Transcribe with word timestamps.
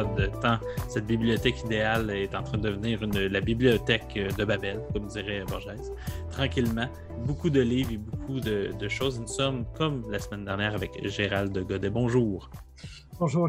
Épisodes 0.00 0.40
tant 0.40 0.58
cette 0.88 1.06
bibliothèque 1.06 1.60
idéale 1.64 2.10
est 2.10 2.34
en 2.34 2.42
train 2.42 2.58
de 2.58 2.68
devenir 2.68 3.02
une- 3.02 3.26
la 3.26 3.40
bibliothèque 3.40 4.14
de 4.38 4.44
Babel, 4.44 4.80
comme 4.92 5.06
dirait 5.06 5.44
Borges. 5.48 5.68
Tranquillement, 6.30 6.88
beaucoup 7.26 7.50
de 7.50 7.60
livres 7.60 7.92
et 7.92 7.98
beaucoup 7.98 8.40
de, 8.40 8.72
de 8.78 8.88
choses. 8.88 9.20
Nous 9.20 9.26
sommes 9.26 9.64
comme 9.76 10.10
la 10.10 10.18
semaine 10.18 10.44
dernière 10.44 10.74
avec 10.74 10.90
Gérald 11.08 11.56
Godet. 11.66 11.90
Bonjour. 11.90 12.50
Bonjour, 13.18 13.48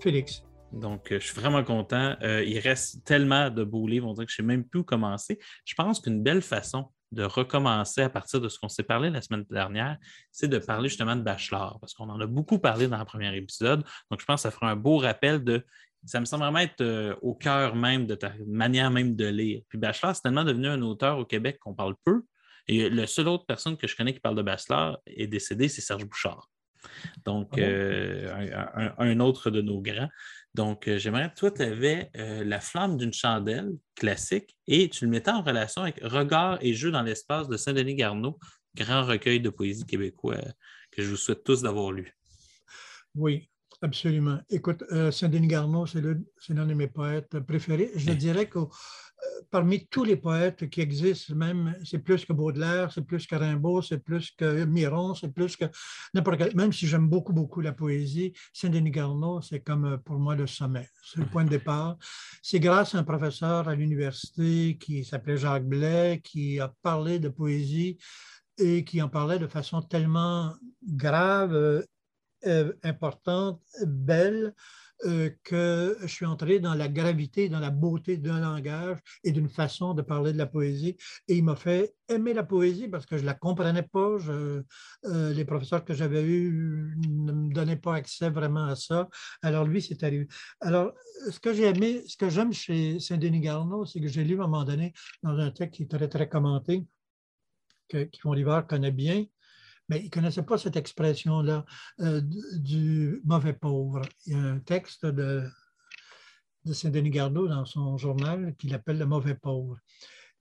Félix. 0.00 0.42
Donc, 0.72 1.12
euh, 1.12 1.20
je 1.20 1.26
suis 1.26 1.38
vraiment 1.38 1.62
content. 1.62 2.14
Euh, 2.22 2.42
il 2.44 2.58
reste 2.58 3.04
tellement 3.04 3.50
de 3.50 3.62
beaux 3.62 3.86
livres, 3.86 4.08
on 4.08 4.14
dirait 4.14 4.24
que 4.26 4.32
je 4.32 4.40
ne 4.42 4.46
sais 4.46 4.54
même 4.56 4.64
plus 4.64 4.80
où 4.80 4.84
commencer. 4.84 5.38
Je 5.66 5.74
pense 5.74 6.00
qu'une 6.00 6.22
belle 6.22 6.40
façon 6.40 6.86
de 7.12 7.24
recommencer 7.24 8.00
à 8.00 8.08
partir 8.08 8.40
de 8.40 8.48
ce 8.48 8.58
qu'on 8.58 8.68
s'est 8.68 8.82
parlé 8.82 9.10
la 9.10 9.20
semaine 9.20 9.44
dernière, 9.50 9.98
c'est 10.30 10.48
de 10.48 10.58
parler 10.58 10.88
justement 10.88 11.14
de 11.14 11.22
Bachelor, 11.22 11.78
parce 11.78 11.94
qu'on 11.94 12.08
en 12.08 12.18
a 12.20 12.26
beaucoup 12.26 12.58
parlé 12.58 12.88
dans 12.88 12.98
le 12.98 13.04
premier 13.04 13.34
épisode. 13.36 13.84
Donc, 14.10 14.20
je 14.20 14.24
pense 14.24 14.42
que 14.42 14.48
ça 14.48 14.50
fera 14.50 14.70
un 14.70 14.76
beau 14.76 14.96
rappel 14.96 15.44
de. 15.44 15.64
Ça 16.04 16.18
me 16.18 16.24
semble 16.24 16.42
vraiment 16.42 16.58
être 16.58 16.80
euh, 16.80 17.14
au 17.22 17.34
cœur 17.34 17.76
même 17.76 18.06
de 18.06 18.16
ta 18.16 18.32
manière 18.44 18.90
même 18.90 19.14
de 19.14 19.26
lire. 19.26 19.62
Puis 19.68 19.78
Bachelor, 19.78 20.16
c'est 20.16 20.22
tellement 20.22 20.42
devenu 20.42 20.66
un 20.66 20.82
auteur 20.82 21.18
au 21.18 21.24
Québec 21.24 21.58
qu'on 21.60 21.74
parle 21.74 21.94
peu. 22.04 22.24
Et 22.66 22.90
la 22.90 23.06
seule 23.06 23.28
autre 23.28 23.46
personne 23.46 23.76
que 23.76 23.86
je 23.86 23.94
connais 23.94 24.12
qui 24.12 24.18
parle 24.18 24.34
de 24.34 24.42
Bachelor 24.42 24.98
est 25.06 25.28
décédée, 25.28 25.68
c'est 25.68 25.80
Serge 25.80 26.04
Bouchard. 26.04 26.48
Donc, 27.24 27.50
Ah 27.52 27.60
euh, 27.60 28.90
un 28.98 29.20
autre 29.20 29.50
de 29.50 29.60
nos 29.60 29.80
grands. 29.80 30.08
Donc, 30.54 30.86
euh, 30.86 30.98
j'aimerais, 30.98 31.32
toi, 31.34 31.50
tu 31.50 31.62
avais 31.62 32.10
euh, 32.16 32.44
La 32.44 32.60
flamme 32.60 32.96
d'une 32.96 33.12
chandelle 33.12 33.70
classique 33.94 34.56
et 34.66 34.88
tu 34.90 35.04
le 35.06 35.10
mettais 35.10 35.30
en 35.30 35.42
relation 35.42 35.82
avec 35.82 36.00
Regard 36.02 36.58
et 36.60 36.74
jeu 36.74 36.90
dans 36.90 37.02
l'espace 37.02 37.48
de 37.48 37.56
Saint-Denis 37.56 37.94
Garneau, 37.94 38.38
grand 38.74 39.04
recueil 39.04 39.40
de 39.40 39.48
poésie 39.50 39.86
québécois 39.86 40.36
euh, 40.36 40.50
que 40.90 41.02
je 41.02 41.08
vous 41.08 41.16
souhaite 41.16 41.42
tous 41.44 41.62
d'avoir 41.62 41.90
lu. 41.92 42.14
Oui, 43.14 43.48
absolument. 43.80 44.40
Écoute, 44.50 44.84
euh, 44.92 45.10
Saint-Denis 45.10 45.48
Garneau, 45.48 45.86
c'est 45.86 46.02
l'un 46.02 46.66
de 46.66 46.74
mes 46.74 46.88
poètes 46.88 47.38
préférés. 47.40 47.90
Je 47.96 48.10
Oui. 48.10 48.16
dirais 48.16 48.46
que 48.46 48.58
euh, 48.58 48.66
parmi 49.50 49.86
tous 49.86 50.04
les 50.04 50.16
poètes 50.16 50.68
qui 50.70 50.80
existent, 50.80 51.34
même, 51.34 51.76
c'est 51.84 51.98
plus 51.98 52.24
que 52.24 52.32
Baudelaire, 52.32 52.90
c'est 52.92 53.02
plus 53.02 53.26
que 53.26 53.34
Rimbaud, 53.36 53.82
c'est 53.82 53.98
plus 53.98 54.30
que 54.30 54.64
Miron, 54.64 55.14
c'est 55.14 55.32
plus 55.32 55.56
que 55.56 55.66
n'importe 56.14 56.38
quel. 56.38 56.56
Même 56.56 56.72
si 56.72 56.86
j'aime 56.86 57.08
beaucoup, 57.08 57.32
beaucoup 57.32 57.60
la 57.60 57.72
poésie, 57.72 58.32
Saint-Denis 58.52 58.90
Garneau, 58.90 59.40
c'est 59.42 59.60
comme 59.60 59.84
euh, 59.84 59.96
pour 59.98 60.18
moi 60.18 60.34
le 60.34 60.46
sommet. 60.46 60.88
C'est 61.04 61.20
le 61.20 61.26
point 61.26 61.44
de 61.44 61.50
départ. 61.50 61.96
C'est 62.42 62.60
grâce 62.60 62.94
à 62.94 62.98
un 62.98 63.04
professeur 63.04 63.68
à 63.68 63.74
l'université 63.74 64.78
qui 64.78 65.04
s'appelait 65.04 65.36
Jacques 65.36 65.66
Blais, 65.66 66.20
qui 66.24 66.58
a 66.58 66.72
parlé 66.82 67.18
de 67.18 67.28
poésie 67.28 67.98
et 68.58 68.84
qui 68.84 69.02
en 69.02 69.08
parlait 69.08 69.38
de 69.38 69.46
façon 69.46 69.82
tellement 69.82 70.54
grave, 70.82 71.54
euh, 71.54 71.82
euh, 72.46 72.72
importante, 72.82 73.60
belle, 73.86 74.54
euh, 75.06 75.30
que 75.44 75.96
je 76.00 76.06
suis 76.06 76.26
entré 76.26 76.60
dans 76.60 76.74
la 76.74 76.88
gravité, 76.88 77.48
dans 77.48 77.60
la 77.60 77.70
beauté 77.70 78.16
d'un 78.16 78.40
langage 78.40 78.98
et 79.24 79.32
d'une 79.32 79.48
façon 79.48 79.94
de 79.94 80.02
parler 80.02 80.32
de 80.32 80.38
la 80.38 80.46
poésie. 80.46 80.96
Et 81.28 81.36
il 81.36 81.44
m'a 81.44 81.56
fait 81.56 81.94
aimer 82.08 82.34
la 82.34 82.44
poésie 82.44 82.88
parce 82.88 83.06
que 83.06 83.16
je 83.16 83.22
ne 83.22 83.26
la 83.26 83.34
comprenais 83.34 83.82
pas. 83.82 84.18
Je- 84.18 84.62
euh, 85.04 85.32
les 85.32 85.44
professeurs 85.44 85.84
que 85.84 85.94
j'avais 85.94 86.22
eus 86.22 86.94
ne 87.08 87.32
me 87.32 87.52
donnaient 87.52 87.76
pas 87.76 87.94
accès 87.96 88.30
vraiment 88.30 88.66
à 88.66 88.76
ça. 88.76 89.08
Alors 89.42 89.64
lui, 89.64 89.82
c'est 89.82 90.02
arrivé. 90.02 90.28
Alors, 90.60 90.92
ce 91.30 91.38
que 91.40 91.52
j'ai 91.52 91.64
aimé, 91.64 92.02
ce 92.06 92.16
que 92.16 92.28
j'aime 92.28 92.52
chez 92.52 93.00
Saint-Denis 93.00 93.40
Garneau, 93.40 93.84
c'est 93.84 94.00
que 94.00 94.08
j'ai 94.08 94.24
lu 94.24 94.34
à 94.40 94.44
un 94.44 94.46
moment 94.48 94.64
donné 94.64 94.92
dans 95.22 95.36
un 95.38 95.50
texte 95.50 95.76
qui 95.76 95.82
est 95.84 95.90
très, 95.90 96.08
très 96.08 96.28
commenté, 96.28 96.84
que 97.88 98.08
Yvon 98.12 98.30
Rivard 98.30 98.66
connaît 98.66 98.90
bien, 98.92 99.24
mais 99.88 100.00
il 100.00 100.04
ne 100.04 100.10
connaissait 100.10 100.42
pas 100.42 100.58
cette 100.58 100.76
expression-là 100.76 101.64
euh, 102.00 102.20
du, 102.54 103.20
mauvais 103.24 103.52
pauvre. 103.52 104.02
Il 104.26 104.32
y 104.32 104.36
a 104.36 104.42
un 104.42 104.58
texte 104.58 105.06
de, 105.06 105.44
de 106.64 106.72
Saint-Denis 106.72 107.10
Garneau 107.10 107.48
dans 107.48 107.64
son 107.64 107.96
journal 107.96 108.54
qu'il 108.56 108.74
appelle 108.74 108.98
le 108.98 109.06
mauvais 109.06 109.34
pauvre. 109.34 109.78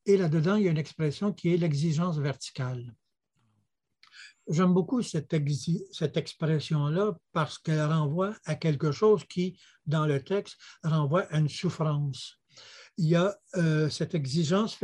Et 0.05 0.17
là-dedans, 0.17 0.55
il 0.55 0.63
y 0.63 0.67
a 0.67 0.71
une 0.71 0.77
expression 0.77 1.31
qui 1.31 1.53
est 1.53 1.57
l'exigence 1.57 2.17
verticale. 2.17 2.93
J'aime 4.49 4.73
beaucoup 4.73 5.01
cette, 5.01 5.35
cette 5.91 6.17
expression-là 6.17 7.15
parce 7.31 7.59
qu'elle 7.59 7.85
renvoie 7.85 8.35
à 8.45 8.55
quelque 8.55 8.91
chose 8.91 9.23
qui, 9.25 9.59
dans 9.85 10.07
le 10.07 10.23
texte, 10.23 10.57
renvoie 10.83 11.23
à 11.31 11.37
une 11.37 11.49
souffrance. 11.49 12.39
Il 12.97 13.07
y 13.07 13.15
a 13.15 13.35
euh, 13.55 13.89
cette 13.89 14.15
exigence 14.15 14.77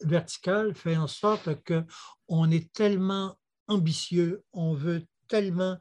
verticale 0.00 0.74
fait 0.74 0.96
en 0.96 1.06
sorte 1.06 1.48
qu'on 1.64 2.50
est 2.50 2.72
tellement 2.72 3.38
ambitieux, 3.68 4.42
on 4.52 4.74
veut 4.74 5.02
tellement, 5.28 5.78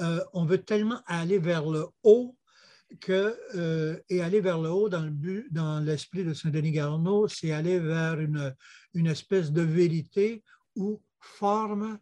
euh, 0.00 0.20
on 0.32 0.44
veut 0.44 0.62
tellement 0.62 1.00
aller 1.06 1.38
vers 1.38 1.66
le 1.68 1.86
haut 2.02 2.36
que, 3.00 3.36
euh, 3.54 3.98
et 4.08 4.22
aller 4.22 4.40
vers 4.40 4.60
le 4.60 4.70
haut 4.70 4.88
dans 4.88 5.02
le 5.02 5.10
but, 5.10 5.52
dans 5.52 5.80
l'esprit 5.80 6.24
de 6.24 6.34
Saint-Denis 6.34 6.72
Garneau, 6.72 7.28
c'est 7.28 7.52
aller 7.52 7.78
vers 7.78 8.20
une, 8.20 8.54
une 8.94 9.06
espèce 9.06 9.52
de 9.52 9.62
vérité 9.62 10.42
où 10.76 11.00
forme 11.20 11.98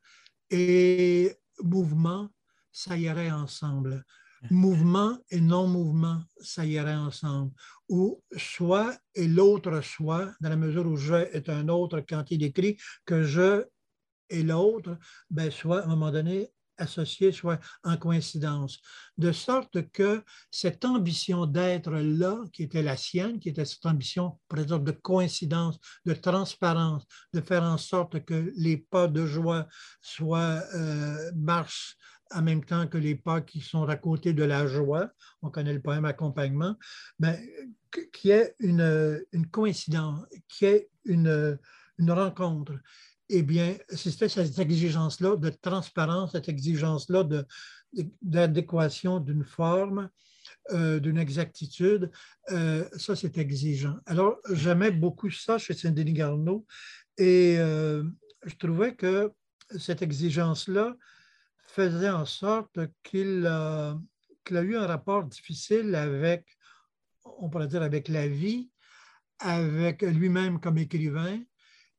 et 0.51 1.35
mouvement, 1.63 2.29
ça 2.73 2.97
irait 2.97 3.31
ensemble. 3.31 4.05
Mouvement 4.51 5.17
et 5.31 5.41
non-mouvement, 5.41 6.21
ça 6.41 6.67
irait 6.67 6.97
ensemble. 6.97 7.53
Ou 7.89 8.21
soit 8.37 8.97
et 9.15 9.29
l'autre 9.29 9.81
soit, 9.83 10.33
dans 10.41 10.49
la 10.49 10.57
mesure 10.57 10.87
où 10.87 10.97
je 10.97 11.15
est 11.15 11.49
un 11.49 11.69
autre 11.69 12.01
quand 12.01 12.31
il 12.31 12.43
écrit 12.43 12.77
que 13.05 13.23
je 13.23 13.65
et 14.33 14.43
l'autre, 14.43 14.99
ben, 15.31 15.51
soit 15.51 15.81
à 15.81 15.85
un 15.85 15.89
moment 15.89 16.11
donné 16.11 16.51
associés, 16.79 17.33
soit 17.33 17.61
en 17.85 17.97
coïncidence. 17.97 18.81
De 19.19 19.33
sorte 19.33 19.91
que 19.93 20.23
cette 20.51 20.85
ambition 20.85 21.47
d'être 21.47 21.93
là, 21.93 22.39
qui 22.53 22.65
était 22.65 22.83
la 22.83 22.97
sienne, 22.97 23.39
qui 23.39 23.51
était 23.51 23.65
cette 23.65 23.87
ambition, 23.87 24.39
par 24.49 24.61
exemple, 24.61 24.85
de 24.85 24.93
coïncidence, 24.93 25.79
de 26.07 26.15
transparence, 26.15 27.05
de 27.33 27.41
faire 27.41 27.63
en 27.63 27.79
sorte 27.79 28.25
que 28.25 28.53
les 28.57 28.79
pas 28.79 29.09
de 29.09 29.27
joie 29.27 29.67
soient, 30.01 30.63
euh, 30.75 31.31
marchent 31.37 31.97
en 32.35 32.43
même 32.43 32.65
temps 32.65 32.87
que 32.87 32.99
les 32.99 33.15
pas 33.15 33.43
qui 33.43 33.61
sont 33.61 33.85
à 33.85 33.97
côté 33.97 34.33
de 34.33 34.43
la 34.43 34.67
joie, 34.67 35.11
on 35.43 35.51
connaît 35.51 35.75
le 35.75 35.83
poème 35.83 36.07
accompagnement, 36.07 36.77
ben, 37.19 37.39
qu'il 38.13 38.31
y 38.31 38.33
ait 38.33 38.55
une, 38.59 39.23
une 39.33 39.47
coïncidence, 39.49 40.25
qu'il 40.49 40.69
y 40.69 40.71
ait 40.71 40.89
une, 41.05 41.59
une 41.99 42.11
rencontre 42.11 42.73
eh 43.35 43.43
bien, 43.43 43.77
c'était 43.89 44.29
cette 44.29 44.59
exigence-là 44.59 45.37
de 45.37 45.49
transparence, 45.49 46.33
cette 46.33 46.51
exigence-là 46.51 47.27
d'adéquation 48.21 49.21
d'une 49.21 49.45
forme, 49.45 50.11
euh, 50.73 51.01
d'une 51.01 51.17
exactitude. 51.17 52.11
euh, 52.51 52.87
ça, 52.97 53.17
c'est 53.17 53.39
exigeant. 53.39 53.97
Alors, 54.05 54.37
j'aimais 54.51 54.91
beaucoup 54.91 55.31
ça 55.31 55.57
chez 55.57 55.73
Saint-Denis 55.73 56.13
Garneau 56.13 56.67
et 57.17 57.57
euh, 57.59 58.05
je 58.45 58.55
trouvais 58.57 58.95
que 58.95 59.33
cette 59.79 60.03
exigence-là 60.03 60.95
faisait 61.69 62.11
en 62.11 62.27
sorte 62.27 62.81
qu'il 63.03 63.51
qu'il 64.45 64.57
a 64.57 64.63
eu 64.63 64.77
un 64.77 64.87
rapport 64.87 65.25
difficile 65.25 65.95
avec, 65.95 66.45
on 67.25 67.49
pourrait 67.49 67.69
dire, 67.69 67.83
avec 67.83 68.09
la 68.09 68.29
vie, 68.29 68.71
avec 69.39 70.03
lui-même 70.03 70.61
comme 70.61 70.77
écrivain, 70.77 71.41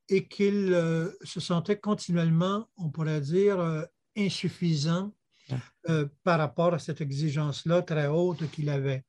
et 0.09 0.27
qu'il 0.27 0.73
euh, 0.73 1.09
se 1.23 1.39
sentait 1.39 1.79
continuellement, 1.79 2.67
on 2.77 2.89
pourrait 2.89 3.21
dire, 3.21 3.59
euh, 3.59 3.83
insuffisant 4.17 5.13
euh, 5.89 6.07
par 6.23 6.39
rapport 6.39 6.73
à 6.73 6.79
cette 6.79 7.01
exigence-là 7.01 7.81
très 7.81 8.07
haute 8.07 8.49
qu'il 8.51 8.69
avait. 8.69 9.03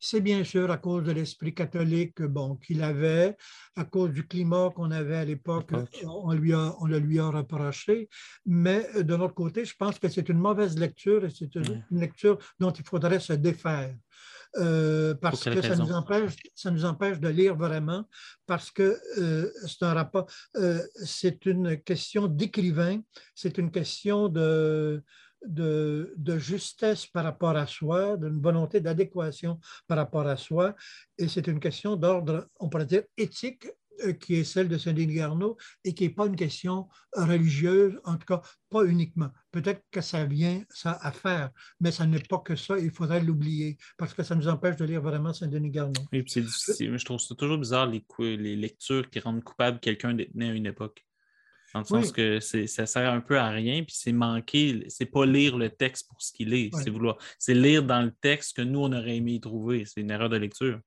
C'est 0.00 0.20
bien 0.20 0.44
sûr 0.44 0.70
à 0.70 0.76
cause 0.78 1.02
de 1.04 1.10
l'esprit 1.12 1.52
catholique 1.54 2.22
bon, 2.22 2.54
qu'il 2.56 2.82
avait, 2.82 3.36
à 3.74 3.84
cause 3.84 4.12
du 4.12 4.26
climat 4.26 4.70
qu'on 4.74 4.92
avait 4.92 5.16
à 5.16 5.24
l'époque, 5.24 5.70
on, 6.04 6.32
lui 6.32 6.52
a- 6.52 6.74
on 6.80 6.86
le 6.86 6.98
lui 7.00 7.18
a 7.18 7.28
reproché. 7.30 8.08
Mais 8.46 8.86
de 9.02 9.16
notre 9.16 9.34
côté, 9.34 9.64
je 9.64 9.74
pense 9.76 9.98
que 9.98 10.08
c'est 10.08 10.28
une 10.28 10.38
mauvaise 10.38 10.78
lecture 10.78 11.24
et 11.24 11.30
c'est 11.30 11.52
une 11.56 11.82
lecture 11.90 12.38
dont 12.60 12.70
il 12.70 12.84
faudrait 12.84 13.18
se 13.18 13.32
défaire. 13.32 13.94
Euh, 14.56 15.14
parce 15.14 15.44
que 15.44 15.60
ça 15.60 15.76
nous, 15.76 15.92
empêche, 15.92 16.34
ça 16.54 16.70
nous 16.70 16.84
empêche 16.84 17.20
de 17.20 17.28
lire 17.28 17.54
vraiment, 17.54 18.04
parce 18.46 18.70
que 18.70 18.98
euh, 19.18 19.50
c'est 19.66 19.84
un 19.84 19.94
rapport, 19.94 20.26
euh, 20.56 20.82
c'est 21.04 21.44
une 21.46 21.80
question 21.82 22.26
d'écrivain, 22.26 23.00
c'est 23.34 23.58
une 23.58 23.70
question 23.70 24.28
de, 24.28 25.02
de, 25.46 26.14
de 26.16 26.38
justesse 26.38 27.06
par 27.06 27.24
rapport 27.24 27.56
à 27.56 27.66
soi, 27.66 28.16
d'une 28.16 28.40
volonté 28.40 28.80
d'adéquation 28.80 29.60
par 29.86 29.98
rapport 29.98 30.26
à 30.26 30.36
soi, 30.36 30.74
et 31.18 31.28
c'est 31.28 31.46
une 31.46 31.60
question 31.60 31.96
d'ordre, 31.96 32.48
on 32.58 32.68
pourrait 32.68 32.86
dire, 32.86 33.02
éthique, 33.16 33.66
qui 34.20 34.36
est 34.36 34.44
celle 34.44 34.68
de 34.68 34.78
Saint-Denis 34.78 35.14
Garneau 35.14 35.56
et 35.84 35.94
qui 35.94 36.04
n'est 36.04 36.14
pas 36.14 36.26
une 36.26 36.36
question 36.36 36.88
religieuse, 37.14 37.98
en 38.04 38.16
tout 38.16 38.26
cas 38.26 38.42
pas 38.70 38.84
uniquement. 38.84 39.30
Peut-être 39.50 39.82
que 39.90 40.00
ça 40.00 40.24
vient, 40.24 40.62
ça 40.70 40.98
à 41.00 41.12
faire, 41.12 41.50
mais 41.80 41.90
ça 41.90 42.06
n'est 42.06 42.20
pas 42.20 42.38
que 42.38 42.56
ça, 42.56 42.78
il 42.78 42.90
faudrait 42.90 43.20
l'oublier 43.22 43.76
parce 43.96 44.14
que 44.14 44.22
ça 44.22 44.34
nous 44.34 44.48
empêche 44.48 44.76
de 44.76 44.84
lire 44.84 45.02
vraiment 45.02 45.32
Saint-Denis 45.32 45.70
Garneau. 45.70 46.00
Oui, 46.12 46.24
c'est 46.26 46.42
difficile. 46.42 46.96
Je 46.96 47.04
trouve 47.04 47.20
ça 47.20 47.34
toujours 47.34 47.58
bizarre 47.58 47.86
les, 47.86 48.04
les 48.36 48.56
lectures 48.56 49.08
qui 49.10 49.20
rendent 49.20 49.42
coupable 49.42 49.80
quelqu'un 49.80 50.14
d'être 50.14 50.34
né 50.34 50.50
à 50.50 50.52
une 50.52 50.66
époque. 50.66 51.04
Dans 51.74 51.80
le 51.80 51.84
sens 51.84 52.12
que 52.12 52.40
ça 52.40 52.86
sert 52.86 53.12
un 53.12 53.20
peu 53.20 53.38
à 53.38 53.50
rien, 53.50 53.82
puis 53.82 53.94
c'est 53.94 54.12
manquer, 54.12 54.86
c'est 54.88 55.06
pas 55.06 55.26
lire 55.26 55.58
le 55.58 55.68
texte 55.68 56.08
pour 56.08 56.22
ce 56.22 56.32
qu'il 56.32 56.54
est, 56.54 56.70
c'est 56.74 56.88
vouloir, 56.88 57.18
c'est 57.38 57.52
lire 57.52 57.82
dans 57.82 58.00
le 58.00 58.10
texte 58.22 58.56
que 58.56 58.62
nous, 58.62 58.80
on 58.80 58.92
aurait 58.92 59.16
aimé 59.16 59.34
y 59.34 59.40
trouver. 59.40 59.84
C'est 59.84 60.00
une 60.00 60.10
erreur 60.10 60.30
de 60.30 60.38
lecture. 60.38 60.80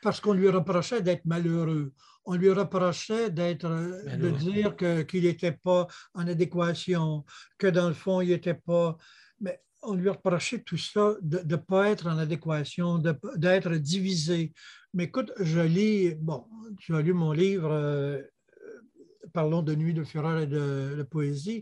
Parce 0.00 0.20
qu'on 0.20 0.32
lui 0.32 0.48
reprochait 0.48 1.02
d'être 1.02 1.24
malheureux. 1.24 1.92
On 2.24 2.34
lui 2.34 2.50
reprochait 2.50 3.30
d'être, 3.30 3.68
de 3.68 4.30
dire 4.30 4.76
qu'il 5.06 5.22
n'était 5.24 5.52
pas 5.52 5.86
en 6.14 6.26
adéquation, 6.26 7.24
que 7.56 7.66
dans 7.66 7.88
le 7.88 7.94
fond, 7.94 8.20
il 8.20 8.28
n'était 8.28 8.54
pas. 8.54 8.96
Mais 9.40 9.62
on 9.82 9.94
lui 9.94 10.08
reprochait 10.08 10.62
tout 10.62 10.76
ça, 10.76 11.14
de 11.22 11.40
ne 11.44 11.56
pas 11.56 11.88
être 11.88 12.06
en 12.06 12.18
adéquation, 12.18 12.98
d'être 13.36 13.74
divisé. 13.76 14.52
Mais 14.94 15.04
écoute, 15.04 15.32
je 15.38 15.60
lis, 15.60 16.14
bon, 16.16 16.44
tu 16.78 16.94
as 16.94 17.00
lu 17.00 17.12
mon 17.12 17.32
livre. 17.32 17.70
Euh, 17.70 18.22
parlons 19.32 19.62
de 19.62 19.74
Nuit 19.74 19.94
de 19.94 20.04
fureur 20.04 20.38
et 20.40 20.46
de, 20.46 21.06
poésie. 21.10 21.60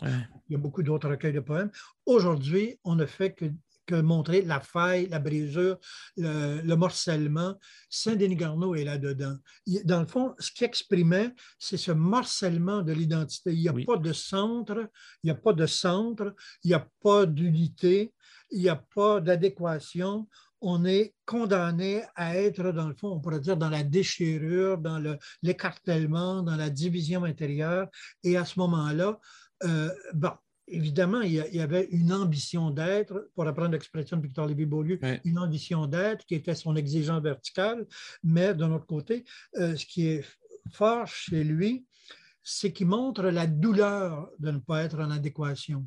Il 0.48 0.52
y 0.52 0.54
a 0.54 0.58
beaucoup 0.58 0.82
d'autres 0.82 1.08
recueils 1.08 1.32
de 1.32 1.40
poèmes. 1.40 1.70
Aujourd'hui, 2.06 2.78
on 2.84 2.94
ne 2.94 3.06
fait 3.06 3.32
que, 3.32 3.46
montrer 3.94 4.42
la 4.42 4.60
faille, 4.60 5.08
la 5.08 5.18
brisure, 5.18 5.78
le, 6.16 6.74
morcellement. 6.74 7.56
Saint-Denis 7.88 8.36
Garneau 8.36 8.74
est 8.74 8.84
là-dedans. 8.84 9.36
Dans 9.84 10.00
le 10.00 10.06
fond, 10.06 10.34
ce 10.38 10.50
qu'il 10.50 10.66
exprimait, 10.66 11.32
c'est 11.58 11.76
ce 11.76 11.92
morcellement 11.92 12.82
de 12.82 12.92
l'identité. 12.92 13.52
Il 13.52 13.60
n'y 13.60 13.68
a 13.68 13.86
pas 13.86 13.96
de 13.96 14.12
centre, 14.12 14.88
il 15.22 15.26
n'y 15.26 15.30
a 15.30 15.34
pas 15.34 15.52
de 15.52 15.66
centre, 15.66 16.34
il 16.64 16.68
n'y 16.68 16.74
a 16.74 16.86
pas 17.02 17.26
d'unité, 17.26 18.12
il 18.50 18.60
n'y 18.60 18.68
a 18.68 18.76
pas 18.76 19.20
d'adéquation 19.20 20.26
on 20.60 20.84
est 20.84 21.14
condamné 21.26 22.02
à 22.14 22.36
être, 22.36 22.72
dans 22.72 22.88
le 22.88 22.94
fond, 22.94 23.08
on 23.08 23.20
pourrait 23.20 23.40
dire, 23.40 23.56
dans 23.56 23.68
la 23.68 23.82
déchirure, 23.82 24.78
dans 24.78 25.02
l'écartèlement, 25.42 26.42
dans 26.42 26.56
la 26.56 26.70
division 26.70 27.24
intérieure. 27.24 27.88
Et 28.24 28.36
à 28.36 28.44
ce 28.44 28.58
moment-là, 28.60 29.18
euh, 29.64 29.90
bon, 30.14 30.32
évidemment, 30.68 31.20
il 31.20 31.32
y, 31.32 31.60
avait 31.60 31.88
une 31.90 32.12
ambition 32.12 32.70
d'être, 32.70 33.30
pour 33.34 33.44
reprendre 33.44 33.72
l'expression 33.72 34.16
de 34.16 34.22
Victor 34.22 34.46
Lévy-Beaulieu, 34.46 34.98
une 35.24 35.38
ambition 35.38 35.86
d'être 35.86 36.24
qui 36.26 36.34
était 36.34 36.54
son 36.54 36.76
exigence 36.76 37.22
verticale, 37.22 37.86
mais 38.22 38.54
d'un 38.54 38.72
autre 38.72 38.86
côté, 38.86 39.24
euh, 39.56 39.76
ce 39.76 39.86
qui 39.86 40.08
est 40.08 40.24
fort 40.72 41.06
chez 41.06 41.44
lui, 41.44 41.86
c'est 42.42 42.72
qu'il 42.72 42.86
montre 42.86 43.24
la 43.24 43.46
douleur 43.46 44.30
de 44.38 44.50
ne 44.50 44.58
pas 44.58 44.84
être 44.84 44.98
en 44.98 45.10
adéquation. 45.10 45.86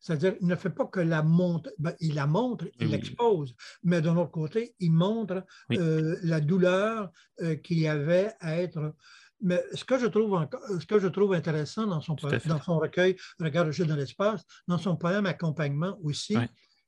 C'est-à-dire, 0.00 0.34
il 0.40 0.46
ne 0.46 0.56
fait 0.56 0.70
pas 0.70 0.86
que 0.86 1.00
la 1.00 1.22
montre, 1.22 1.70
ben, 1.78 1.94
il 2.00 2.14
la 2.14 2.26
montre, 2.26 2.66
il 2.80 2.88
l'expose, 2.88 3.54
mais 3.82 4.00
d'un 4.00 4.16
autre 4.16 4.30
côté, 4.30 4.74
il 4.80 4.92
montre 4.92 5.44
euh, 5.72 6.16
la 6.22 6.40
douleur 6.40 7.12
euh, 7.42 7.56
qu'il 7.56 7.78
y 7.78 7.86
avait 7.86 8.32
à 8.40 8.56
être. 8.56 8.94
Mais 9.42 9.64
ce 9.72 9.84
que 9.84 9.98
je 9.98 10.06
trouve, 10.06 10.46
ce 10.80 10.86
que 10.86 10.98
je 10.98 11.08
trouve 11.08 11.32
intéressant 11.32 11.86
dans 11.86 12.00
son, 12.00 12.14
dans 12.14 12.62
son 12.62 12.78
recueil 12.78 13.16
Regarde 13.38 13.68
le 13.68 13.72
jeu 13.72 13.86
dans 13.86 13.96
l'espace, 13.96 14.44
dans 14.68 14.78
son 14.78 14.96
poème 14.96 15.26
Accompagnement 15.26 15.98
aussi, 16.02 16.36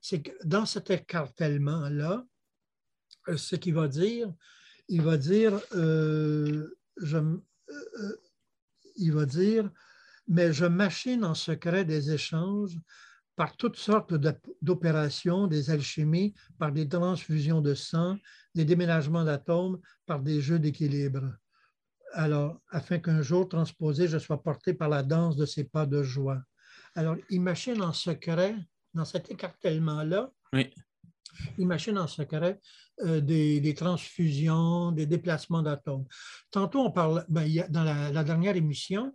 c'est 0.01 0.23
que 0.23 0.33
dans 0.45 0.67
cet 0.67 0.91
écartèlement-là, 0.91 2.25
euh, 3.29 3.37
ce 3.37 3.57
qu'il 3.57 3.75
va 3.75 3.89
dire, 3.89 4.33
il 4.89 5.01
va 5.01 5.17
dire, 5.17 5.59
je, 5.73 7.19
il 8.97 9.13
va 9.13 9.27
dire, 9.27 9.71
mais 10.29 10.53
je 10.53 10.67
machine 10.67 11.25
en 11.25 11.35
secret 11.35 11.85
des 11.85 12.13
échanges 12.13 12.79
par 13.37 13.57
toutes 13.57 13.77
sortes 13.77 14.15
d'opérations, 14.61 15.47
des 15.47 15.71
alchimies, 15.71 16.35
par 16.59 16.73
des 16.73 16.89
transfusions 16.89 17.61
de 17.61 17.75
sang, 17.75 18.19
des 18.55 18.65
déménagements 18.65 19.25
d'atomes, 19.25 19.81
par 20.07 20.21
des 20.21 20.41
jeux 20.41 20.59
d'équilibre. 20.59 21.33
Alors, 22.13 22.61
afin 22.71 22.99
qu'un 22.99 23.23
jour 23.23 23.49
transposé, 23.49 24.09
je 24.09 24.19
sois 24.19 24.43
porté 24.43 24.75
par 24.75 24.89
la 24.89 25.03
danse 25.03 25.37
de 25.37 25.47
ces 25.47 25.65
pas 25.65 25.87
de 25.87 26.03
joie. 26.03 26.41
Alors, 26.95 27.17
il 27.31 27.41
machine 27.41 27.81
en 27.83 27.93
secret, 27.93 28.57
dans 28.95 29.05
cet 29.05 29.31
écartèlement-là, 29.31 30.31
oui. 30.53 30.71
il 31.57 31.67
machine 31.67 31.99
en 31.99 32.07
secret 32.07 32.61
euh, 33.01 33.21
des, 33.21 33.75
transfusions, 33.75 34.93
des 34.93 35.07
déplacements 35.07 35.63
d'atomes. 35.63 36.07
Tantôt, 36.51 36.81
on 36.81 36.91
parle, 36.91 37.25
ben, 37.29 37.49
dans 37.71 37.85
la 37.85 38.25
dernière 38.25 38.57
émission, 38.57 39.13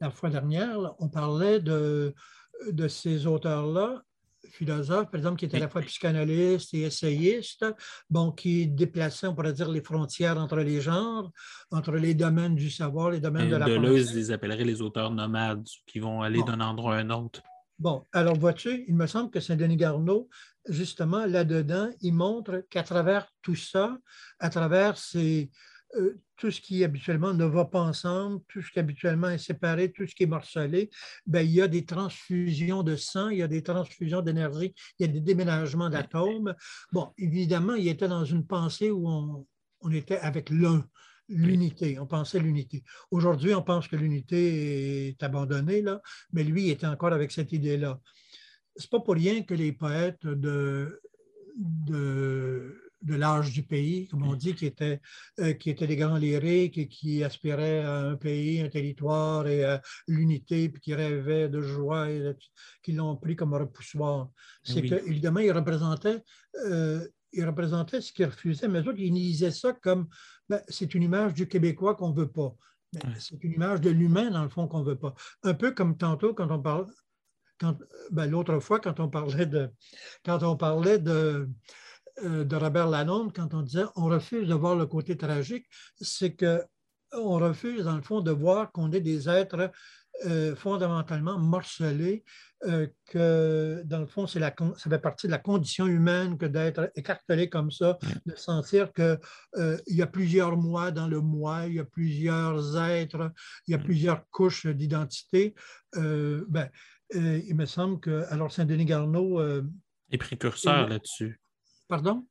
la 0.00 0.10
fois 0.10 0.30
dernière, 0.30 0.94
on 1.00 1.08
parlait 1.08 1.60
de, 1.60 2.14
de 2.70 2.88
ces 2.88 3.26
auteurs-là, 3.26 4.02
philosophes, 4.48 5.10
par 5.10 5.18
exemple, 5.18 5.38
qui 5.38 5.44
étaient 5.44 5.58
à 5.58 5.60
la 5.60 5.68
fois 5.68 5.82
psychanalystes 5.82 6.74
et 6.74 6.82
essayistes, 6.82 7.66
bon, 8.10 8.32
qui 8.32 8.66
déplaçaient, 8.66 9.26
on 9.26 9.34
pourrait 9.34 9.52
dire, 9.52 9.70
les 9.70 9.82
frontières 9.82 10.38
entre 10.38 10.58
les 10.58 10.80
genres, 10.80 11.30
entre 11.70 11.92
les 11.92 12.14
domaines 12.14 12.54
du 12.54 12.70
savoir, 12.70 13.10
les 13.10 13.20
domaines 13.20 13.50
de 13.50 13.56
la 13.56 13.66
Deleuze 13.66 14.14
les 14.14 14.30
appellerait 14.30 14.64
les 14.64 14.82
auteurs 14.82 15.10
nomades, 15.10 15.66
qui 15.86 15.98
vont 15.98 16.22
aller 16.22 16.42
d'un 16.42 16.60
endroit 16.60 16.96
à 16.96 16.98
un 16.98 17.10
autre. 17.10 17.42
Bon, 17.78 18.04
alors 18.12 18.36
vois-tu, 18.36 18.84
il 18.88 18.96
me 18.96 19.06
semble 19.06 19.30
que 19.30 19.38
Saint-Denis 19.38 19.76
Garneau, 19.76 20.28
justement, 20.68 21.24
là-dedans, 21.26 21.90
il 22.00 22.12
montre 22.12 22.64
qu'à 22.68 22.82
travers 22.82 23.28
tout 23.40 23.54
ça, 23.54 23.96
à 24.40 24.50
travers 24.50 24.98
ces, 24.98 25.50
euh, 25.96 26.20
tout 26.36 26.50
ce 26.50 26.60
qui 26.60 26.84
habituellement 26.84 27.32
ne 27.34 27.44
va 27.44 27.64
pas 27.64 27.80
ensemble, 27.80 28.40
tout 28.48 28.62
ce 28.62 28.70
qui 28.70 28.78
habituellement 28.78 29.30
est 29.30 29.38
séparé, 29.38 29.90
tout 29.90 30.06
ce 30.06 30.14
qui 30.14 30.24
est 30.24 30.26
morcelé, 30.26 30.90
ben, 31.26 31.40
il 31.40 31.52
y 31.52 31.60
a 31.60 31.68
des 31.68 31.84
transfusions 31.84 32.82
de 32.82 32.94
sang, 32.94 33.28
il 33.30 33.38
y 33.38 33.42
a 33.42 33.48
des 33.48 33.62
transfusions 33.62 34.20
d'énergie, 34.20 34.74
il 34.98 35.06
y 35.06 35.08
a 35.08 35.12
des 35.12 35.20
déménagements 35.20 35.88
d'atomes. 35.88 36.54
Bon, 36.92 37.12
évidemment, 37.16 37.74
il 37.74 37.88
était 37.88 38.08
dans 38.08 38.24
une 38.24 38.46
pensée 38.46 38.90
où 38.90 39.08
on, 39.08 39.46
on 39.80 39.90
était 39.90 40.18
avec 40.18 40.50
l'un, 40.50 40.84
l'unité, 41.28 41.98
on 41.98 42.06
pensait 42.06 42.38
l'unité. 42.38 42.84
Aujourd'hui, 43.10 43.54
on 43.54 43.62
pense 43.62 43.88
que 43.88 43.96
l'unité 43.96 45.08
est 45.08 45.22
abandonnée, 45.22 45.82
là, 45.82 46.00
mais 46.32 46.44
lui 46.44 46.66
il 46.66 46.70
était 46.70 46.86
encore 46.86 47.12
avec 47.12 47.32
cette 47.32 47.52
idée-là. 47.52 48.00
C'est 48.76 48.90
pas 48.90 49.00
pour 49.00 49.14
rien 49.14 49.42
que 49.42 49.54
les 49.54 49.72
poètes 49.72 50.26
de, 50.26 51.00
de 51.56 52.87
de 53.02 53.14
l'âge 53.14 53.52
du 53.52 53.62
pays, 53.62 54.08
comme 54.08 54.24
on 54.24 54.34
dit, 54.34 54.54
qui 54.54 54.66
étaient, 54.66 55.00
euh, 55.40 55.52
qui 55.52 55.70
étaient 55.70 55.86
des 55.86 55.96
grands 55.96 56.16
lyriques 56.16 56.78
et 56.78 56.88
qui 56.88 57.22
aspiraient 57.22 57.80
à 57.84 58.00
un 58.00 58.16
pays, 58.16 58.60
un 58.60 58.68
territoire 58.68 59.46
et 59.46 59.64
à 59.64 59.82
l'unité, 60.06 60.68
puis 60.68 60.80
qui 60.80 60.94
rêvaient 60.94 61.48
de 61.48 61.60
joie 61.60 62.10
et 62.10 62.34
qui 62.82 62.92
l'ont 62.92 63.16
pris 63.16 63.36
comme 63.36 63.54
repoussoir. 63.54 64.30
C'est 64.62 64.82
qu'évidemment, 64.82 65.40
ils 65.40 65.52
représentaient, 65.52 66.22
euh, 66.66 67.06
ils 67.32 67.44
représentaient 67.44 68.00
ce 68.00 68.12
qu'ils 68.12 68.26
refusaient, 68.26 68.68
mais 68.68 68.80
eux 68.80 68.88
autres, 68.88 68.98
ils 68.98 69.12
lisaient 69.12 69.50
ça 69.50 69.72
comme 69.72 70.08
ben, 70.48 70.60
c'est 70.68 70.94
une 70.94 71.02
image 71.02 71.34
du 71.34 71.46
Québécois 71.46 71.94
qu'on 71.94 72.10
ne 72.10 72.16
veut 72.16 72.30
pas. 72.30 72.54
C'est 73.18 73.44
une 73.44 73.52
image 73.52 73.82
de 73.82 73.90
l'humain, 73.90 74.30
dans 74.30 74.42
le 74.42 74.48
fond, 74.48 74.66
qu'on 74.66 74.80
ne 74.80 74.86
veut 74.86 74.98
pas. 74.98 75.14
Un 75.42 75.54
peu 75.54 75.72
comme 75.72 75.96
tantôt, 75.98 76.32
quand 76.32 76.50
on 76.50 76.60
parle, 76.60 76.86
ben, 78.10 78.30
l'autre 78.30 78.58
fois, 78.60 78.80
quand 78.80 78.98
on 78.98 79.08
parlait 79.08 79.46
de, 79.46 79.70
quand 80.24 80.42
on 80.42 80.56
parlait 80.56 80.98
de, 80.98 81.48
de 82.22 82.56
Robert 82.56 82.88
Lalonde 82.88 83.32
quand 83.34 83.54
on 83.54 83.62
disait 83.62 83.84
on 83.96 84.06
refuse 84.06 84.48
de 84.48 84.54
voir 84.54 84.76
le 84.76 84.86
côté 84.86 85.16
tragique, 85.16 85.66
c'est 86.00 86.36
qu'on 86.36 87.38
refuse, 87.38 87.84
dans 87.84 87.96
le 87.96 88.02
fond, 88.02 88.20
de 88.20 88.30
voir 88.30 88.72
qu'on 88.72 88.90
est 88.92 89.00
des 89.00 89.28
êtres 89.28 89.70
euh, 90.26 90.56
fondamentalement 90.56 91.38
morcelés, 91.38 92.24
euh, 92.64 92.88
que 93.06 93.82
dans 93.84 94.00
le 94.00 94.06
fond, 94.06 94.26
la, 94.34 94.52
ça 94.76 94.90
fait 94.90 94.98
partie 94.98 95.28
de 95.28 95.30
la 95.30 95.38
condition 95.38 95.86
humaine 95.86 96.36
que 96.36 96.46
d'être 96.46 96.90
écartelé 96.96 97.48
comme 97.48 97.70
ça, 97.70 97.98
de 98.26 98.34
sentir 98.34 98.92
qu'il 98.92 99.18
y 99.86 100.02
a 100.02 100.06
plusieurs 100.08 100.56
moi 100.56 100.90
dans 100.90 101.06
le 101.06 101.20
moi, 101.20 101.66
il 101.66 101.74
y 101.74 101.78
a 101.78 101.84
plusieurs 101.84 102.76
êtres, 102.76 103.30
il 103.68 103.72
y 103.72 103.74
a 103.74 103.78
plusieurs 103.78 104.28
couches 104.30 104.66
d'identité. 104.66 105.54
ben, 105.94 106.68
il 107.14 107.54
me 107.54 107.66
semble 107.66 108.00
que, 108.00 108.24
alors 108.30 108.50
Saint-Denis 108.50 108.86
Garneau... 108.86 109.40
est 110.10 110.18
précurseur 110.18 110.88
là-dessus. 110.88 111.38
Pardon? 111.88 112.26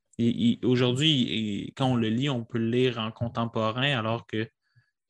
Aujourd'hui, 0.64 1.74
quand 1.76 1.92
on 1.92 1.96
le 1.96 2.10
lit, 2.10 2.30
on 2.30 2.44
peut 2.44 2.58
le 2.58 2.70
lire 2.70 3.00
en 3.00 3.12
contemporain, 3.12 3.98
alors 3.98 4.26
qu'il 4.26 4.50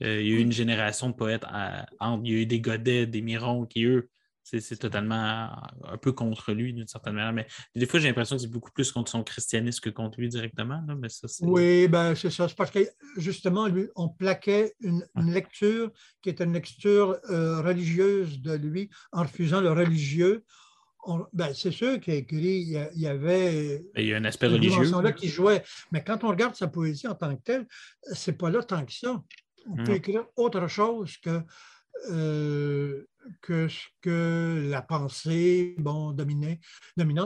euh, 0.04 0.22
y 0.22 0.32
a 0.32 0.36
eu 0.36 0.39
une 0.39 0.51
génération 0.51 1.10
de 1.10 1.16
poètes, 1.16 1.46
il 1.51 2.32
y 2.32 2.36
a 2.36 2.42
eu 2.42 2.46
des 2.46 2.60
Godets, 2.60 3.08
des 3.08 3.22
Mirons, 3.22 3.66
qui 3.66 3.86
eux, 3.86 4.10
c'est 4.44 4.77
totalement 4.77 5.50
un 5.84 5.98
peu 6.01 6.13
contre 6.13 6.54
lui 6.54 6.74
d'une 6.74 6.88
certaine 6.88 7.16
manière. 7.16 7.34
Mais 7.34 7.48
des 7.75 7.86
fois, 7.86 8.00
j'ai 8.00 8.08
l'impression 8.08 8.38
que 8.38 8.42
c'est 8.42 8.51
beaucoup 8.51 8.72
plus 8.72 8.92
contre 8.92 9.12
son 9.12 9.24
christianisme 9.24 9.82
que 9.82 9.89
contre 9.89 10.20
lui 10.20 10.30
directement. 10.30 10.82
Mais 10.98 11.10
ça, 11.10 11.27
oui, 11.42 11.88
ben, 11.88 12.16
c'est 12.16 12.30
ça. 12.30 12.48
C'est 12.48 12.56
parce 12.56 12.72
que 12.72 12.80
justement, 13.18 13.68
lui, 13.68 13.88
on 13.96 14.08
plaquait 14.08 14.74
une, 14.80 15.04
lecture 15.18 15.92
qui 16.22 16.30
était 16.30 16.46
une 16.46 16.54
lecture 16.54 17.18
euh, 17.30 17.62
religieuse 17.62 18.42
de 18.42 18.54
lui 18.54 18.89
en 19.12 19.24
refusant 19.24 19.60
le 19.60 19.72
religieux 19.72 20.46
ben, 21.34 21.54
c'est 21.54 21.72
sûr 21.72 22.00
qu'il 22.00 22.14
a 22.14 22.18
écrit, 22.18 22.62
il 22.62 23.02
y, 23.02 23.08
avait. 23.08 23.84
Il 23.96 24.06
y 24.06 24.14
a 24.14 24.18
un 24.18 24.26
aspect 24.26 24.48
religieux. 24.48 25.02
là 25.02 25.12
qui 25.12 25.28
jouait. 25.28 25.64
Mais 25.92 26.04
quand 26.04 26.24
on 26.24 26.30
regarde 26.30 26.56
sa 26.56 26.68
poésie 26.68 27.08
en 27.08 27.16
tant 27.16 27.36
que 27.36 27.42
telle, 27.42 27.68
c'est 28.14 28.38
pas 28.38 28.50
là 28.50 28.64
tant 28.64 28.86
que 28.86 28.94
ça. 28.94 29.22
On 29.70 29.84
peut 29.84 29.94
écrire 29.94 30.26
autre 30.36 30.68
chose 30.68 31.18
que, 31.18 31.42
euh, 32.10 33.06
que 33.42 33.68
ce 33.68 33.86
que 34.02 34.68
la 34.70 34.82
pensée 34.82 35.76
bon, 35.78 36.12
dominante, 36.12 36.60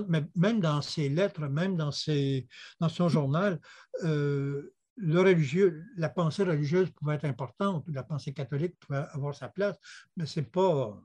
mais 0.09 0.23
même 0.35 0.59
dans 0.59 0.81
ses 0.81 1.09
lettres, 1.09 1.47
même 1.47 1.75
dans, 1.75 1.91
ses, 1.91 2.47
dans 2.79 2.89
son 2.89 3.09
journal, 3.09 3.59
euh, 4.03 4.73
le 4.97 5.19
religieux, 5.19 5.83
la 5.97 6.09
pensée 6.09 6.43
religieuse 6.43 6.89
pouvait 6.91 7.15
être 7.15 7.25
importante, 7.25 7.85
la 7.87 8.03
pensée 8.03 8.33
catholique 8.33 8.75
pouvait 8.79 9.03
avoir 9.13 9.35
sa 9.35 9.49
place, 9.49 9.77
mais 10.17 10.25
ce 10.25 10.39
n'est 10.39 10.45
pas. 10.45 10.99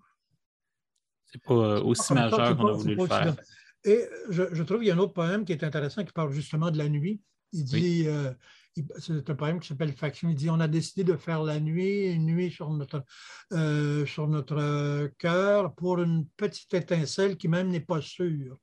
C'est 1.33 1.42
pas 1.42 1.54
euh, 1.54 1.83
aussi 1.83 2.12
majeur 2.12 2.56
qu'on 2.56 2.68
a 2.68 2.73
voulu 2.73 2.95
le 2.95 3.06
faire. 3.06 3.37
Et 3.85 4.04
je, 4.30 4.45
je 4.52 4.62
trouve 4.62 4.78
qu'il 4.78 4.88
y 4.88 4.90
a 4.90 4.95
un 4.95 4.99
autre 4.99 5.12
poème 5.12 5.45
qui 5.45 5.52
est 5.52 5.62
intéressant 5.62 6.04
qui 6.04 6.12
parle 6.12 6.33
justement 6.33 6.71
de 6.71 6.78
la 6.78 6.88
nuit. 6.88 7.21
Il 7.52 7.64
dit, 7.64 8.06
c'est 8.99 9.30
un 9.30 9.35
poème 9.35 9.61
qui 9.61 9.68
s'appelle 9.68 9.92
Faction. 9.92 10.28
Il 10.28 10.35
dit 10.35 10.50
On 10.50 10.61
a 10.61 10.68
décidé 10.68 11.04
de 11.04 11.16
faire 11.16 11.42
la 11.42 11.61
nuit, 11.61 12.12
une 12.12 12.26
nuit 12.26 12.50
sur 12.50 12.71
notre, 12.71 13.04
euh, 13.52 14.04
sur 14.06 14.28
notre 14.28 15.11
cœur 15.18 15.75
pour 15.75 16.00
une 16.00 16.26
petite 16.37 16.73
étincelle 16.75 17.37
qui 17.37 17.49
même 17.49 17.68
n'est 17.68 17.80
pas 17.80 18.02
sûre. 18.02 18.59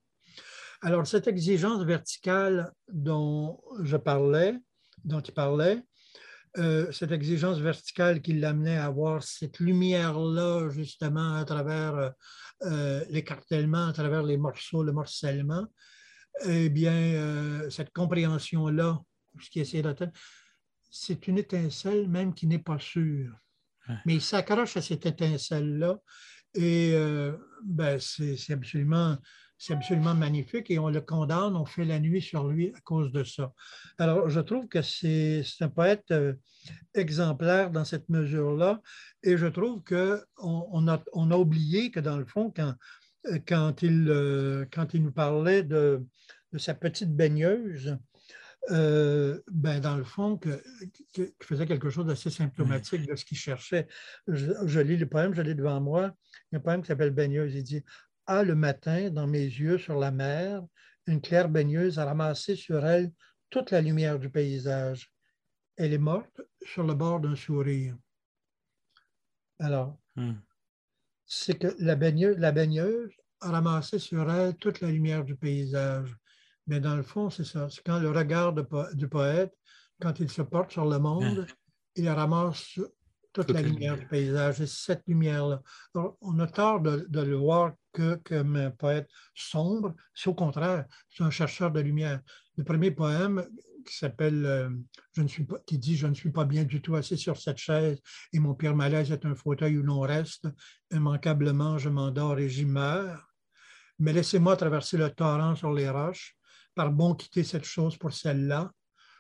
Alors, 0.82 1.08
cette 1.08 1.28
exigence 1.28 1.84
verticale 1.84 2.72
dont 2.92 3.60
je 3.82 3.98
parlais, 3.98 4.56
dont 5.04 5.22
il 5.22 5.34
parlait, 5.34 5.82
euh, 6.58 6.92
cette 6.92 7.12
exigence 7.12 7.60
verticale 7.60 8.22
qui 8.22 8.34
l'amenait 8.34 8.78
à 8.78 8.86
avoir 8.86 9.24
cette 9.24 9.60
lumière-là, 9.60 10.70
justement, 10.70 11.36
à 11.36 11.46
travers 11.46 12.14
euh, 12.64 13.04
l'écartèlement, 13.10 13.88
à 13.88 13.94
travers 13.94 14.24
les 14.24 14.38
morceaux, 14.38 14.84
le 14.84 14.92
morcellement, 14.92 15.66
eh 16.46 16.70
bien, 16.70 17.70
cette 17.70 17.92
compréhension-là 17.92 19.00
ce 19.40 19.50
qui 19.50 19.60
essaie 19.60 19.82
d'atteindre, 19.82 20.14
c'est 20.90 21.28
une 21.28 21.38
étincelle 21.38 22.08
même 22.08 22.34
qui 22.34 22.48
n'est 22.48 22.60
pas 22.60 22.80
sûre. 22.80 23.36
Mais 24.06 24.16
il 24.16 24.22
s'accroche 24.22 24.78
à 24.78 24.82
cette 24.82 25.06
étincelle-là 25.06 25.98
et 26.54 26.94
euh, 26.94 27.36
ben, 27.66 28.00
c'est 28.00 28.54
absolument, 28.54 29.18
absolument 29.72 30.14
magnifique 30.14 30.70
et 30.70 30.80
on 30.80 30.90
le 30.90 31.00
condamne, 31.00 31.56
on 31.56 31.66
fait 31.66 31.86
la 31.86 32.00
nuit 32.00 32.22
sur 32.22 32.48
lui 32.48 32.74
à 32.76 32.82
cause 32.82 33.12
de 33.12 33.24
ça. 33.24 33.54
Alors, 33.98 34.30
je 34.30 34.42
trouve 34.42 34.68
que 34.68 34.82
c'est 34.82 35.44
un 35.62 35.70
poète 35.70 36.12
euh, 36.12 36.34
exemplaire 36.94 37.72
dans 37.72 37.86
cette 37.86 38.10
mesure-là 38.10 38.82
et 39.24 39.38
je 39.38 39.48
trouve 39.48 39.82
qu'on 39.84 40.20
on 40.38 40.88
a, 41.32 41.38
oublié 41.38 41.92
que 41.92 42.02
dans 42.02 42.18
le 42.18 42.26
fond, 42.26 42.52
quand, 42.52 43.82
il, 43.82 44.68
quand 44.74 44.94
il 44.94 45.04
nous 45.04 45.12
parlait 45.12 45.64
de, 45.64 46.04
sa 46.58 46.74
petite 46.74 47.16
baigneuse, 47.16 47.98
euh, 48.72 49.42
ben, 49.52 49.82
dans 49.82 49.98
le 49.98 50.04
fond, 50.04 50.38
que, 50.38 50.62
faisait 51.42 51.66
quelque 51.66 51.90
chose 51.90 52.06
d'assez 52.06 52.30
symptomatique 52.30 53.06
de 53.08 53.16
ce 53.16 53.26
qu'il 53.26 53.38
cherchait. 53.38 53.88
Je, 54.28 54.80
lis 54.80 54.98
le 54.98 55.08
poème, 55.08 55.34
je 55.34 55.42
l'ai 55.42 55.56
devant 55.56 55.82
moi. 55.82 56.14
Il 56.52 56.54
y 56.54 56.56
a 56.56 56.60
un 56.60 56.62
poème 56.62 56.82
qui 56.82 56.88
s'appelle 56.88 57.12
Baigneuse. 57.12 57.54
Il 57.56 57.64
dit 57.64 57.84
Ah, 58.26 58.44
le 58.44 58.56
matin, 58.56 59.10
dans 59.10 59.28
mes 59.28 59.44
yeux 59.44 59.78
sur 59.78 60.00
la 60.00 60.12
mer, 60.12 60.64
une 61.08 61.22
claire 61.22 61.50
baigneuse 61.50 62.00
a 62.00 62.06
ramassé 62.06 62.56
sur 62.56 62.86
elle 62.86 63.12
toute 63.50 63.72
la 63.72 63.82
lumière 63.82 64.18
du 64.18 64.30
paysage. 64.30 65.12
Elle 65.76 65.94
est 65.94 65.98
morte 65.98 66.42
sur 66.66 66.84
le 66.84 66.94
bord 66.94 67.20
d'un 67.20 67.36
sourire. 67.36 67.96
Alors, 69.60 69.98
hmm. 70.16 70.34
c'est 71.26 71.60
que 71.60 71.76
la 71.80 71.96
baigneuse, 71.96 72.38
la 72.38 72.52
baigneuse 72.52 73.12
a 73.42 73.52
ramassé 73.52 74.00
sur 74.00 74.32
elle 74.32 74.56
toute 74.56 74.80
la 74.82 74.90
lumière 74.90 75.26
du 75.26 75.36
paysage. 75.36 76.16
Mais 76.68 76.80
dans 76.80 76.96
le 76.96 77.04
fond, 77.04 77.30
c'est 77.30 77.44
ça. 77.44 77.70
C'est 77.70 77.84
quand 77.84 78.00
le 78.00 78.12
regard 78.12 78.54
du 78.94 79.08
poète, 79.08 79.54
quand 80.00 80.20
il 80.20 80.30
se 80.30 80.42
porte 80.42 80.72
sur 80.72 80.86
le 80.86 80.98
monde, 80.98 81.46
il 81.96 82.10
ramasse 82.10 82.80
toute, 83.34 83.52
la 83.52 83.62
lumière 83.62 83.98
du 83.98 84.08
paysage. 84.08 84.62
Et 84.62 84.68
cette 84.68 85.04
lumière-là. 85.08 85.62
On 86.22 86.40
a 86.40 86.48
tort 86.48 86.82
de, 86.82 87.06
le 87.12 87.36
voir 87.36 87.74
que 87.92 88.16
comme 88.24 88.56
un 88.56 88.72
poète 88.72 89.10
sombre. 89.34 89.96
C'est 90.14 90.30
au 90.30 90.34
contraire, 90.34 90.86
c'est 91.10 91.24
un 91.24 91.30
chercheur 91.30 91.72
de 91.72 91.80
lumière. 91.82 92.22
Le 92.58 92.64
premier 92.64 92.92
poème 92.92 93.46
qui 93.86 93.98
s'appelle 93.98 94.46
euh, 94.46 94.70
Je 95.14 95.22
ne 95.22 95.28
suis 95.28 95.44
pas, 95.44 95.58
qui 95.66 95.78
dit 95.78 95.98
Je 95.98 96.08
ne 96.08 96.14
suis 96.14 96.32
pas 96.32 96.46
bien 96.46 96.64
du 96.64 96.82
tout 96.82 96.96
assis 96.96 97.18
sur 97.18 97.38
cette 97.38 97.58
chaise 97.58 98.00
et 98.32 98.40
mon 98.40 98.54
pire 98.54 98.76
malaise 98.76 99.12
est 99.12 99.26
un 99.26 99.36
fauteuil 99.36 99.78
où 99.78 99.84
l'on 99.84 100.00
reste. 100.00 100.48
Immanquablement, 100.92 101.78
je 101.78 101.90
m'endors 101.90 102.40
et 102.40 102.50
j'y 102.50 102.66
meurs. 102.66 103.30
Mais 104.00 104.14
laissez-moi 104.14 104.56
traverser 104.56 104.98
le 104.98 105.10
torrent 105.10 105.56
sur 105.56 105.72
les 105.74 105.90
roches 105.90 106.36
par 106.76 106.92
bon 106.92 107.14
quitter 107.14 107.44
cette 107.44 107.66
chose 107.66 107.98
pour 107.98 108.14
celle-là. 108.14 108.72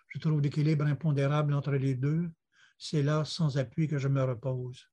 Je 0.07 0.19
trouve 0.19 0.41
l'équilibre 0.41 0.85
impondérable 0.85 1.53
entre 1.53 1.71
les 1.71 1.95
deux. 1.95 2.29
C'est 2.85 3.01
là, 3.01 3.23
sans 3.23 3.57
appui, 3.57 3.87
que 3.87 3.97
je 3.97 4.09
me 4.09 4.21
repose. 4.21 4.89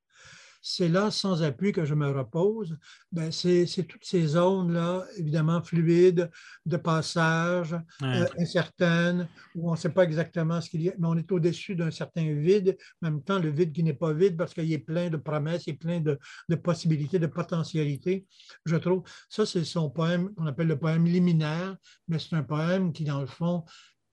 C'est 0.62 0.88
là, 0.88 1.11
sans 1.11 1.42
appui, 1.42 1.73
que 1.73 1.85
je 1.85 1.94
me 1.94 2.09
repose. 2.09 2.78
Ben, 3.11 3.32
c'est 3.32 3.66
toutes 3.88 4.04
ces 4.04 4.28
zones-là, 4.28 5.04
évidemment, 5.16 5.61
fluides, 5.61 6.30
de 6.66 6.76
passage, 6.76 7.75
euh, 8.04 8.26
incertaines, 8.38 9.26
où 9.56 9.70
on 9.70 9.73
ne 9.73 9.76
sait 9.76 9.88
pas 9.88 10.04
exactement 10.04 10.61
ce 10.61 10.70
qu'il 10.70 10.82
y 10.82 10.88
a, 10.88 10.92
mais 11.00 11.09
on 11.09 11.16
est 11.16 11.32
au-dessus 11.32 11.75
d'un 11.75 11.90
certain 11.90 12.32
vide, 12.32 12.76
en 13.02 13.11
même 13.11 13.25
temps, 13.25 13.40
le 13.40 13.50
vide 13.50 13.73
qui 13.73 13.82
n'est 13.82 13.92
pas 13.92 14.12
vide 14.12 14.37
parce 14.37 14.54
qu'il 14.54 14.73
est 14.73 14.78
plein 14.78 15.11
de 15.11 15.16
promesses, 15.16 15.66
il 15.66 15.70
est 15.70 15.76
plein 15.76 15.99
de, 15.99 16.16
de 16.49 16.54
possibilités, 16.54 17.18
de 17.18 17.26
potentialités. 17.26 18.25
Je 18.66 18.76
trouve, 18.76 19.02
ça, 19.28 19.47
c'est 19.47 19.64
son 19.64 19.90
poème 19.90 20.32
qu'on 20.35 20.47
appelle 20.47 20.68
le 20.68 20.78
poème 20.78 21.06
liminaire, 21.06 21.76
mais 22.06 22.20
c'est 22.20 22.37
un 22.37 22.44
poème 22.44 22.92
qui, 22.92 23.02
dans 23.02 23.20
le 23.20 23.26
fond, 23.26 23.64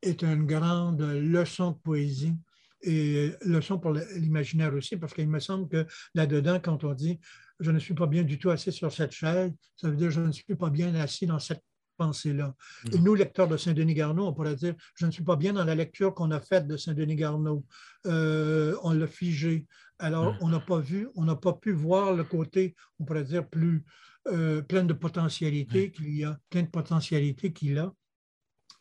est 0.01 0.23
une 0.23 0.47
grande 0.47 1.01
leçon 1.01 1.71
de 1.71 1.77
poésie 1.77 2.33
et 2.81 3.31
leçon 3.41 3.79
pour 3.79 3.91
l'imaginaire 3.91 4.73
aussi, 4.73 4.97
parce 4.97 5.13
qu'il 5.13 5.27
me 5.27 5.39
semble 5.39 5.67
que 5.67 5.85
là-dedans, 6.13 6.59
quand 6.59 6.83
on 6.83 6.93
dit 6.93 7.19
je 7.59 7.71
ne 7.71 7.79
suis 7.79 7.95
pas 7.95 8.05
bien 8.05 8.23
du 8.23 8.37
tout 8.37 8.51
assis 8.51 8.71
sur 8.71 8.91
cette 8.91 9.11
chaise, 9.11 9.51
ça 9.75 9.89
veut 9.89 9.95
dire 9.95 10.11
je 10.11 10.21
ne 10.21 10.31
suis 10.31 10.55
pas 10.55 10.69
bien 10.69 10.93
assis 10.95 11.25
dans 11.25 11.39
cette 11.39 11.63
pensée-là. 11.97 12.53
Et 12.93 12.99
nous, 12.99 13.15
lecteurs 13.15 13.47
de 13.47 13.57
Saint-Denis 13.57 13.95
Garneau, 13.95 14.27
on 14.27 14.33
pourrait 14.33 14.55
dire 14.55 14.75
je 14.95 15.05
ne 15.05 15.11
suis 15.11 15.23
pas 15.23 15.35
bien 15.35 15.53
dans 15.53 15.65
la 15.65 15.75
lecture 15.75 16.13
qu'on 16.13 16.31
a 16.31 16.39
faite 16.39 16.67
de 16.67 16.77
Saint-Denis 16.77 17.15
Garneau. 17.15 17.65
Euh, 18.05 18.77
on 18.83 18.93
l'a 18.93 19.07
figé. 19.07 19.65
Alors, 19.99 20.35
on 20.41 20.49
n'a 20.49 20.59
pas 20.59 20.79
vu, 20.79 21.09
on 21.15 21.23
n'a 21.23 21.35
pas 21.35 21.53
pu 21.53 21.71
voir 21.71 22.13
le 22.13 22.23
côté, 22.23 22.75
on 22.99 23.05
pourrait 23.05 23.23
dire, 23.23 23.49
plus 23.49 23.83
euh, 24.27 24.61
plein 24.61 24.83
de 24.83 24.93
potentialités 24.93 25.91
qu'il 25.91 26.15
y 26.15 26.23
a, 26.23 26.37
plein 26.51 26.61
de 26.61 26.69
potentialités 26.69 27.51
qu'il 27.51 27.79
a. 27.79 27.91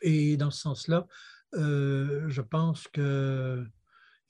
Et 0.03 0.37
dans 0.37 0.51
ce 0.51 0.61
sens-là, 0.61 1.07
euh, 1.55 2.29
je 2.29 2.43
pense 2.43 2.87
que 2.89 3.65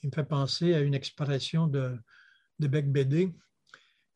il 0.03 0.09
me 0.09 0.15
fait 0.15 0.25
penser 0.25 0.75
à 0.75 0.81
une 0.81 0.95
expression 0.95 1.67
de, 1.67 1.97
de 2.59 2.69
Beck 2.69 2.91
Bédé 2.91 3.33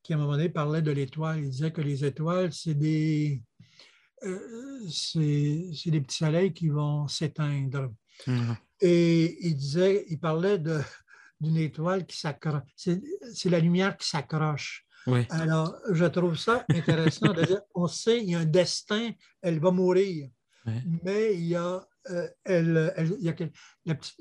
qui, 0.03 0.13
à 0.13 0.17
un 0.17 0.19
moment 0.19 0.33
donné, 0.33 0.49
parlait 0.49 0.83
de 0.83 0.91
l'étoile. 0.91 1.41
Il 1.41 1.51
disait 1.51 1.73
que 1.73 1.81
les 1.81 2.05
étoiles, 2.05 2.53
c'est 2.53 2.75
des, 2.75 3.43
euh, 4.25 4.81
c'est, 4.89 5.91
des 5.91 6.01
petits 6.01 6.19
soleils 6.19 6.53
qui 6.53 6.69
vont 6.69 7.07
s'éteindre. 7.09 7.93
Mm-hmm. 8.27 8.57
Et 8.83 9.47
il 9.47 9.57
disait, 9.57 10.07
il 10.09 10.19
parlait 10.19 10.59
d'une 10.59 11.57
étoile 11.57 12.07
qui 12.07 12.19
s'accroche. 12.19 12.63
C'est, 12.77 13.51
la 13.51 13.61
lumière 13.61 13.97
qui 13.97 14.09
s'accroche. 14.09 14.87
Alors, 15.31 15.75
je 15.91 16.05
trouve 16.05 16.37
ça 16.37 16.65
intéressant 16.69 17.33
de 17.33 17.45
dire, 17.45 17.61
on 17.75 17.87
sait, 17.87 18.23
il 18.23 18.31
y 18.31 18.35
a 18.35 18.41
un 18.41 18.45
destin, 18.45 19.11
elle 19.43 19.59
va 19.59 19.71
mourir. 19.71 20.31
Mais 21.03 21.35
il 21.35 21.47
y 21.47 21.57
a 21.57 21.87
euh, 22.09 22.29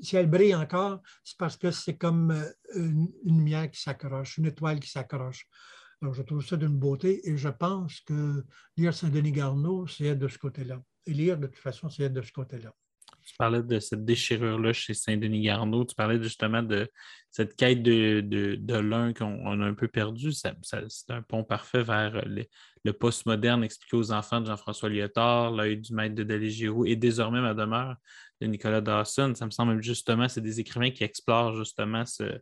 si 0.00 0.16
elle 0.16 0.28
brille 0.28 0.54
encore, 0.54 1.00
c'est 1.24 1.38
parce 1.38 1.56
que 1.56 1.70
c'est 1.70 1.96
comme 1.96 2.30
euh, 2.30 2.52
une, 2.74 3.10
lumière 3.24 3.70
qui 3.70 3.80
s'accroche, 3.80 4.38
une 4.38 4.46
étoile 4.46 4.80
qui 4.80 4.90
s'accroche. 4.90 5.46
Alors, 6.02 6.14
je 6.14 6.22
trouve 6.22 6.44
ça 6.44 6.56
d'une 6.56 6.78
beauté 6.78 7.28
et 7.28 7.36
je 7.36 7.48
pense 7.48 8.00
que 8.00 8.44
lire 8.76 8.94
Saint-Denis 8.94 9.32
Garneau, 9.32 9.86
c'est 9.86 10.06
être 10.06 10.18
de 10.18 10.28
ce 10.28 10.38
côté-là. 10.38 10.82
Et 11.06 11.12
lire, 11.12 11.38
de 11.38 11.46
toute 11.46 11.58
façon, 11.58 11.88
c'est 11.88 12.04
être 12.04 12.12
de 12.12 12.22
ce 12.22 12.32
côté-là. 12.32 12.74
Tu 13.30 13.36
parlais 13.38 13.62
de 13.62 13.78
cette 13.78 14.04
déchirure-là 14.04 14.72
chez 14.72 14.92
Saint-Denis 14.92 15.42
Garneau. 15.42 15.84
Tu 15.84 15.94
parlais 15.94 16.20
justement 16.20 16.64
de 16.64 16.90
cette 17.30 17.54
quête 17.54 17.80
de, 17.80 18.20
de, 18.20 18.74
l'un 18.74 19.12
qu'on 19.12 19.60
a 19.60 19.64
un 19.64 19.74
peu 19.74 19.86
perdu. 19.86 20.32
c'est 20.32 21.10
un 21.10 21.22
pont 21.22 21.44
parfait 21.44 21.84
vers 21.84 22.24
le 22.84 22.92
postmoderne 22.92 23.62
expliqué 23.62 23.96
aux 23.96 24.10
enfants 24.10 24.40
de 24.40 24.46
Jean-François 24.46 24.88
Lyotard, 24.88 25.52
L'œil 25.52 25.76
du 25.76 25.94
maître 25.94 26.16
de 26.16 26.24
Dalí 26.24 26.50
Giroux 26.50 26.86
et 26.86 26.96
désormais 26.96 27.40
Ma 27.40 27.54
demeure 27.54 27.94
de 28.40 28.48
Nicolas 28.48 28.80
Dawson. 28.80 29.32
Ça 29.36 29.46
me 29.46 29.52
semble 29.52 29.80
justement, 29.80 30.28
c'est 30.28 30.40
des 30.40 30.58
écrivains 30.58 30.90
qui 30.90 31.04
explorent 31.04 31.54
justement 31.54 32.04
ce, 32.04 32.40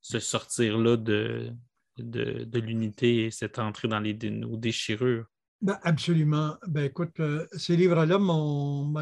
sortir-là 0.00 0.96
de, 0.96 1.52
de, 1.98 2.58
l'unité 2.58 3.26
et 3.26 3.30
cette 3.30 3.58
entrée 3.58 3.88
dans 3.88 4.00
les, 4.00 4.14
déchirures. 4.14 5.26
Ben, 5.62 5.78
absolument. 5.82 6.56
Ben, 6.66 6.84
écoute, 6.84 7.20
euh, 7.20 7.46
ces 7.52 7.76
livres-là, 7.76 8.18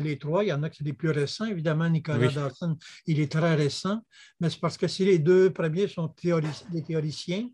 les 0.00 0.18
trois, 0.18 0.42
il 0.42 0.48
y 0.48 0.52
en 0.52 0.62
a 0.62 0.70
qui 0.70 0.78
sont 0.78 0.84
les 0.84 0.92
plus 0.92 1.10
récents. 1.10 1.44
Évidemment, 1.44 1.88
Nicolas 1.88 2.28
Dawson, 2.28 2.76
il 3.06 3.20
est 3.20 3.30
très 3.30 3.54
récent, 3.54 4.00
mais 4.40 4.50
c'est 4.50 4.60
parce 4.60 4.76
que 4.76 4.88
si 4.88 5.04
les 5.04 5.18
deux 5.18 5.52
premiers 5.52 5.86
sont 5.88 6.12
des 6.72 6.82
théoriciens, 6.82 7.48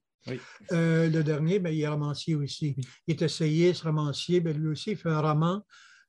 Euh, 0.73 1.11
le 1.11 1.23
dernier, 1.23 1.59
ben, 1.59 1.71
il 1.71 1.81
est 1.83 1.89
romancier 1.89 2.35
aussi. 2.35 2.77
Il 3.07 3.13
est 3.13 3.23
essayiste, 3.23 3.83
romancier. 3.83 4.41
Ben, 4.41 4.57
lui 4.57 4.69
aussi, 4.69 4.93
il 4.93 4.97
fait 4.97 5.11
un 5.11 5.21
roman 5.21 5.63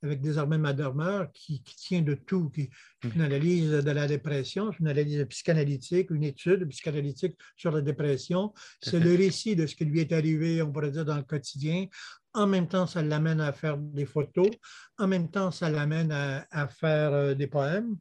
avec 0.04 0.22
des 0.22 0.38
armées 0.38 0.58
Madermer 0.58 1.26
qui, 1.34 1.62
tient 1.64 2.02
de 2.02 2.14
tout, 2.14 2.50
qui, 2.50 2.62
est 2.62 3.16
une 3.16 3.22
analyse 3.22 3.72
de 3.72 3.92
la 3.92 4.08
dépression, 4.08 4.72
une 4.80 4.88
analyse 4.88 5.26
psychanalytique, 5.26 6.12
une 6.12 6.24
étude 6.24 6.68
psychanalytique 6.70 7.36
sur 7.56 7.72
la 7.72 7.82
dépression. 7.82 8.54
C'est 8.82 9.00
le 9.00 9.16
récit 9.16 9.56
de 9.56 9.66
ce 9.66 9.76
qui 9.76 9.86
lui 9.86 10.00
est 10.00 10.14
arrivé, 10.14 10.62
on 10.62 10.72
pourrait 10.72 10.92
dire, 10.92 11.06
dans 11.06 11.18
le 11.18 11.24
quotidien. 11.24 11.88
En 12.36 12.48
même 12.48 12.68
temps, 12.68 12.86
ça 12.86 13.02
l'amène 13.02 13.40
à 13.40 13.54
faire 13.54 13.78
des 13.78 14.06
photos. 14.06 14.50
En 14.98 15.08
même 15.08 15.32
temps, 15.32 15.52
ça 15.52 15.70
l'amène 15.70 16.12
à, 16.12 16.68
faire 16.68 17.14
euh, 17.14 17.34
des 17.34 17.48
poèmes 17.48 17.98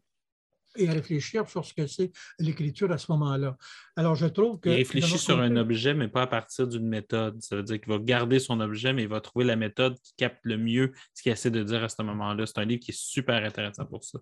et 0.76 0.88
à 0.88 0.92
réfléchir 0.92 1.48
sur 1.48 1.64
ce 1.64 1.72
que 1.72 1.86
c'est 1.86 2.10
l'écriture 2.40 2.90
à 2.90 2.98
ce 2.98 3.12
moment-là. 3.12 3.56
Alors, 3.94 4.16
je 4.16 4.26
trouve 4.26 4.58
que... 4.58 4.68
Il 4.68 4.74
réfléchit 4.74 5.18
sur 5.18 5.38
un 5.38 5.54
objet, 5.56 5.94
mais 5.94 6.08
pas 6.08 6.22
à 6.22 6.26
partir 6.26 6.66
d'une 6.66 6.88
méthode. 6.88 7.40
Ça 7.40 7.54
veut 7.54 7.62
dire 7.62 7.80
qu'il 7.80 7.92
va 7.92 7.98
garder 7.98 8.40
son 8.40 8.58
objet, 8.58 8.92
mais 8.92 9.04
il 9.04 9.08
va 9.08 9.20
trouver 9.20 9.44
la 9.44 9.54
méthode 9.54 9.96
qui 10.00 10.14
capte 10.16 10.40
le 10.42 10.58
mieux 10.58 10.92
ce 11.14 11.22
qu'il 11.22 11.30
essaie 11.30 11.52
de 11.52 11.62
dire 11.62 11.84
à 11.84 11.88
ce 11.88 12.02
moment-là. 12.02 12.44
C'est 12.44 12.58
un 12.58 12.64
livre 12.64 12.82
qui 12.82 12.90
est 12.90 13.00
super 13.00 13.44
intéressant 13.44 13.86
pour 13.86 14.02
ça. 14.02 14.18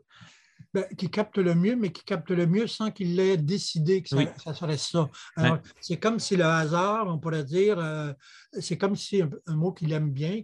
Ben, 0.75 0.87
qui 0.97 1.11
capte 1.11 1.37
le 1.37 1.55
mieux, 1.55 1.77
mais 1.77 1.93
qui 1.93 2.03
capte 2.03 2.31
le 2.31 2.47
mieux 2.47 2.67
sans 2.67 2.91
qu'il 2.91 3.21
ait 3.21 3.37
décidé 3.37 4.03
que 4.03 4.09
ça, 4.09 4.55
serait 4.55 4.79
ça. 4.79 5.11
Alors, 5.37 5.59
c'est 5.83 5.99
comme 5.99 6.19
si 6.19 6.35
le 6.35 6.47
hasard, 6.47 7.09
on 7.09 7.19
pourrait 7.19 7.45
dire, 7.45 7.79
euh, 7.79 8.13
c'est 8.59 8.79
comme 8.79 8.97
si 8.97 9.21
un, 9.21 9.55
mot 9.55 9.73
qu'il 9.73 9.93
aime 9.93 10.11
bien, 10.11 10.41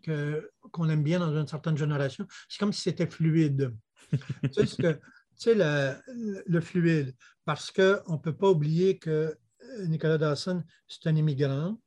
qu'on 0.71 0.89
aime 0.91 1.03
bien 1.03 1.19
dans 1.19 1.35
une 1.35 1.47
certaine 1.47 1.79
génération, 1.79 2.27
c'est 2.47 2.59
comme 2.59 2.75
si 2.75 2.83
c'était 2.83 3.07
fluide. 3.07 3.75
tu 4.53 4.67
sais, 4.67 5.01
sais, 5.35 5.55
le, 5.55 6.61
fluide, 6.61 7.15
parce 7.47 7.71
qu'on 7.71 8.13
ne 8.13 8.19
peut 8.19 8.35
pas 8.35 8.51
oublier 8.51 8.99
que 8.99 9.11
euh, 9.11 9.87
Nicolas 9.87 10.19
Dawson, 10.19 10.63
c'est 10.87 11.09
un 11.09 11.17
immigrant. 11.17 11.79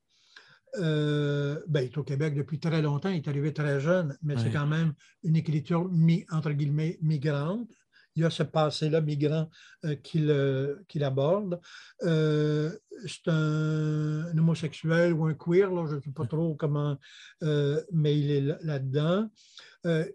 Euh, 0.80 1.62
ben, 1.68 1.82
il 1.82 1.92
est 1.92 1.98
au 1.98 2.04
Québec 2.04 2.34
depuis 2.34 2.60
très 2.60 2.82
longtemps, 2.82 3.10
il 3.10 3.18
est 3.18 3.28
arrivé 3.28 3.54
très 3.54 3.80
jeune, 3.82 4.18
mais 4.24 4.38
c'est 4.38 4.52
quand 4.52 4.68
même 4.68 4.94
une 5.22 5.36
écriture, 5.36 5.90
entre 6.32 6.52
guillemets, 6.54 6.98
migrante. 7.02 7.70
Il 8.16 8.24
y 8.24 8.26
a 8.26 8.30
ce 8.30 8.44
passé-là 8.44 9.02
migrant 9.02 9.50
euh, 9.86 9.96
qu'il 9.96 11.04
aborde. 11.04 11.60
c'est 12.00 13.28
un, 13.28 14.38
homosexuel 14.38 15.14
ou 15.14 15.26
un 15.26 15.34
queer, 15.34 15.70
je 15.88 15.96
ne 15.96 16.02
sais 16.02 16.12
pas 16.12 16.26
trop 16.26 16.56
comment, 16.56 16.98
mais 17.42 18.20
il 18.20 18.32
est 18.32 18.64
là-dedans. 18.64 19.30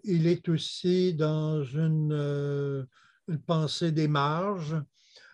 il 0.03 0.27
est 0.27 0.47
aussi 0.49 1.13
dans 1.13 1.63
une 1.63 2.87
une 3.27 3.41
pensée 3.41 3.91
des 3.91 4.07
marges. 4.07 4.75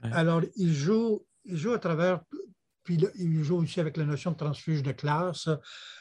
Alors, 0.02 0.42
il 0.56 0.74
joue, 0.74 1.26
il 1.46 1.56
joue 1.58 1.72
à 1.72 1.80
travers, 1.80 2.22
puis 2.84 2.98
il 3.16 3.44
joue 3.44 3.58
aussi 3.58 3.80
avec 3.80 3.98
la 3.98 4.06
notion 4.06 4.32
de 4.32 4.38
transfuge 4.38 4.84
de 4.84 4.92
classe. 4.92 5.48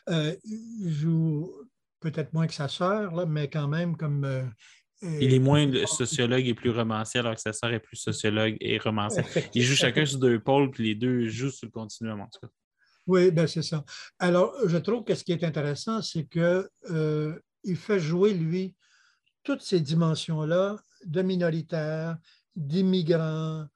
Euh, 0.08 0.34
il 0.44 0.92
joue 0.92 1.52
peut-être 2.00 2.32
moins 2.32 2.46
que 2.46 2.54
sa 2.54 2.68
sœur, 2.68 3.26
mais 3.26 3.48
quand 3.48 3.68
même 3.68 3.96
comme. 3.96 4.24
Euh, 4.24 4.44
il 5.02 5.34
est 5.34 5.38
moins 5.38 5.68
sociologue 5.86 6.46
et 6.46 6.54
plus 6.54 6.70
romancier, 6.70 7.20
alors 7.20 7.34
que 7.34 7.40
sa 7.40 7.52
sœur 7.52 7.72
est 7.72 7.80
plus 7.80 7.96
sociologue 7.96 8.56
et 8.60 8.78
romancier. 8.78 9.22
Ils 9.54 9.62
jouent 9.62 9.74
chacun 9.74 10.04
sur 10.04 10.18
deux 10.18 10.40
pôles, 10.40 10.70
puis 10.70 10.84
les 10.84 10.94
deux 10.94 11.28
jouent 11.28 11.50
sur 11.50 11.66
le 11.66 11.72
continuum, 11.72 12.20
en 12.20 12.26
tout 12.26 12.40
cas. 12.40 12.52
Oui, 13.06 13.32
ben 13.32 13.48
c'est 13.48 13.62
ça. 13.62 13.84
Alors, 14.18 14.54
je 14.64 14.78
trouve 14.78 15.02
que 15.02 15.14
ce 15.14 15.24
qui 15.24 15.32
est 15.32 15.42
intéressant, 15.42 16.02
c'est 16.02 16.24
qu'il 16.26 16.68
euh, 16.90 17.36
fait 17.74 17.98
jouer, 17.98 18.32
lui, 18.32 18.74
toutes 19.42 19.62
ces 19.62 19.80
dimensions-là 19.80 20.76
de 21.04 21.22
minoritaires, 21.22 22.16
d'immigrants, 22.54 23.66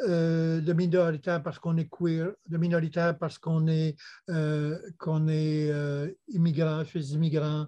euh, 0.00 0.60
de 0.60 0.72
minoritaires 0.74 1.42
parce 1.42 1.58
qu'on 1.58 1.76
est 1.78 1.88
queer, 1.88 2.32
de 2.48 2.58
minoritaires 2.58 3.16
parce 3.16 3.38
qu'on 3.38 3.66
est, 3.66 3.96
euh, 4.28 4.78
qu'on 4.98 5.26
est 5.26 5.70
euh, 5.70 6.10
immigrant, 6.28 6.84
fils 6.84 7.08
d'immigrants, 7.08 7.66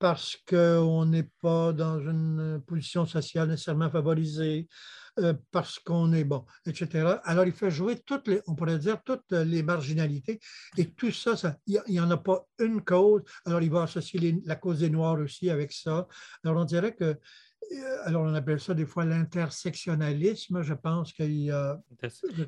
parce 0.00 0.38
qu'on 0.48 1.04
n'est 1.04 1.30
pas 1.40 1.72
dans 1.72 2.00
une 2.00 2.60
position 2.66 3.06
sociale 3.06 3.48
nécessairement 3.48 3.90
favorisée, 3.90 4.66
parce 5.50 5.78
qu'on 5.78 6.12
est 6.12 6.24
bon, 6.24 6.46
etc. 6.66 7.20
Alors, 7.24 7.44
il 7.44 7.52
fait 7.52 7.70
jouer 7.70 8.00
toutes 8.06 8.26
les, 8.28 8.40
on 8.46 8.54
pourrait 8.54 8.78
dire, 8.78 9.02
toutes 9.04 9.30
les 9.30 9.62
marginalités. 9.62 10.40
Et 10.78 10.90
tout 10.92 11.12
ça, 11.12 11.34
il 11.66 11.82
n'y 11.88 12.00
en 12.00 12.10
a 12.10 12.16
pas 12.16 12.46
une 12.58 12.82
cause. 12.82 13.22
Alors, 13.44 13.60
il 13.60 13.70
va 13.70 13.82
associer 13.82 14.40
la 14.46 14.56
cause 14.56 14.80
des 14.80 14.88
Noirs 14.88 15.18
aussi 15.18 15.50
avec 15.50 15.72
ça. 15.72 16.08
Alors, 16.44 16.62
on 16.62 16.64
dirait 16.64 16.94
que 16.94 17.04
euh, 17.04 17.14
alors, 18.04 18.22
on 18.22 18.34
appelle 18.34 18.60
ça 18.60 18.74
des 18.74 18.86
fois 18.86 19.04
l'intersectionnalisme. 19.04 20.62
Je 20.62 20.74
pense 20.74 21.12
qu'il 21.12 21.32
y 21.32 21.50
a. 21.50 21.80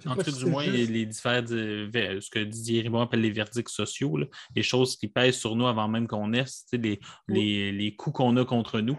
En 0.06 0.16
tout 0.16 0.30
du 0.30 0.46
moins, 0.46 0.66
les, 0.66 1.06
différents, 1.06 1.46
ce 1.46 2.30
que 2.30 2.40
Didier 2.40 2.82
Ribon 2.82 3.00
appelle 3.00 3.20
les 3.20 3.30
verdicts 3.30 3.68
sociaux, 3.68 4.18
les 4.54 4.62
choses 4.62 4.96
qui 4.96 5.08
pèsent 5.08 5.36
sur 5.36 5.54
nous 5.54 5.66
avant 5.66 5.88
même 5.88 6.06
qu'on 6.06 6.28
naisse, 6.28 6.66
les, 6.72 7.00
les, 7.28 7.96
coups 7.96 8.16
qu'on 8.16 8.36
a 8.36 8.44
contre 8.44 8.80
nous, 8.80 8.98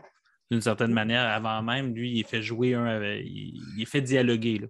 d'une 0.51 0.61
certaine 0.61 0.93
manière, 0.93 1.23
avant 1.23 1.61
même, 1.61 1.93
lui, 1.93 2.19
il 2.19 2.25
fait 2.25 2.41
jouer 2.41 2.73
un. 2.73 3.01
Il, 3.15 3.85
fait 3.85 4.01
dialoguer. 4.01 4.65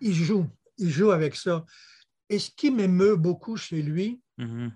Il 0.00 0.14
joue. 0.14 0.46
Il 0.78 0.90
joue 0.90 1.10
avec 1.10 1.36
ça. 1.36 1.64
Et 2.28 2.38
ce 2.38 2.50
qui 2.50 2.70
m'émeut 2.70 3.16
beaucoup 3.16 3.56
chez 3.56 3.82
lui, 3.82 4.20
mm-hmm. 4.38 4.70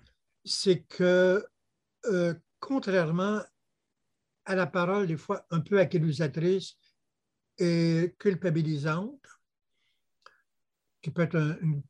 c'est 0.45 0.85
que, 0.89 1.45
euh, 2.07 2.35
contrairement 2.61 3.41
à 4.45 4.55
la 4.55 4.67
parole, 4.67 5.07
des 5.07 5.17
fois 5.17 5.47
un 5.51 5.61
peu 5.61 5.79
accusatrice 5.79 6.77
et 7.59 8.15
culpabilisante, 8.19 9.27
qui 11.03 11.11
peut 11.11 11.23
être 11.23 11.59
une, 11.63 11.83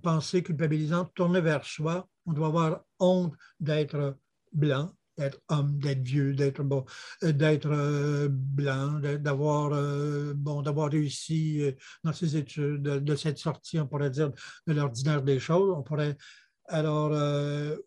pensée 0.00 0.44
culpabilisante 0.44 1.12
tournée 1.14 1.40
vers 1.40 1.64
soi. 1.64 2.08
On 2.24 2.32
doit 2.32 2.46
avoir 2.46 2.84
honte 3.00 3.34
d'être 3.58 4.16
blanc, 4.52 4.92
d'être 5.18 5.40
homme, 5.48 5.76
d'être 5.78 6.02
vieux, 6.02 6.34
d'être 6.34 6.62
bon, 6.62 6.84
euh, 7.24 7.32
d'être 7.32 7.70
euh, 7.72 8.28
blanc, 8.30 9.00
d'avoir 9.00 9.72
euh, 9.72 10.34
bon, 10.34 10.62
réussi 10.62 11.74
dans 12.04 12.12
ses 12.12 12.36
études, 12.36 12.82
de, 12.82 13.16
cette 13.16 13.38
sortie, 13.38 13.80
on 13.80 13.88
pourrait 13.88 14.10
dire, 14.10 14.30
de 14.68 14.72
l'ordinaire 14.72 15.22
des 15.22 15.40
choses. 15.40 15.74
On 15.76 15.82
pourrait 15.82 16.16
alors 16.68 17.12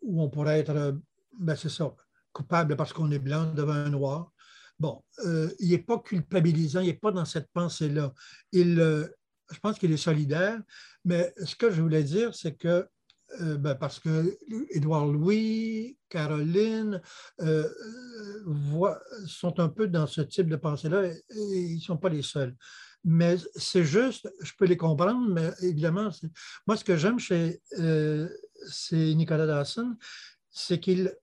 où 0.02 0.22
on 0.22 0.30
pourrait 0.30 0.60
être, 0.60 0.98
ben 1.38 1.56
c'est 1.56 1.70
ça, 1.70 1.94
coupable 2.40 2.78
parce 2.78 2.94
qu'on 2.94 3.12
est 3.12 3.20
blanc 3.20 3.52
devant 3.54 3.74
un 3.74 3.90
noir. 3.90 4.32
Bon, 4.80 5.04
euh, 5.26 5.50
il 5.60 5.72
n'est 5.72 5.80
pas 5.80 6.00
culpabilisant, 6.00 6.80
il 6.80 6.88
n'est 6.88 6.94
pas 6.94 7.12
dans 7.12 7.26
cette 7.26 7.50
pensée-là. 7.52 8.14
Il, 8.54 8.80
euh, 8.80 9.08
je 9.52 9.60
pense 9.60 9.78
qu'il 9.78 9.92
est 9.92 9.98
solidaire, 9.98 10.58
mais 11.04 11.34
ce 11.44 11.56
que 11.56 11.70
je 11.70 11.82
voulais 11.82 12.04
dire, 12.04 12.34
c'est 12.34 12.56
que 12.56 12.88
euh, 13.42 13.58
ben, 13.58 13.76
parce 13.76 14.00
que 14.00 14.38
Édouard 14.72 15.06
Louis, 15.06 15.98
Caroline 16.08 17.02
sont 19.28 19.60
un 19.60 19.70
peu 19.70 19.88
dans 19.88 20.08
ce 20.08 20.22
type 20.22 20.48
de 20.48 20.56
pensée-là 20.56 21.06
et, 21.06 21.24
ils 21.36 21.76
ne 21.76 21.82
sont 21.82 21.98
pas 21.98 22.10
les 22.10 22.24
seuls. 22.24 22.56
Mais 23.04 23.36
c'est 23.56 23.84
juste, 23.84 24.30
je 24.42 24.52
peux 24.58 24.66
les 24.66 24.78
comprendre, 24.78 25.30
mais 25.30 25.52
évidemment, 25.62 26.10
moi, 26.66 26.76
ce 26.76 26.84
que 26.84 26.98
j'aime 26.98 27.20
chez 27.20 27.62
c'est 28.68 29.14
Nicolas 29.14 29.46
Dawson, 29.46 29.96
c'est 30.50 30.80
qu'il 30.80 31.14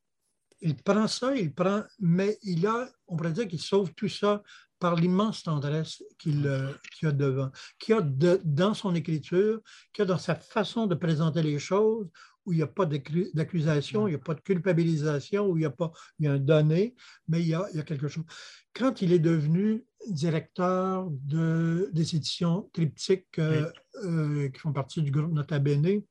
il 0.60 0.76
prend 0.76 1.06
ça, 1.06 1.34
il 1.34 1.52
prend, 1.52 1.82
mais 1.98 2.38
il 2.42 2.66
a, 2.66 2.88
on 3.08 3.16
pourrait 3.16 3.32
dire 3.32 3.48
qu'il 3.48 3.60
sauve 3.60 3.92
tout 3.94 4.08
ça 4.08 4.42
par 4.78 4.94
l'immense 4.94 5.42
tendresse 5.42 6.02
qu'il 6.18 6.46
euh, 6.46 6.72
a 7.02 7.12
devant, 7.12 7.50
qu'il 7.78 7.94
a 7.94 8.02
dans 8.44 8.74
son 8.74 8.94
écriture, 8.94 9.60
qu'il 9.92 10.02
a 10.02 10.06
dans 10.06 10.18
sa 10.18 10.34
façon 10.34 10.86
de 10.86 10.94
présenter 10.94 11.42
les 11.42 11.58
choses, 11.58 12.08
où 12.44 12.52
il 12.52 12.56
n'y 12.56 12.62
a 12.62 12.68
pas 12.68 12.86
d'accusation, 12.86 14.06
il 14.06 14.12
n'y 14.12 14.16
a 14.16 14.20
pas 14.20 14.34
de 14.34 14.40
culpabilisation, 14.40 15.48
où 15.48 15.56
il 15.56 15.60
n'y 15.60 15.66
a 15.66 15.70
pas 15.70 15.92
il 16.18 16.26
y 16.26 16.28
a 16.28 16.32
un 16.32 16.38
donné, 16.38 16.94
mais 17.28 17.40
il 17.40 17.48
y 17.48 17.54
a, 17.54 17.66
il 17.72 17.76
y 17.76 17.80
a 17.80 17.82
quelque 17.82 18.08
chose. 18.08 18.24
Quand 18.72 19.02
il 19.02 19.12
est 19.12 19.18
devenu 19.18 19.84
directeur 20.08 21.08
de, 21.10 21.90
des 21.92 22.14
éditions 22.14 22.70
triptyques 22.72 23.38
euh, 23.38 23.70
euh, 24.04 24.48
qui 24.50 24.60
font 24.60 24.72
partie 24.72 25.02
du 25.02 25.10
groupe 25.10 25.32
Nota 25.32 25.58
Bene, 25.58 26.02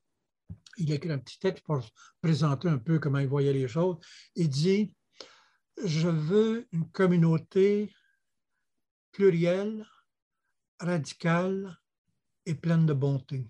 il 0.78 0.92
a 0.92 0.96
écrit 0.96 1.12
un 1.12 1.20
petit 1.20 1.40
texte 1.40 1.64
pour 1.64 1.84
présenter 2.22 2.68
un 2.68 2.78
peu 2.78 3.00
comment 3.00 3.20
il 3.20 3.28
voyait 3.28 3.54
les 3.54 3.68
choses. 3.68 3.98
Il 4.36 4.50
dit 4.50 4.94
Je 5.84 6.08
veux 6.08 6.68
une 6.72 6.90
communauté 6.92 7.94
plurielle, 9.12 9.86
radicale 10.80 11.78
et 12.46 12.56
pleine 12.56 12.86
de 12.86 12.94
bonté. 12.94 13.48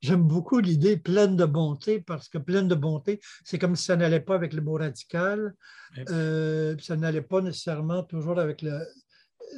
J'aime 0.00 0.22
beaucoup 0.22 0.60
l'idée 0.60 0.96
pleine 0.96 1.36
de 1.36 1.44
bonté 1.44 2.00
parce 2.00 2.28
que 2.28 2.38
pleine 2.38 2.68
de 2.68 2.74
bonté, 2.74 3.20
c'est 3.44 3.58
comme 3.58 3.76
si 3.76 3.84
ça 3.84 3.96
n'allait 3.96 4.20
pas 4.20 4.34
avec 4.34 4.54
le 4.54 4.62
mot 4.62 4.74
radical, 4.74 5.54
euh, 6.08 6.74
ça 6.80 6.96
n'allait 6.96 7.20
pas 7.20 7.42
nécessairement 7.42 8.02
toujours 8.04 8.38
avec 8.38 8.62
le, 8.62 8.80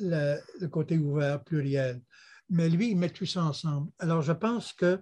le, 0.00 0.66
côté 0.66 0.98
ouvert, 0.98 1.44
pluriel. 1.44 2.00
Mais 2.50 2.68
lui, 2.68 2.90
il 2.90 2.98
met 2.98 3.10
tout 3.10 3.26
ça 3.26 3.44
ensemble. 3.44 3.90
Alors, 4.00 4.22
je 4.22 4.32
pense 4.32 4.72
que 4.72 5.00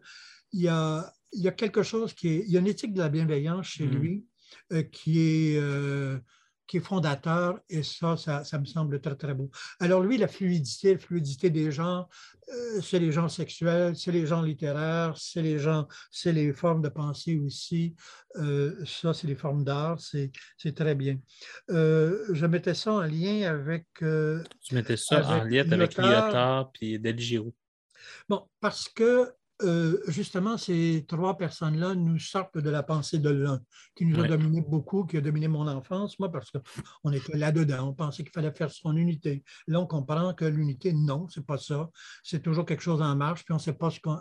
il 0.52 0.62
y 0.62 0.68
a, 0.68 1.12
il 1.32 1.42
y 1.42 1.48
a 1.48 1.52
quelque 1.52 1.82
chose 1.82 2.12
qui 2.14 2.28
est. 2.28 2.44
Il 2.46 2.50
y 2.50 2.56
a 2.56 2.60
une 2.60 2.66
éthique 2.66 2.92
de 2.92 3.00
la 3.00 3.08
bienveillance 3.08 3.66
chez 3.66 3.86
mm. 3.86 3.90
lui 3.90 4.24
euh, 4.72 4.82
qui, 4.82 5.20
est, 5.20 5.58
euh, 5.58 6.18
qui 6.70 6.76
est 6.76 6.80
fondateur, 6.80 7.58
et 7.68 7.82
ça, 7.82 8.16
ça, 8.16 8.58
me 8.60 8.64
semble 8.64 9.00
très, 9.00 9.16
très 9.16 9.34
beau. 9.34 9.50
Alors 9.80 10.02
lui, 10.02 10.16
la 10.18 10.28
fluidité, 10.28 10.92
la 10.92 11.00
fluidité 11.00 11.50
des 11.50 11.72
gens, 11.72 12.08
euh, 12.48 12.80
c'est 12.80 13.00
les 13.00 13.10
gens 13.10 13.28
sexuels, 13.28 13.96
c'est 13.96 14.12
les 14.12 14.24
gens 14.24 14.40
littéraires, 14.40 15.14
c'est 15.16 15.42
les 15.42 15.58
gens, 15.58 15.88
c'est 16.12 16.30
les 16.30 16.52
formes 16.52 16.80
de 16.80 16.88
pensée 16.88 17.40
aussi. 17.40 17.96
Euh, 18.36 18.84
ça, 18.86 19.12
c'est 19.12 19.26
les 19.26 19.34
formes 19.34 19.64
d'art, 19.64 19.98
c'est 19.98 20.30
très 20.76 20.94
bien. 20.94 21.18
Euh, 21.70 22.24
je 22.32 22.46
mettais 22.46 22.74
ça 22.74 22.92
en 22.92 23.02
lien 23.02 23.50
avec... 23.50 23.86
tu 23.98 24.74
mettais 24.74 24.96
ça 24.96 25.26
en 25.26 25.42
lien 25.42 25.68
avec 25.72 25.96
Lyotard 25.96 26.70
et 26.80 27.00
Del 27.00 27.18
Bon, 28.28 28.48
parce 28.60 28.88
que 28.88 29.32
euh, 29.62 30.01
justement, 30.09 30.57
ces 30.57 31.05
trois 31.09 31.37
personnes-là 31.37 31.94
nous 31.94 32.18
sortent 32.18 32.59
de 32.59 32.70
la 32.70 32.83
pensée 32.83 33.18
de 33.18 33.31
l'un, 33.31 33.61
qui 33.94 34.05
nous 34.05 34.20
a 34.23 34.27
dominé 34.27 34.61
beaucoup, 34.61 35.05
qui 35.05 35.16
a 35.16 35.20
dominé 35.20 35.49
mon 35.49 35.66
enfance, 35.66 36.18
moi, 36.18 36.31
parce 36.31 36.51
qu'on 36.51 37.12
était 37.12 37.37
là-dedans, 37.37 37.88
on 37.88 37.92
pensait 37.92 38.23
qu'il 38.23 38.33
fallait 38.33 38.53
faire 38.53 38.70
son 38.70 38.96
unité. 38.96 39.42
Là, 39.66 39.81
on 39.81 39.87
comprend 39.87 40.35
que 40.35 40.44
l'unité, 40.44 40.92
non, 40.92 41.29
c'est 41.29 41.44
pas 41.44 41.59
ça. 41.59 41.90
C'est 42.23 42.42
toujours 42.42 42.64
quelque 42.64 42.83
chose 42.83 43.03
en 43.03 43.14
marche, 43.16 43.44
puis 43.44 43.53
on 43.53 43.57
ne 43.57 43.61
sait 43.61 43.75
pas 43.75 43.90
ce 43.90 44.01
qu'on. 44.01 44.18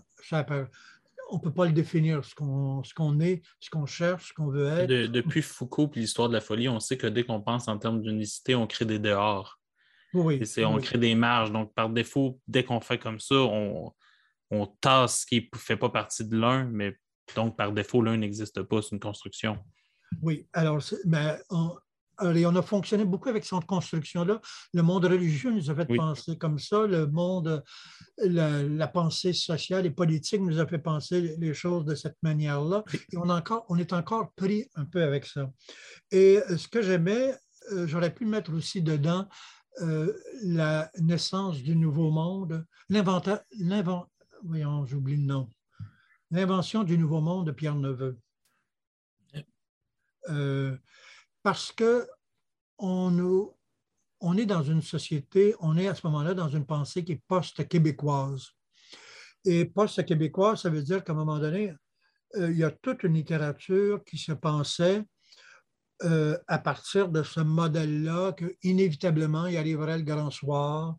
On 1.32 1.36
ne 1.36 1.42
peut 1.42 1.54
pas 1.54 1.68
le 1.68 1.74
définir, 1.74 2.26
ce 2.26 2.34
qu'on 2.34 3.20
est, 3.20 3.44
ce 3.60 3.70
qu'on 3.70 3.86
cherche, 3.86 4.30
ce 4.30 4.34
qu'on 4.34 4.48
veut 4.48 4.66
être. 4.66 5.12
depuis 5.12 5.44
Foucault 5.44 5.90
et 5.96 6.00
l'histoire 6.00 6.28
de 6.28 6.34
la 6.34 6.42
folie, 6.42 6.68
on 6.68 6.80
sait 6.80 6.98
que 6.98 7.06
dès 7.06 7.24
qu'on 7.24 7.40
pense 7.40 7.68
en 7.68 7.78
termes 7.78 8.02
d'unicité, 8.02 8.56
on 8.56 8.66
crée 8.66 8.86
des 8.86 8.98
dehors. 8.98 9.60
Oui, 10.16 10.42
on 10.66 10.78
crée 10.80 10.98
des 10.98 11.14
marges. 11.14 11.52
Donc, 11.52 11.72
par 11.76 11.90
défaut, 11.90 12.40
dès 12.48 12.64
qu'on 12.64 12.82
fait 12.82 12.98
comme 12.98 13.20
ça, 13.20 13.36
on, 13.36 13.94
on 14.52 14.68
tasse 14.82 15.22
ce 15.22 15.26
qui 15.26 15.50
ne 15.54 15.58
fait 15.58 15.78
pas 15.78 15.90
partie 15.90 16.26
de 16.26 16.38
l'un, 16.38 16.66
mais 16.66 16.96
donc 17.36 17.58
par 17.58 17.72
défaut, 17.72 18.02
l'un 18.02 18.18
n'existe 18.18 18.62
pas, 18.64 18.82
c'est 18.82 18.92
une 18.92 19.00
construction. 19.00 19.58
Oui, 20.22 20.48
alors, 20.54 20.82
mais 21.06 21.38
on, 21.50 21.76
on 22.22 22.56
a 22.56 22.62
fonctionné 22.62 23.06
beaucoup 23.06 23.30
avec 23.30 23.46
cette 23.46 23.66
construction-là. 23.66 24.42
Le 24.74 24.82
monde 24.82 25.06
religieux 25.06 25.52
nous 25.52 25.70
a 25.70 25.76
fait 25.76 25.86
penser 25.86 26.38
comme 26.38 26.60
ça. 26.60 26.86
Le 26.86 27.08
monde, 27.08 27.64
la, 28.18 28.88
pensée 28.88 29.34
sociale 29.34 29.86
et 29.86 29.92
politique 29.92 30.42
nous 30.42 30.60
a 30.60 30.66
fait 30.66 30.80
penser 30.80 31.36
les 31.38 31.54
choses 31.54 31.86
de 31.86 31.96
cette 31.96 32.18
manière-là. 32.24 32.84
Et 33.14 33.18
on, 33.18 33.30
encore, 33.30 33.66
on 33.70 33.78
est 33.78 33.94
encore 33.94 34.32
pris 34.34 34.68
un 34.76 34.86
peu 34.86 35.04
avec 35.04 35.26
ça. 35.26 35.50
Et 36.12 36.40
ce 36.58 36.68
que 36.68 36.82
j'aimais, 36.82 37.36
euh, 37.72 37.88
j'aurais 37.88 38.14
pu 38.14 38.26
mettre 38.26 38.54
aussi 38.54 38.82
dedans 38.82 39.28
euh, 39.82 40.14
la 40.44 40.90
naissance 41.00 41.62
du 41.62 41.76
nouveau 41.76 42.10
monde, 42.10 42.66
l'inventeur, 42.90 43.42
voyons, 44.44 44.86
j'oublie 44.86 45.18
le 45.18 45.24
nom. 45.24 45.50
L'invention 46.32 46.84
du 46.84 46.98
Nouveau 46.98 47.22
Monde 47.22 47.48
de 47.48 47.52
Pierre 47.52 47.76
Neveu. 47.76 48.18
Euh, 50.30 50.78
parce 51.42 51.72
que 51.72 52.08
on, 52.78 53.50
on 54.20 54.38
est 54.38 54.46
dans 54.46 54.64
une 54.64 54.82
société, 54.82 55.56
on 55.60 55.78
est 55.78 55.88
à 55.88 55.96
ce 55.96 56.06
moment-là 56.08 56.34
dans 56.34 56.50
une 56.50 56.66
pensée 56.66 57.04
qui 57.04 57.14
est 57.14 57.24
post-québécoise. 57.28 58.50
Et 59.46 59.66
post-québécoise, 59.66 60.62
ça 60.62 60.70
veut 60.70 60.84
dire 60.84 61.04
qu'à 61.04 61.14
un 61.14 61.16
moment 61.16 61.40
donné, 61.40 61.74
euh, 62.36 62.52
il 62.52 62.58
y 62.58 62.64
a 62.64 62.72
toute 62.72 63.04
une 63.04 63.14
littérature 63.14 64.04
qui 64.04 64.18
se 64.18 64.34
pensait 64.34 65.04
euh, 66.06 66.38
à 66.48 66.60
partir 66.60 67.10
de 67.10 67.24
ce 67.24 67.42
modèle-là 67.42 68.34
qu'inévitablement, 68.34 69.48
il 69.48 69.58
arriverait 69.58 69.98
le 69.98 70.04
grand 70.04 70.32
soir. 70.32 70.96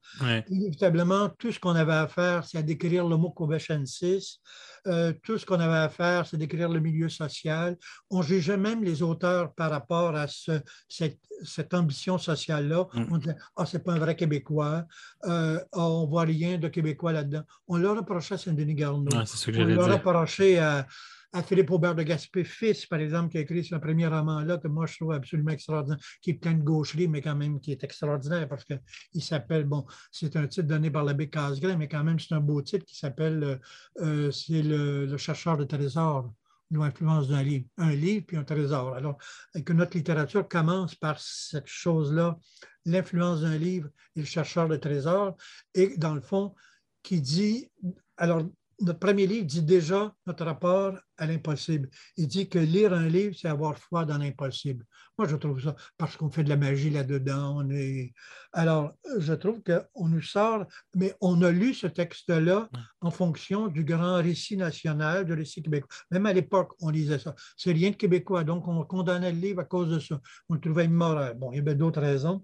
Inévitablement, 0.49 1.31
tout 1.39 1.53
ce 1.53 1.59
qu'on 1.59 1.75
avait 1.75 1.95
à 1.95 2.07
faire, 2.07 2.45
c'est 2.45 2.59
à 2.59 2.63
décrire 2.63 3.07
l'homo 3.07 3.31
covechensis. 3.31 4.41
Euh, 4.87 5.13
tout 5.23 5.39
ce 5.39 5.47
qu'on 5.47 5.61
avait 5.61 5.79
à 5.79 5.89
faire, 5.89 6.27
c'est 6.27 6.37
décrire 6.37 6.69
le 6.69 6.81
milieu 6.81 7.09
social. 7.09 7.77
On 8.11 8.21
jugeait 8.21 8.57
même 8.57 8.85
les 8.85 9.03
auteurs 9.03 9.55
par 9.55 9.71
rapport 9.71 10.15
à 10.17 10.27
cette, 10.27 11.75
ambition 11.75 12.19
sociale-là. 12.19 12.87
Mm. 12.93 13.07
On 13.11 13.19
disait, 13.19 13.37
ah, 13.57 13.65
c'est 13.65 13.83
pas 13.85 13.93
un 13.93 13.99
vrai 13.99 14.17
Québécois. 14.17 14.85
Euh, 15.25 15.59
ah, 15.73 15.89
on 15.89 16.07
voit 16.07 16.25
rien 16.25 16.59
de 16.59 16.69
Québécois 16.69 17.13
là-dedans. 17.13 17.43
On 17.69 17.79
leur 17.79 17.97
reprochait 17.97 18.35
à 18.35 18.39
Saint-Denis 18.39 18.75
Garneau. 18.75 19.11
on 19.13 19.65
leur 19.65 19.93
reprochait 19.93 20.59
à 20.59 20.87
à 21.33 21.43
Philippe 21.43 21.71
Aubert 21.71 21.95
de 21.95 22.03
Gaspé, 22.03 22.45
fils, 22.45 22.87
par 22.87 22.99
exemple, 22.99 23.31
qui 23.31 23.39
a 23.39 23.43
écrit 23.43 23.65
ce 23.65 23.77
premier 23.77 24.07
roman-là, 24.07 24.59
que 24.59 24.69
moi 24.69 24.87
je 24.87 24.97
trouve 24.97 25.13
absolument 25.13 25.53
extraordinaire, 25.53 25.99
qui 26.21 26.31
est 26.31 26.35
plein 26.35 26.55
de 26.55 26.63
gaucherie, 26.63 27.09
mais 27.09 27.23
quand 27.23 27.37
même 27.37 27.61
qui 27.61 27.71
est 27.73 27.85
extraordinaire 27.85 28.49
parce 28.49 28.65
qu'il 28.65 29.23
s'appelle, 29.23 29.65
bon, 29.65 29.87
c'est 30.11 30.37
un 30.37 30.47
titre 30.49 30.67
donné 30.67 30.91
par 30.91 31.05
l'abbé 31.05 31.29
Casgrain, 31.31 31.77
mais 31.77 31.89
quand 31.89 32.03
même 32.03 32.19
c'est 32.19 32.35
un 32.35 32.41
beau 32.41 32.63
titre 32.63 32.85
qui 32.85 32.97
s'appelle, 32.97 33.45
euh, 33.45 33.57
euh, 34.01 34.31
c'est 34.31 34.63
le, 34.63 35.17
chercheur 35.17 35.57
de 35.57 35.65
trésors 35.65 36.33
l'influence 36.73 37.29
d'un 37.29 37.43
livre, 37.43 37.67
un 37.79 37.93
livre 37.93 38.25
puis 38.27 38.37
un 38.37 38.45
trésor. 38.45 38.95
Alors, 38.95 39.19
que 39.65 39.73
notre 39.73 39.97
littérature 39.97 40.47
commence 40.47 40.95
par 40.95 41.19
cette 41.21 41.67
chose-là, 41.67 42.39
l'influence 42.85 43.41
d'un 43.41 43.59
livre 43.59 43.89
et 44.15 44.21
le 44.21 44.27
chercheur 44.27 44.69
de 44.69 44.77
trésors, 44.77 45.37
et 45.75 45.97
dans 45.97 46.15
le 46.15 46.21
fond, 46.21 46.55
qui 47.03 47.21
dit, 47.21 47.71
alors 48.17 48.45
notre 48.81 48.99
premier 48.99 49.27
livre 49.27 49.47
dit 49.47 49.63
déjà 49.63 50.15
notre 50.27 50.45
rapport 50.45 50.99
à 51.19 51.27
l'impossible. 51.27 51.89
Il 52.17 52.27
dit 52.27 52.49
que 52.49 52.59
lire 52.59 52.93
un 52.93 53.09
livre, 53.09 53.35
c'est 53.39 53.49
avoir 53.49 53.77
foi 53.77 54.05
dans 54.05 54.19
l'impossible. 54.19 54.85
Moi, 55.19 55.29
je 55.29 55.37
trouve 55.37 55.63
ça 55.63 55.77
parce 55.99 56.17
qu'on 56.17 56.31
fait 56.31 56.45
de 56.45 56.49
la 56.49 56.57
magie 56.57 56.91
là-dedans. 56.91 57.69
est... 57.71 58.15
Alors, 58.53 58.93
je 59.19 59.35
trouve 59.35 59.61
qu'on 59.63 60.09
nous 60.09 60.23
sort, 60.23 60.65
mais 60.95 61.15
on 61.21 61.43
a 61.43 61.51
lu 61.51 61.75
ce 61.75 61.87
texte-là 61.87 62.71
en 63.01 63.11
fonction 63.11 63.69
du 63.69 63.85
grand 63.85 64.17
récit 64.17 64.57
national, 64.57 65.27
du 65.27 65.35
récit 65.35 65.63
québécois. 65.63 65.91
Même 66.11 66.27
à 66.27 66.33
l'époque, 66.33 66.73
on 66.81 66.89
lisait 66.89 67.19
ça. 67.19 67.35
C'est 67.57 67.73
rien 67.73 67.91
de 67.91 67.97
québécois, 67.97 68.45
donc 68.45 68.67
on 68.67 68.83
condamnait 68.85 69.33
le 69.33 69.39
livre 69.39 69.61
à 69.61 69.65
cause 69.65 69.91
de 69.91 69.99
ça. 69.99 70.21
On 70.49 70.55
le 70.55 70.61
trouvait 70.61 70.87
immoral. 70.87 71.37
Bon, 71.37 71.53
il 71.53 71.57
y 71.57 71.61
avait 71.61 71.75
d'autres 71.75 72.01
raisons. 72.01 72.43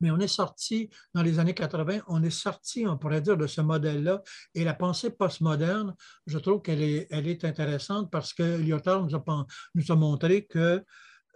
Mais 0.00 0.10
on 0.10 0.18
est 0.18 0.28
sorti, 0.28 0.90
dans 1.14 1.22
les 1.22 1.38
années 1.38 1.54
80, 1.54 2.00
on 2.08 2.22
est 2.22 2.30
sorti, 2.30 2.86
on 2.86 2.96
pourrait 2.96 3.20
dire, 3.20 3.36
de 3.36 3.46
ce 3.46 3.60
modèle-là. 3.60 4.22
Et 4.54 4.64
la 4.64 4.74
pensée 4.74 5.10
postmoderne, 5.10 5.94
je 6.26 6.38
trouve 6.38 6.62
qu'elle 6.62 6.82
est, 6.82 7.06
elle 7.10 7.26
est 7.26 7.44
intéressante 7.44 8.10
parce 8.10 8.32
que 8.32 8.42
Lyotard 8.42 9.04
nous 9.04 9.14
a, 9.14 9.46
nous 9.74 9.92
a 9.92 9.96
montré 9.96 10.46
que 10.46 10.84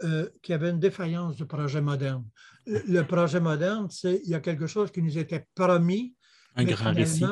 euh, 0.05 0.29
qu'il 0.43 0.53
y 0.53 0.55
avait 0.55 0.71
une 0.71 0.79
défaillance 0.79 1.35
du 1.35 1.45
projet 1.45 1.81
moderne. 1.81 2.25
Le 2.67 3.03
projet 3.03 3.41
moderne, 3.41 3.89
c'est 3.91 4.21
il 4.25 4.31
y 4.31 4.35
a 4.35 4.41
quelque 4.41 4.69
chose 4.69 4.93
qui 4.93 5.03
nous 5.03 5.19
était 5.19 5.45
promis. 5.57 6.15
Un 6.55 6.65
grand 6.65 6.93
récit. 6.93 7.25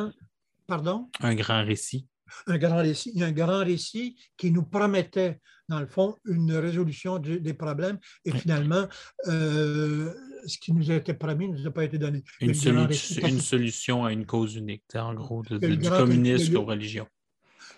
Pardon? 0.66 1.09
Un 1.20 1.37
grand 1.37 1.64
récit. 1.64 2.09
Un 2.48 2.59
grand 2.59 2.79
récit. 2.79 3.12
Il 3.14 3.20
y 3.20 3.24
a 3.24 3.29
un 3.29 3.33
grand 3.33 3.64
récit 3.64 4.16
qui 4.37 4.50
nous 4.50 4.64
promettait, 4.64 5.40
dans 5.68 5.79
le 5.79 5.87
fond, 5.87 6.16
une 6.24 6.52
résolution 6.55 7.20
des 7.20 7.55
problèmes. 7.55 7.98
Et 8.24 8.33
finalement, 8.33 8.88
euh, 9.29 10.12
ce 10.46 10.59
qui 10.59 10.72
nous 10.72 10.90
a 10.90 10.94
été 10.94 11.14
promis 11.14 11.48
ne 11.48 11.59
nous 11.59 11.66
a 11.66 11.70
pas 11.70 11.85
été 11.85 11.98
donné. 11.98 12.22
Une, 12.40 12.54
solution 12.54 14.04
à 14.04 14.12
une 14.12 14.26
cause 14.26 14.56
unique, 14.56 14.85
en 14.94 15.14
gros, 15.14 15.42
du 15.42 15.78
communisme 15.80 16.56
aux 16.56 16.64
religions. 16.64 17.06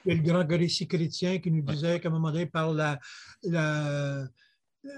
Il 0.05 0.15
y 0.15 0.15
a 0.15 0.23
le 0.23 0.43
grand 0.43 0.57
récit 0.57 0.87
chrétien 0.87 1.39
qui 1.39 1.51
nous 1.51 1.63
disait 1.63 2.01
qu'à 2.01 2.09
un 2.09 2.13
moment 2.13 2.31
donné, 2.31 2.47
par 2.47 2.73
la, 2.73 2.99
la, 3.43 4.25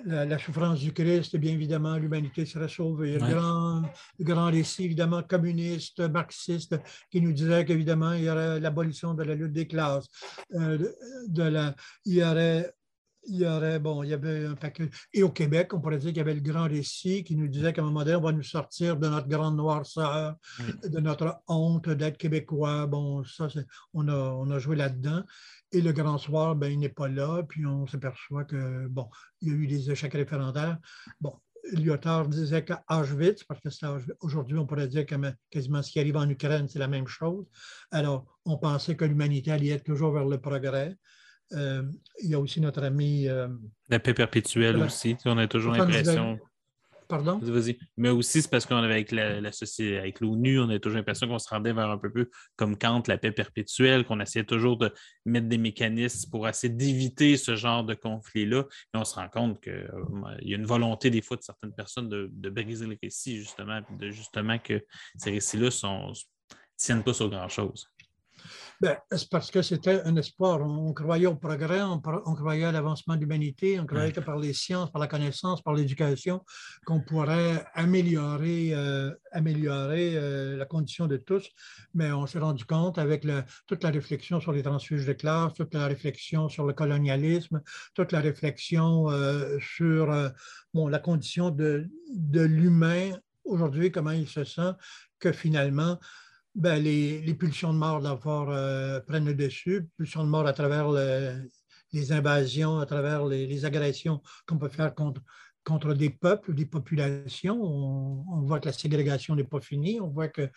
la, 0.05 0.39
souffrance 0.39 0.81
du 0.81 0.93
Christ, 0.93 1.37
bien 1.37 1.53
évidemment, 1.53 1.97
l'humanité 1.97 2.45
serait 2.45 2.69
sauvée. 2.69 3.15
Il 3.15 3.19
y 3.19 3.23
a 3.23 3.29
le, 3.29 3.35
grand, 3.35 3.83
grand 4.21 4.51
récit, 4.51 4.85
évidemment, 4.85 5.23
communiste, 5.23 6.01
marxiste, 6.01 6.79
qui 7.11 7.21
nous 7.21 7.33
disait 7.33 7.65
qu'évidemment, 7.65 8.13
il 8.13 8.25
y 8.25 8.31
aurait 8.31 8.61
l'abolition 8.61 9.15
de 9.15 9.23
la 9.23 9.35
lutte 9.35 9.53
des 9.53 9.67
classes. 9.67 10.07
Euh, 10.55 10.79
de 11.29 11.43
la, 11.43 11.75
il 12.05 12.15
y 12.15 12.23
aurait 12.23 12.73
il 13.31 13.39
y 13.39 13.47
aurait, 13.47 13.79
bon, 13.79 14.03
il 14.03 14.11
y 14.11 14.13
avait 14.13 14.47
un 14.47 14.55
paquet. 14.55 14.91
Et 15.13 15.23
au 15.23 15.31
Québec, 15.31 15.73
on 15.73 15.81
pourrait 15.81 15.99
dire 15.99 16.09
qu'il 16.09 16.19
y 16.19 16.21
avait 16.21 16.35
le 16.35 16.41
grand 16.41 16.65
récit 16.65 17.23
qui 17.23 17.37
nous 17.37 17.49
disait 17.49 17.73
qu'à 17.73 17.83
un 17.83 17.85
moment 17.85 18.01
donné, 18.01 18.17
on 18.17 18.21
va 18.21 18.33
nous 18.33 18.43
sortir 18.43 18.97
de 18.97 19.09
notre 19.09 19.29
grande 19.29 19.57
noirceur, 19.57 20.37
de 20.85 21.01
notre 21.01 21.41
honte 21.47 21.89
d'être 21.89 22.19
québécois. 22.19 22.87
Bon, 22.87 23.25
ça, 23.25 23.49
on 23.95 24.09
a, 24.09 24.15
on 24.15 24.51
a 24.51 24.59
joué 24.59 24.77
là-dedans. 24.77 25.23
Et 25.73 25.81
le 25.81 25.93
grand 25.93 26.19
soir, 26.19 26.57
ben, 26.57 26.73
il 26.73 26.79
n'est 26.81 26.89
pas 26.89 27.09
là. 27.09 27.43
Puis 27.49 27.65
on 27.65 27.87
s'aperçoit 27.87 28.45
que, 28.45 28.89
bon, 28.89 29.09
il 29.41 29.49
y 29.49 29.51
a 29.53 29.55
eu 29.55 29.67
des 29.67 29.91
échecs 29.91 30.15
référendaires. 30.15 30.79
Bon, 31.21 31.35
Lyotard 31.73 32.29
disait 32.29 32.65
qu'à 32.65 32.83
Auschwitz, 32.91 33.45
parce 33.45 33.61
que 33.61 33.69
aujourd'hui, 34.21 34.59
on 34.59 34.67
pourrait 34.67 34.89
dire 34.89 35.07
que 35.07 35.15
quasiment 35.51 35.83
ce 35.83 35.93
qui 35.93 36.01
arrive 36.01 36.17
en 36.17 36.29
Ukraine, 36.29 36.69
c'est 36.69 36.79
la 36.79 36.89
même 36.89 37.07
chose. 37.07 37.47
Alors, 37.93 38.27
on 38.45 38.59
pensait 38.59 38.97
que 38.97 39.05
l'humanité 39.05 39.53
allait 39.53 39.69
être 39.69 39.85
toujours 39.85 40.13
vers 40.13 40.25
le 40.25 40.41
progrès. 40.41 40.97
Euh, 41.53 41.83
il 42.23 42.31
y 42.31 42.35
a 42.35 42.41
aussi 42.41 42.61
notre 42.61 42.83
ami. 42.83 43.29
Euh, 43.29 43.49
la 43.89 43.99
paix 43.99 44.15
perpétuelle 44.15 44.77
aussi. 44.79 45.17
On 45.25 45.39
a 45.39 45.47
toujours 45.47 45.73
l'impression. 45.73 46.39
Pardon? 47.11 47.41
Vas-y. 47.43 47.77
Mais 47.97 48.09
aussi, 48.09 48.41
c'est 48.41 48.49
parce 48.49 48.65
qu'on 48.65 48.77
avait 48.77 48.95
avec 48.95 49.11
la, 49.11 49.39
avec 49.39 50.21
l'ONU, 50.21 50.61
on 50.61 50.71
a 50.71 50.79
toujours 50.79 50.99
l'impression 50.99 51.27
qu'on 51.27 51.41
se 51.41 51.49
rendait 51.49 51.73
vers 51.73 51.91
un 51.91 51.99
peu 51.99 52.09
plus 52.09 52.31
comme 52.55 52.79
Kant, 52.79 53.03
la 53.09 53.19
paix 53.19 53.33
perpétuelle, 53.33 54.05
qu'on 54.05 54.21
essayait 54.21 54.45
toujours 54.45 54.79
de 54.79 54.95
mettre 55.27 55.49
des 55.49 55.59
mécanismes 55.59 56.31
pour 56.31 56.49
essayer 56.49 56.73
d'éviter 56.73 57.37
ce 57.37 57.57
genre 57.57 57.83
de 57.83 57.95
conflit-là. 57.95 58.65
Mais 58.95 59.01
on 59.01 59.05
se 59.05 59.17
rend 59.17 59.29
compte 59.29 59.61
qu'il 59.61 59.73
euh, 59.73 60.37
y 60.43 60.55
a 60.55 60.57
une 60.57 60.67
volonté 60.67 61.11
des 61.11 61.21
fois 61.21 61.37
de 61.37 61.43
certaines 61.43 61.75
personnes 61.75 62.09
de, 62.09 62.49
briser 62.49 62.87
le 62.87 62.97
récit, 63.03 63.39
justement, 63.39 63.81
de 63.99 64.11
justement 64.11 64.61
que 64.61 64.81
ces 65.19 65.33
récits-là 65.33 65.71
ne 65.83 66.13
tiennent 66.77 67.03
pas 67.03 67.13
sur 67.13 67.29
grand-chose. 67.29 67.89
Ben, 68.81 68.97
c'est 69.11 69.29
parce 69.29 69.51
que 69.51 69.61
c'était 69.61 70.01
un 70.05 70.17
espoir. 70.17 70.63
On, 70.63 70.95
croyait 70.95 71.27
au 71.27 71.37
progrès, 71.37 71.83
on, 71.83 72.01
croyait 72.01 72.65
à 72.65 72.73
l'avancement 72.73 73.15
de 73.15 73.21
l'humanité, 73.21 73.79
on 73.79 73.85
croyait 73.85 74.11
que 74.11 74.21
par 74.21 74.39
les 74.39 74.55
sciences, 74.55 74.91
par 74.91 75.01
la 75.01 75.07
connaissance, 75.07 75.61
par 75.61 75.75
l'éducation, 75.75 76.43
qu'on 76.87 77.03
pourrait 77.03 77.67
améliorer, 77.75 78.71
euh, 78.73 79.13
améliorer 79.33 80.17
euh, 80.17 80.57
la 80.57 80.65
condition 80.65 81.07
de 81.07 81.19
tous. 81.19 81.47
Mais 81.93 82.11
on 82.11 82.27
s'est 82.27 82.39
rendu 82.39 82.65
compte 82.65 82.97
avec 82.97 83.27
toute 83.67 83.85
la 83.85 83.91
réflexion 83.91 84.41
sur 84.41 84.53
les 84.53 84.63
transfuges 84.63 85.05
de 85.05 85.13
classe, 85.13 85.53
toute 85.53 85.75
la 85.75 85.87
réflexion 85.87 86.49
sur 86.49 86.65
le 86.65 86.73
colonialisme, 86.73 87.61
toute 87.95 88.13
la 88.13 88.21
réflexion 88.21 89.11
euh, 89.11 89.59
sur 89.61 90.11
bon, 90.73 90.89
la 90.89 90.99
condition 90.99 91.51
de, 91.51 91.87
de 92.15 92.41
l'humain 92.41 93.11
aujourd'hui, 93.45 93.93
comment 93.93 94.13
il 94.13 94.29
se 94.29 94.45
sent, 94.45 94.73
que 95.19 95.33
finalement, 95.33 95.99
ben, 96.55 96.83
les, 96.83 97.35
pulsions 97.35 97.73
de 97.73 97.79
mort 97.79 98.03
euh, 98.27 99.01
prennent 99.01 99.27
le 99.27 99.35
dessus, 99.35 99.89
pulsions 99.97 100.25
de 100.25 100.29
mort 100.29 100.47
à 100.47 100.53
travers 100.53 100.91
les 101.93 102.13
invasions, 102.13 102.79
à 102.79 102.87
travers 102.87 103.27
les, 103.27 103.65
agressions 103.65 104.23
qu'on 104.47 104.59
peut 104.59 104.69
faire 104.69 104.95
contre, 104.95 105.23
contre 105.65 105.95
des 105.95 106.11
peuples, 106.11 106.55
des 106.55 106.67
populations. 106.67 107.63
On, 107.63 108.43
voit 108.43 108.61
que 108.61 108.67
la 108.67 108.73
ségrégation 108.73 109.37
n'est 109.37 109.45
pas 109.45 109.61
finie, 109.61 110.01
on 110.01 110.09
voit 110.09 110.29
que, 110.29 110.51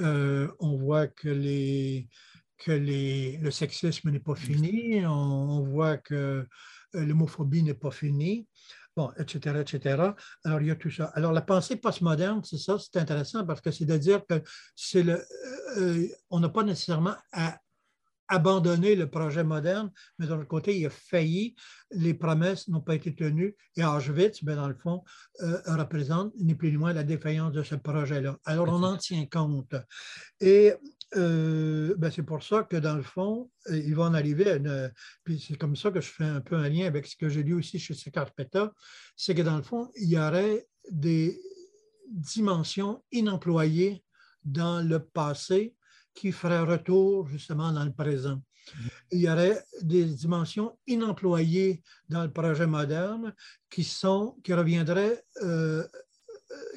euh, 0.00 0.48
on 0.58 0.76
voit 0.76 1.06
que, 1.06 1.28
les, 1.28 2.08
que 2.58 2.72
les, 2.72 3.38
le 3.38 3.50
sexisme 3.50 4.10
n'est 4.10 4.20
pas 4.20 4.34
fini, 4.34 5.04
on, 5.06 5.62
voit 5.62 5.96
que 5.96 6.46
euh, 6.94 7.04
l'homophobie 7.04 7.62
n'est 7.62 7.74
pas 7.74 7.90
finie 7.90 8.46
bon, 8.98 9.12
etc., 9.16 9.60
etc. 9.60 10.12
Alors, 10.44 10.60
il 10.60 10.66
y 10.66 10.70
a 10.72 10.74
tout 10.74 10.90
ça. 10.90 11.12
Alors, 11.14 11.32
la 11.32 11.40
pensée 11.40 11.76
postmoderne, 11.76 12.42
c'est 12.42 12.58
ça, 12.58 12.76
c'est 12.78 12.98
intéressant 12.98 13.46
parce 13.46 13.60
que 13.60 13.70
c'est 13.70 13.84
de 13.84 13.96
dire 13.96 14.22
que 14.28 14.42
c'est 14.74 15.04
le, 15.04 15.24
euh, 15.76 16.06
on 16.30 16.40
n'a 16.40 16.48
pas 16.48 16.64
nécessairement 16.64 17.14
à 17.32 17.58
abandonner 18.26 18.96
le 18.96 19.08
projet 19.08 19.44
moderne, 19.44 19.90
mais 20.18 20.26
d'un 20.26 20.38
autre 20.38 20.48
côté, 20.48 20.76
il 20.76 20.84
a 20.84 20.90
failli, 20.90 21.54
les 21.92 22.12
promesses 22.12 22.66
n'ont 22.68 22.82
pas 22.82 22.96
été 22.96 23.14
tenues, 23.14 23.56
et 23.76 23.84
Auschwitz, 23.84 24.42
ben, 24.44 24.56
dans 24.56 24.68
le 24.68 24.74
fond, 24.74 25.04
euh, 25.42 25.60
représente 25.66 26.32
ni 26.36 26.54
plus 26.56 26.72
ni 26.72 26.76
moins 26.76 26.92
la 26.92 27.04
défaillance 27.04 27.52
de 27.52 27.62
ce 27.62 27.76
projet-là. 27.76 28.36
Alors, 28.44 28.68
on 28.68 28.82
en 28.82 28.96
tient 28.96 29.26
compte. 29.26 29.76
Et 30.40 30.74
euh, 31.16 31.94
ben 31.96 32.10
c'est 32.10 32.22
pour 32.22 32.42
ça 32.42 32.64
que 32.64 32.76
dans 32.76 32.96
le 32.96 33.02
fond, 33.02 33.50
euh, 33.70 33.78
ils 33.78 33.94
vont 33.94 34.04
en 34.04 34.14
arriver 34.14 34.50
à 34.50 34.56
une. 34.56 34.92
Puis 35.24 35.40
c'est 35.40 35.56
comme 35.56 35.76
ça 35.76 35.90
que 35.90 36.00
je 36.00 36.10
fais 36.10 36.24
un 36.24 36.40
peu 36.40 36.56
un 36.56 36.68
lien 36.68 36.86
avec 36.86 37.06
ce 37.06 37.16
que 37.16 37.28
j'ai 37.28 37.42
lu 37.42 37.54
aussi 37.54 37.78
chez 37.78 37.94
Secarpeta, 37.94 38.72
c'est 39.16 39.34
que 39.34 39.42
dans 39.42 39.56
le 39.56 39.62
fond, 39.62 39.90
il 39.96 40.08
y 40.08 40.18
aurait 40.18 40.66
des 40.90 41.40
dimensions 42.10 43.02
inemployées 43.12 44.04
dans 44.44 44.86
le 44.86 44.98
passé 45.00 45.74
qui 46.14 46.32
feraient 46.32 46.60
retour 46.60 47.28
justement 47.28 47.72
dans 47.72 47.84
le 47.84 47.92
présent. 47.92 48.36
Mm-hmm. 48.36 48.90
Il 49.12 49.20
y 49.20 49.30
aurait 49.30 49.64
des 49.82 50.04
dimensions 50.04 50.78
inemployées 50.86 51.82
dans 52.08 52.22
le 52.22 52.32
projet 52.32 52.66
moderne 52.66 53.34
qui, 53.70 53.84
sont, 53.84 54.36
qui 54.42 54.52
reviendraient 54.52 55.22
euh, 55.42 55.82
euh, 55.82 55.86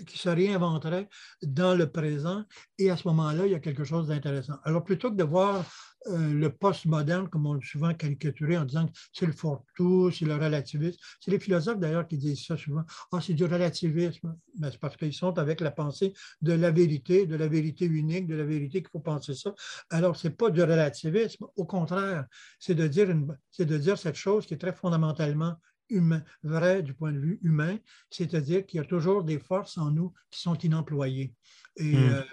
qui 0.08 0.18
se 0.18 0.30
réinventerait 0.30 1.08
dans 1.42 1.76
le 1.76 1.90
présent. 1.90 2.44
Et 2.78 2.90
à 2.90 2.98
ce 2.98 3.08
moment-là, 3.10 3.46
il 3.46 3.52
y 3.52 3.56
a 3.56 3.60
quelque 3.60 3.84
chose 3.84 4.08
d'intéressant. 4.08 4.56
Alors, 4.64 4.84
plutôt 4.84 5.12
que 5.12 5.16
de 5.16 5.24
voir 5.24 5.66
euh, 6.08 6.34
le 6.34 6.50
post-moderne, 6.52 7.30
comme 7.30 7.46
on 7.46 7.54
l'a 7.54 7.62
souvent 7.62 7.94
caricaturé 7.94 8.58
en 8.58 8.66
disant 8.66 8.88
que 8.88 8.92
c'est 9.14 9.28
le 9.28 9.34
fort-tout, 9.34 10.10
c'est 10.12 10.26
le 10.26 10.34
relativisme, 10.34 10.98
c'est 11.20 11.30
les 11.30 11.40
philosophes 11.40 11.78
d'ailleurs 11.78 12.08
qui 12.08 12.18
disent 12.18 12.44
ça 12.44 12.58
souvent. 12.58 12.84
Ah, 13.12 13.20
c'est 13.22 13.34
du 13.34 13.46
relativisme. 13.46 14.36
Mais 14.56 14.62
ben, 14.62 14.72
c'est 14.72 14.80
parce 14.80 14.98
qu'ils 14.98 15.14
sont 15.14 15.38
avec 15.38 15.62
la 15.62 15.72
pensée 15.72 16.14
de 16.42 16.54
la 16.54 16.72
vérité, 16.72 17.28
de 17.28 17.36
la 17.36 17.48
vérité 17.48 17.86
unique, 17.86 18.28
de 18.28 18.36
la 18.36 18.46
vérité 18.46 18.82
qu'il 18.82 18.90
faut 18.90 19.00
penser 19.00 19.36
ça. 19.36 19.54
Alors, 19.92 20.16
ce 20.16 20.28
n'est 20.28 20.34
pas 20.34 20.50
du 20.50 20.62
relativisme. 20.62 21.46
Au 21.56 21.66
contraire, 21.66 22.26
c'est 22.60 22.76
de, 22.76 22.88
dire 22.88 23.16
c'est 23.52 23.66
de 23.66 23.78
dire 23.78 23.98
cette 23.98 24.16
chose 24.16 24.48
qui 24.48 24.56
est 24.56 24.58
très 24.58 24.74
fondamentalement 24.74 25.56
humain, 25.92 26.24
vrai 26.44 26.82
du 26.84 26.94
point 26.94 27.12
de 27.12 27.20
vue 27.20 27.40
humain, 27.44 27.78
c'est-à-dire 28.10 28.66
qu'il 28.66 28.78
y 28.78 28.82
a 28.82 28.86
toujours 28.86 29.24
des 29.24 29.40
forces 29.40 29.78
en 29.78 29.92
nous 29.92 30.14
qui 30.30 30.40
sont 30.40 30.58
inemployées. 30.58 31.34
Et 31.78 31.96
hmm. 31.96 32.14
euh, 32.14 32.24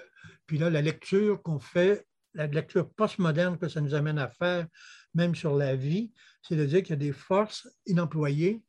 puis 0.46 0.58
là, 0.58 0.70
la 0.70 0.82
lecture 0.82 1.42
qu'on 1.42 1.58
fait, 1.58 2.06
la 2.34 2.46
lecture 2.46 2.88
postmoderne 2.90 3.58
que 3.58 3.68
ça 3.68 3.80
nous 3.80 3.94
amène 3.94 4.18
à 4.18 4.28
faire, 4.28 4.66
même 5.14 5.34
sur 5.34 5.56
la 5.56 5.76
vie, 5.76 6.12
c'est 6.42 6.56
de 6.56 6.64
dire 6.64 6.82
qu'il 6.82 6.90
y 6.90 6.92
a 6.92 6.96
des 6.96 7.12
forces 7.12 7.68
inemployées. 7.86 8.62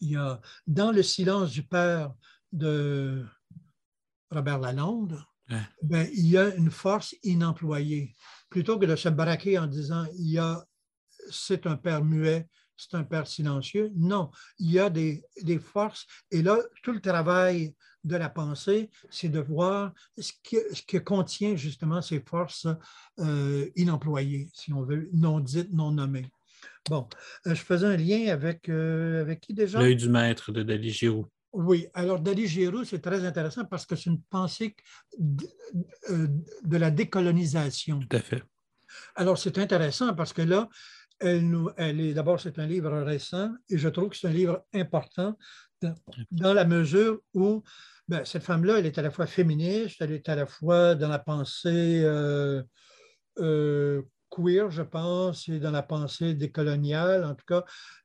Il 0.00 0.10
y 0.10 0.16
a 0.16 0.40
dans 0.66 0.92
le 0.92 1.02
silence 1.02 1.50
du 1.50 1.62
Père 1.62 2.14
de 2.52 3.24
Robert 4.30 4.58
Lalonde, 4.58 5.22
ben, 5.82 6.06
il 6.12 6.28
y 6.28 6.36
a 6.36 6.54
une 6.54 6.70
force 6.70 7.14
inemployée. 7.22 8.14
Plutôt 8.50 8.78
que 8.78 8.86
de 8.86 8.96
se 8.96 9.08
braquer 9.08 9.58
en 9.58 9.66
disant 9.66 10.06
il 10.18 10.32
y 10.32 10.38
a 10.38 10.64
c'est 11.30 11.66
un 11.66 11.76
père 11.76 12.04
muet, 12.04 12.48
c'est 12.78 12.96
un 12.96 13.04
père 13.04 13.26
silencieux? 13.26 13.92
Non, 13.96 14.30
il 14.58 14.70
y 14.70 14.78
a 14.78 14.88
des, 14.90 15.22
forces. 15.60 16.06
Et 16.30 16.42
là, 16.42 16.58
tout 16.82 16.92
le 16.92 17.00
travail 17.00 17.74
de 18.04 18.16
la 18.16 18.28
pensée, 18.28 18.90
c'est 19.10 19.28
de 19.28 19.40
voir 19.40 19.92
ce 20.16 20.32
que, 20.86 20.98
contient 20.98 21.56
justement 21.56 22.00
ces 22.00 22.20
forces 22.20 22.68
euh, 23.18 23.68
inemployées, 23.76 24.48
si 24.54 24.72
on 24.72 24.82
veut, 24.82 25.10
non 25.12 25.40
dites, 25.40 25.72
non 25.72 25.90
nommées. 25.90 26.30
Bon, 26.88 27.06
euh, 27.46 27.54
je 27.54 27.62
faisais 27.62 27.86
un 27.86 27.96
lien 27.96 28.32
avec, 28.32 28.68
euh, 28.68 29.20
avec 29.20 29.40
qui 29.40 29.54
déjà? 29.54 29.80
L'œil 29.80 29.96
du 29.96 30.08
maître 30.08 30.52
de 30.52 30.62
Dali 30.62 30.90
Giroux. 30.90 31.26
Oui, 31.52 31.88
alors 31.94 32.20
Dali 32.20 32.46
Giroux, 32.46 32.84
c'est 32.84 33.00
très 33.00 33.24
intéressant 33.24 33.64
parce 33.64 33.84
que 33.84 33.96
c'est 33.96 34.10
une 34.10 34.22
pensée 34.22 34.76
de, 35.18 35.46
de, 36.64 36.76
la 36.76 36.90
décolonisation. 36.90 38.00
Tout 38.00 38.16
à 38.16 38.20
fait. 38.20 38.42
Alors, 39.14 39.38
c'est 39.38 39.58
intéressant 39.58 40.14
parce 40.14 40.32
que 40.32 40.42
là, 40.42 40.68
elle, 41.20 42.00
est 42.00 42.14
d'abord, 42.14 42.40
c'est 42.40 42.58
un 42.58 42.66
livre 42.66 42.96
récent 43.00 43.52
et 43.68 43.78
je 43.78 43.88
trouve 43.88 44.10
que 44.10 44.16
c'est 44.16 44.28
un 44.28 44.32
livre 44.32 44.64
important 44.74 45.36
dans, 46.30 46.54
la 46.54 46.64
mesure 46.64 47.20
où 47.34 47.62
ben, 48.08 48.24
cette 48.24 48.42
femme-là, 48.42 48.78
elle 48.78 48.86
est 48.86 48.98
à 48.98 49.02
la 49.02 49.10
fois 49.10 49.26
féministe, 49.26 49.96
elle 50.00 50.12
est 50.12 50.28
à 50.28 50.34
la 50.34 50.46
fois 50.46 50.94
dans 50.94 51.08
la 51.08 51.18
pensée 51.18 52.00
euh, 52.02 52.62
euh, 53.38 54.02
queer, 54.30 54.70
je 54.70 54.82
pense, 54.82 55.48
et 55.48 55.58
dans 55.58 55.70
la 55.70 55.82
pensée 55.82 56.34
décoloniale. 56.34 57.24
En 57.24 57.34
tout 57.34 57.44
cas, 57.46 57.64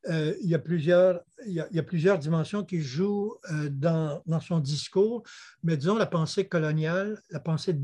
euh, 0.10 0.36
il, 0.42 0.50
y 0.50 0.56
a 0.56 0.60
plusieurs, 0.60 1.22
il, 1.46 1.54
y 1.54 1.80
a, 1.80 1.84
plusieurs 1.84 2.20
dimensions 2.20 2.64
qui 2.64 2.82
jouent 2.82 3.36
dans, 3.72 4.22
dans, 4.26 4.40
son 4.40 4.60
discours, 4.60 5.24
mais 5.64 5.78
disons 5.78 5.98
la 5.98 6.06
pensée 6.06 6.48
coloniale, 6.48 7.22
la 7.30 7.40
pensée 7.40 7.76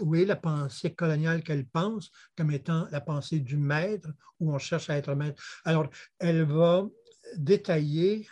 oui, 0.00 0.24
la 0.24 0.36
pensée 0.36 0.94
coloniale 0.94 1.42
qu'elle 1.42 1.66
pense 1.66 2.10
comme 2.36 2.50
étant 2.50 2.86
la 2.90 3.00
pensée 3.00 3.40
du 3.40 3.56
maître, 3.56 4.08
où 4.40 4.52
on 4.52 4.58
cherche 4.58 4.90
à 4.90 4.96
être 4.96 5.14
maître. 5.14 5.42
Alors, 5.64 5.88
elle 6.18 6.44
va 6.44 6.86
détailler 7.36 8.28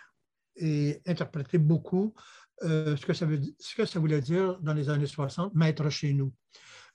et 0.57 1.00
interpréter 1.07 1.59
beaucoup 1.59 2.14
euh, 2.62 2.96
ce, 2.96 3.05
que 3.05 3.12
ça 3.12 3.27
veut, 3.27 3.40
ce 3.59 3.74
que 3.74 3.85
ça 3.85 3.98
voulait 3.98 4.20
dire 4.20 4.59
dans 4.61 4.74
les 4.74 4.88
années 4.88 5.07
60, 5.07 5.55
maître 5.55 5.88
chez 5.90 6.12
nous. 6.12 6.33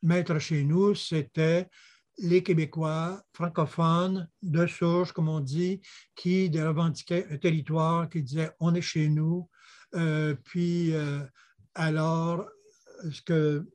Maître 0.01 0.39
chez 0.39 0.63
nous, 0.63 0.95
c'était 0.95 1.67
les 2.17 2.43
Québécois 2.43 3.21
francophones 3.33 4.27
de 4.41 4.65
souche, 4.67 5.11
comme 5.11 5.29
on 5.29 5.39
dit, 5.39 5.81
qui 6.15 6.49
revendiquaient 6.59 7.27
un 7.29 7.37
territoire, 7.37 8.09
qui 8.09 8.23
disaient 8.23 8.51
on 8.59 8.73
est 8.73 8.81
chez 8.81 9.09
nous. 9.09 9.49
Euh, 9.95 10.35
puis, 10.45 10.93
euh, 10.93 11.23
alors, 11.75 12.47
ce 13.11 13.21
que 13.21 13.65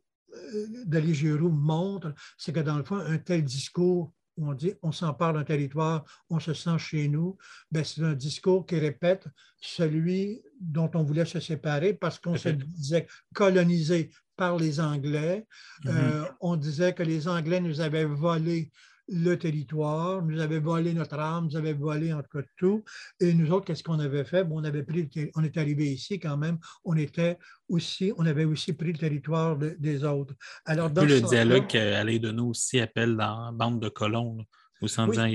Dali 0.87 1.15
Giroux 1.15 1.51
montre, 1.51 2.15
c'est 2.39 2.53
que 2.53 2.61
dans 2.61 2.77
le 2.77 2.85
fond, 2.85 2.97
un 2.97 3.19
tel 3.19 3.45
discours 3.45 4.13
où 4.37 4.49
on 4.49 4.55
dit 4.55 4.75
on 4.83 4.93
s'empare 4.93 5.33
d'un 5.33 5.45
territoire, 5.45 6.05
on 6.31 6.41
se 6.41 6.55
sent 6.55 6.79
chez 6.79 7.09
nous, 7.09 7.37
ben, 7.71 7.85
c'est 7.85 8.03
un 8.03 8.15
discours 8.15 8.67
qui 8.67 8.79
répète 8.79 9.27
celui 9.61 10.43
dont 10.61 10.91
on 10.95 11.03
voulait 11.03 11.25
se 11.25 11.41
séparer 11.41 11.95
parce 11.95 12.19
qu'on 12.19 12.37
se 12.37 12.49
disait 12.49 13.07
colonisé 13.35 14.11
par 14.37 14.57
les 14.57 14.81
Anglais. 14.81 15.47
Mm-hmm. 15.85 15.91
Euh, 15.91 16.25
on 16.41 16.57
disait 16.57 16.95
que 16.95 17.03
les 17.03 17.29
Anglais 17.29 17.61
nous 17.61 17.81
avaient 17.81 18.05
volé 18.05 18.71
le 19.09 19.37
territoire, 19.37 20.23
nous 20.23 20.41
avait 20.41 20.61
volé 20.61 20.95
notre 20.95 21.19
âme, 21.19 21.47
nous 21.47 21.57
avait 21.57 21.73
volé 21.73 22.13
entre 22.13 22.45
tout. 22.57 22.85
Et 23.21 23.35
nous 23.35 23.51
autres, 23.51 23.67
qu'est-ce 23.67 23.83
qu'on 23.83 24.01
avait 24.01 24.25
fait? 24.25 24.45
Bon, 24.45 24.61
on 24.61 24.65
avait 24.65 24.83
pris, 24.83 25.09
on 25.35 25.45
est 25.45 25.57
arrivé 25.57 25.93
ici 25.93 26.19
quand 26.19 26.37
même, 26.37 26.59
on 26.85 26.97
était 26.97 27.39
aussi, 27.69 28.13
on 28.17 28.27
avait 28.27 28.45
aussi 28.45 28.73
pris 28.73 28.93
le 28.93 28.99
territoire 28.99 29.57
des 29.57 30.05
autres. 30.05 30.35
Alors, 30.65 30.91
dans 30.91 31.05
le 31.05 31.21
dialogue 31.21 31.67
qu'Alain 31.67 32.19
nous 32.33 32.47
aussi 32.47 32.81
appelle 32.81 33.17
dans 33.17 33.53
Bande 33.53 33.81
de 33.81 33.89
colons, 33.89 34.45
où 34.81 34.87
en 34.99 35.07
disant 35.09 35.31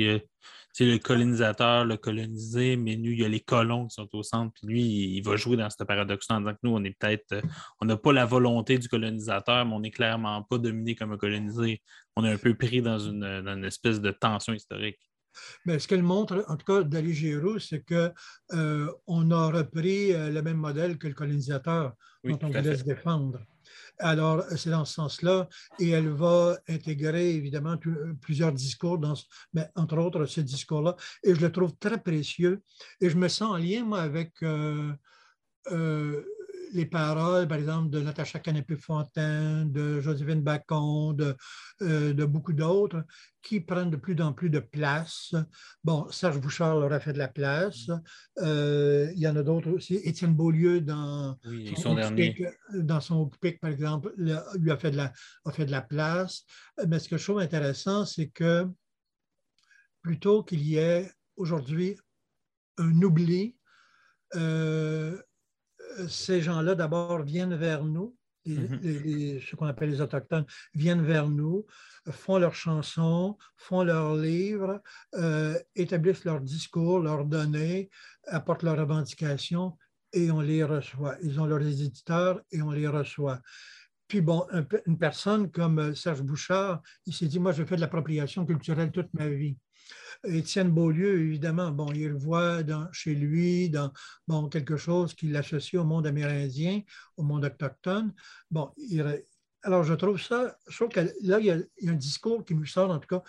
c'est 0.79 0.85
le 0.85 0.97
colonisateur, 0.97 1.83
le 1.83 1.97
colonisé, 1.97 2.77
mais 2.77 2.95
nous, 2.95 3.11
il 3.11 3.19
y 3.19 3.25
a 3.25 3.27
les 3.27 3.41
colons 3.41 3.87
qui 3.87 3.95
sont 3.95 4.07
au 4.13 4.23
centre. 4.23 4.53
Puis 4.53 4.65
lui, 4.65 5.17
il 5.17 5.21
va 5.21 5.35
jouer 5.35 5.57
dans 5.57 5.69
ce 5.69 5.83
paradoxe 5.83 6.25
en 6.29 6.39
disant 6.39 6.53
que 6.53 6.59
nous, 6.63 6.73
on 6.73 6.81
est 6.85 6.97
peut-être, 6.97 7.33
euh, 7.33 7.41
on 7.81 7.85
n'a 7.85 7.97
pas 7.97 8.13
la 8.13 8.25
volonté 8.25 8.77
du 8.77 8.87
colonisateur, 8.87 9.65
mais 9.65 9.73
on 9.73 9.81
n'est 9.81 9.91
clairement 9.91 10.41
pas 10.43 10.57
dominé 10.57 10.95
comme 10.95 11.11
un 11.11 11.17
colonisé. 11.17 11.81
On 12.15 12.23
est 12.23 12.31
un 12.31 12.37
peu 12.37 12.55
pris 12.55 12.81
dans 12.81 12.97
une, 12.97 13.65
espèce 13.65 13.99
de 13.99 14.11
tension 14.11 14.53
historique. 14.53 14.99
Mais 15.65 15.79
ce 15.79 15.87
qu'elle 15.89 16.01
montre, 16.01 16.45
en 16.47 16.55
tout 16.55 16.65
cas, 16.65 16.83
d'Ali 16.83 17.13
Giroux, 17.13 17.59
c'est 17.59 17.83
qu'on 17.83 18.13
euh, 18.53 19.31
a 19.31 19.47
repris 19.51 20.13
euh, 20.13 20.29
le 20.29 20.41
même 20.41 20.55
modèle 20.55 20.97
que 20.97 21.09
le 21.09 21.13
colonisateur 21.13 21.91
dont 22.23 22.39
on 22.41 22.47
voulait 22.47 22.77
se 22.77 22.85
défendre. 22.85 23.39
Alors, 23.99 24.43
c'est 24.55 24.69
dans 24.69 24.85
ce 24.85 24.93
sens-là. 24.93 25.47
Et 25.77 25.89
elle 25.89 26.09
va 26.09 26.57
intégrer, 26.67 27.35
évidemment, 27.35 27.77
plusieurs 28.21 28.53
discours, 28.53 28.97
dans, 28.97 29.13
mais 29.53 29.67
entre 29.75 29.97
autres, 29.97 30.25
ce 30.25 30.41
discours-là. 30.41 30.95
Et 31.23 31.35
je 31.35 31.41
le 31.41 31.51
trouve 31.51 31.75
très 31.77 32.01
précieux. 32.01 32.63
Et 33.01 33.09
je 33.09 33.17
me 33.17 33.27
sens 33.27 33.51
en 33.51 33.57
lien, 33.57 33.83
moi, 33.83 34.01
avec 34.01 34.41
euh, 34.41 34.93
euh, 35.71 36.23
les 36.73 36.86
paroles, 36.86 37.47
par 37.47 37.58
exemple, 37.58 37.89
de 37.89 38.01
Natacha 38.01 38.39
Canapé-Fontaine, 38.39 39.71
de 39.71 39.99
Joséphine 39.99 40.41
Bacon, 40.41 41.15
de, 41.15 41.36
euh, 41.82 42.13
de 42.13 42.25
beaucoup 42.25 42.53
d'autres, 42.53 43.03
qui 43.41 43.60
prennent 43.62 43.89
de 43.89 43.97
plus 43.97 44.19
en 44.21 44.34
plus 44.34 44.49
de 44.49 44.60
place. 44.60 45.34
Bon, 45.84 46.10
Serge 46.12 46.39
Bouchard 46.39 46.79
leur 46.79 46.91
a 46.93 46.99
fait 46.99 47.13
de 47.13 47.17
la 47.17 47.27
place. 47.27 47.89
Euh, 48.39 49.12
il 49.15 49.19
y 49.19 49.27
en 49.27 49.36
a 49.36 49.43
d'autres 49.43 49.71
aussi. 49.71 49.95
Étienne 49.95 50.36
Beaulieu, 50.36 50.82
dans, 50.82 51.38
son, 51.77 51.97
Occupé, 51.97 52.49
dans 52.73 53.01
son 53.01 53.29
par 53.62 53.71
exemple, 53.71 54.13
lui 54.17 54.71
a 54.71 54.77
fait, 54.77 54.91
de 54.91 54.97
la, 54.97 55.13
a 55.45 55.51
fait 55.51 55.65
de 55.65 55.71
la 55.71 55.82
place. 55.82 56.43
Mais 56.88 56.99
ce 56.99 57.10
que 57.10 57.17
je 57.17 57.23
trouve 57.23 57.39
intéressant, 57.39 58.05
c'est 58.05 58.27
que 58.27 58.67
plutôt 60.01 60.43
qu'il 60.43 60.62
y 60.62 60.77
ait 60.77 61.10
aujourd'hui 61.36 61.97
un 62.77 63.01
oubli, 63.01 63.55
euh, 64.36 65.19
ces 66.08 66.41
gens-là, 66.41 66.75
d'abord, 66.75 67.23
viennent 67.23 67.56
vers 67.56 67.84
nous, 67.84 68.15
mm-hmm. 68.45 69.41
ce 69.45 69.56
qu'on 69.56 69.65
appelle 69.65 69.89
les 69.89 70.02
Autochtones, 70.02 70.45
viennent 70.73 71.04
vers 71.04 71.30
nous, 71.30 71.65
font 72.12 72.38
leurs 72.38 72.56
chansons, 72.56 73.38
font 73.58 73.84
leurs 73.84 74.15
livres, 74.15 74.82
euh, 75.15 75.58
établissent 75.75 76.25
leurs 76.25 76.41
discours, 76.41 76.99
leurs 76.99 77.25
données, 77.25 77.89
apportent 78.28 78.63
leurs 78.63 78.78
revendications 78.78 79.78
et 80.13 80.32
on 80.32 80.41
les 80.41 80.63
reçoit. 80.63 81.15
Ils 81.21 81.39
ont 81.39 81.45
leurs 81.45 81.62
éditeurs 81.62 82.41
et 82.52 82.62
on 82.62 82.71
les 82.71 82.88
reçoit. 82.88 83.41
Puis 84.08 84.21
bon, 84.21 84.47
une 84.88 84.97
personne 84.97 85.52
comme 85.52 85.93
Serge 85.93 86.23
Bouchard, 86.23 86.82
il 87.06 87.13
s'est 87.13 87.28
dit, 87.28 87.39
moi, 87.39 87.52
je 87.52 87.63
fais 87.63 87.75
de 87.75 87.82
l'appropriation 87.82 88.43
culturelle 88.43 88.91
toute 88.91 89.13
ma 89.13 89.30
vie. 89.30 89.56
Étienne 90.23 90.69
Beaulieu, 90.69 91.19
évidemment, 91.21 91.71
bon, 91.71 91.91
il 91.93 92.13
voit 92.13 92.63
dans, 92.63 92.91
chez 92.91 93.15
lui 93.15 93.69
dans 93.69 93.91
bon, 94.28 94.49
quelque 94.49 94.78
chose 94.78 95.13
qui 95.13 95.28
l'associe 95.28 95.82
au 95.82 95.86
monde 95.86 96.08
amérindien, 96.08 96.82
au 97.17 97.23
monde 97.23 97.45
autochtone. 97.45 98.13
Bon, 98.52 98.71
alors 99.63 99.84
je 99.84 99.93
trouve 99.93 100.21
ça, 100.21 100.58
je 100.67 100.75
trouve 100.75 100.89
que 100.89 100.99
là, 101.21 101.39
il 101.39 101.45
y, 101.45 101.52
a, 101.52 101.91
un 101.91 101.95
discours 101.95 102.45
qui 102.45 102.56
nous 102.56 102.65
sort, 102.65 102.91
en 102.91 102.99
tout 102.99 103.08
cas, 103.08 103.23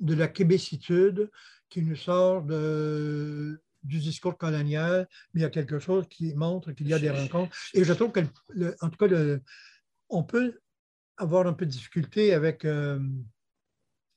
de 0.00 0.14
la 0.14 0.28
québécitude, 0.28 1.30
qui 1.68 1.82
nous 1.82 1.96
sort 1.96 2.42
de, 2.42 3.60
du 3.82 3.98
discours 3.98 4.36
colonial, 4.36 5.08
mais 5.32 5.40
il 5.40 5.42
y 5.42 5.46
a 5.46 5.50
quelque 5.50 5.78
chose 5.78 6.06
qui 6.08 6.34
montre 6.34 6.72
qu'il 6.72 6.88
y 6.88 6.94
a 6.94 6.98
des 6.98 7.10
rencontres. 7.10 7.56
Et 7.74 7.84
je 7.84 7.92
trouve 7.92 8.12
que, 8.12 8.20
en 8.80 8.90
tout 8.90 9.08
cas, 9.08 9.38
on 10.08 10.22
peut 10.22 10.60
avoir 11.16 11.46
un 11.46 11.52
peu 11.52 11.66
de 11.66 11.70
difficulté 11.70 12.34
avec 12.34 12.64
euh, 12.64 13.00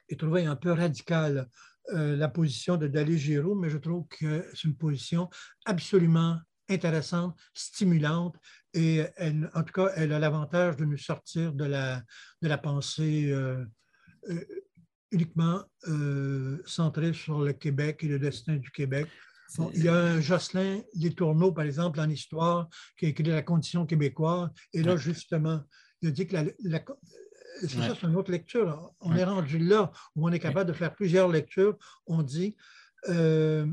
et 0.09 0.17
trouver 0.17 0.45
un 0.45 0.55
peu 0.55 0.71
radical 0.71 1.47
euh, 1.93 2.15
la 2.15 2.29
position 2.29 2.77
de 2.77 2.87
Dali 2.87 3.17
Giroux, 3.17 3.55
mais 3.55 3.69
je 3.69 3.77
trouve 3.77 4.05
que 4.07 4.45
c'est 4.53 4.67
une 4.67 4.75
position 4.75 5.29
absolument 5.65 6.37
intéressante, 6.69 7.35
stimulante, 7.53 8.35
et 8.73 9.03
elle, 9.17 9.49
en 9.55 9.63
tout 9.63 9.73
cas, 9.73 9.91
elle 9.95 10.13
a 10.13 10.19
l'avantage 10.19 10.75
de 10.77 10.85
nous 10.85 10.97
sortir 10.97 11.51
de 11.53 11.65
la, 11.65 12.03
de 12.41 12.47
la 12.47 12.57
pensée 12.59 13.31
euh, 13.31 13.65
euh, 14.29 14.45
uniquement 15.11 15.63
centrée 16.65 17.13
sur 17.13 17.41
le 17.41 17.53
Québec 17.53 18.03
et 18.03 18.07
le 18.07 18.19
destin 18.19 18.57
du 18.57 18.69
Québec. 18.69 19.07
il 19.73 19.83
y 19.83 19.87
a 19.87 19.95
un 19.95 20.21
Jocelyn 20.21 20.81
Tourneaux, 21.17 21.51
par 21.51 21.65
exemple, 21.65 21.99
en 21.99 22.07
histoire, 22.07 22.69
qui 22.95 23.07
a 23.07 23.09
écrit 23.09 23.23
La 23.23 23.41
condition 23.41 23.87
québécoise, 23.87 24.49
et 24.71 24.83
là, 24.83 24.97
justement, 24.97 25.63
il 26.01 26.09
a 26.09 26.11
dit 26.11 26.27
que 26.27 26.35
la, 26.63 26.83
c'est 27.61 27.69
ça, 27.69 27.95
c'est 27.99 28.07
une 28.07 28.15
autre 28.15 28.31
lecture. 28.31 28.93
On 29.01 29.15
est 29.15 29.23
rendu 29.23 29.59
là 29.59 29.91
où 30.15 30.27
on 30.27 30.31
est 30.31 30.39
capable 30.39 30.69
de 30.69 30.75
faire 30.75 30.93
plusieurs 30.93 31.27
lectures. 31.27 31.77
On 32.07 32.21
dit, 32.21 32.55
euh, 33.07 33.65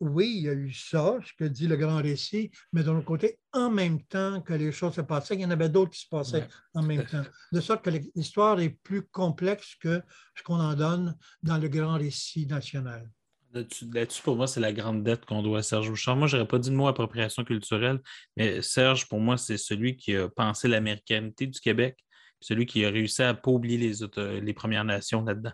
oui, 0.00 0.34
il 0.36 0.42
y 0.42 0.48
a 0.48 0.52
eu 0.52 0.72
ça, 0.72 1.16
ce 1.24 1.32
que 1.32 1.44
dit 1.44 1.66
le 1.66 1.76
grand 1.76 2.02
récit, 2.02 2.50
mais 2.72 2.82
de 2.82 2.90
l'autre 2.90 3.06
côté, 3.06 3.38
en 3.52 3.70
même 3.70 4.02
temps 4.02 4.40
que 4.40 4.52
les 4.52 4.72
choses 4.72 4.94
se 4.94 5.00
passaient, 5.00 5.34
il 5.34 5.40
y 5.40 5.46
en 5.46 5.50
avait 5.50 5.68
d'autres 5.68 5.92
qui 5.92 6.00
se 6.00 6.08
passaient 6.08 6.46
en 6.74 6.82
même 6.82 7.06
temps. 7.06 7.24
De 7.52 7.60
sorte 7.60 7.84
que 7.84 7.90
l'histoire 8.14 8.60
est 8.60 8.70
plus 8.70 9.02
complexe 9.02 9.76
que 9.80 10.02
ce 10.34 10.42
qu'on 10.42 10.60
en 10.60 10.74
donne 10.74 11.16
dans 11.42 11.58
le 11.58 11.68
grand 11.68 11.94
récit 11.94 12.46
national. 12.46 13.08
Là-dessus, 13.54 14.22
pour 14.22 14.34
moi, 14.34 14.48
c'est 14.48 14.58
la 14.58 14.72
grande 14.72 15.04
dette 15.04 15.24
qu'on 15.26 15.40
doit 15.40 15.60
à 15.60 15.62
Serge 15.62 15.88
Bouchard. 15.88 16.16
Moi, 16.16 16.26
je 16.26 16.36
n'aurais 16.36 16.48
pas 16.48 16.58
dit 16.58 16.70
le 16.70 16.76
mot 16.76 16.88
appropriation 16.88 17.44
culturelle, 17.44 18.00
mais 18.36 18.60
Serge, 18.62 19.08
pour 19.08 19.20
moi, 19.20 19.38
c'est 19.38 19.58
celui 19.58 19.96
qui 19.96 20.16
a 20.16 20.28
pensé 20.28 20.66
l'américanité 20.66 21.46
du 21.46 21.60
Québec 21.60 22.04
celui 22.44 22.66
qui 22.66 22.84
a 22.84 22.90
réussi 22.90 23.22
à 23.22 23.32
ne 23.32 23.38
pas 23.38 23.50
oublier 23.50 23.78
les, 23.78 24.40
les 24.40 24.52
Premières 24.52 24.84
Nations 24.84 25.24
là-dedans. 25.24 25.52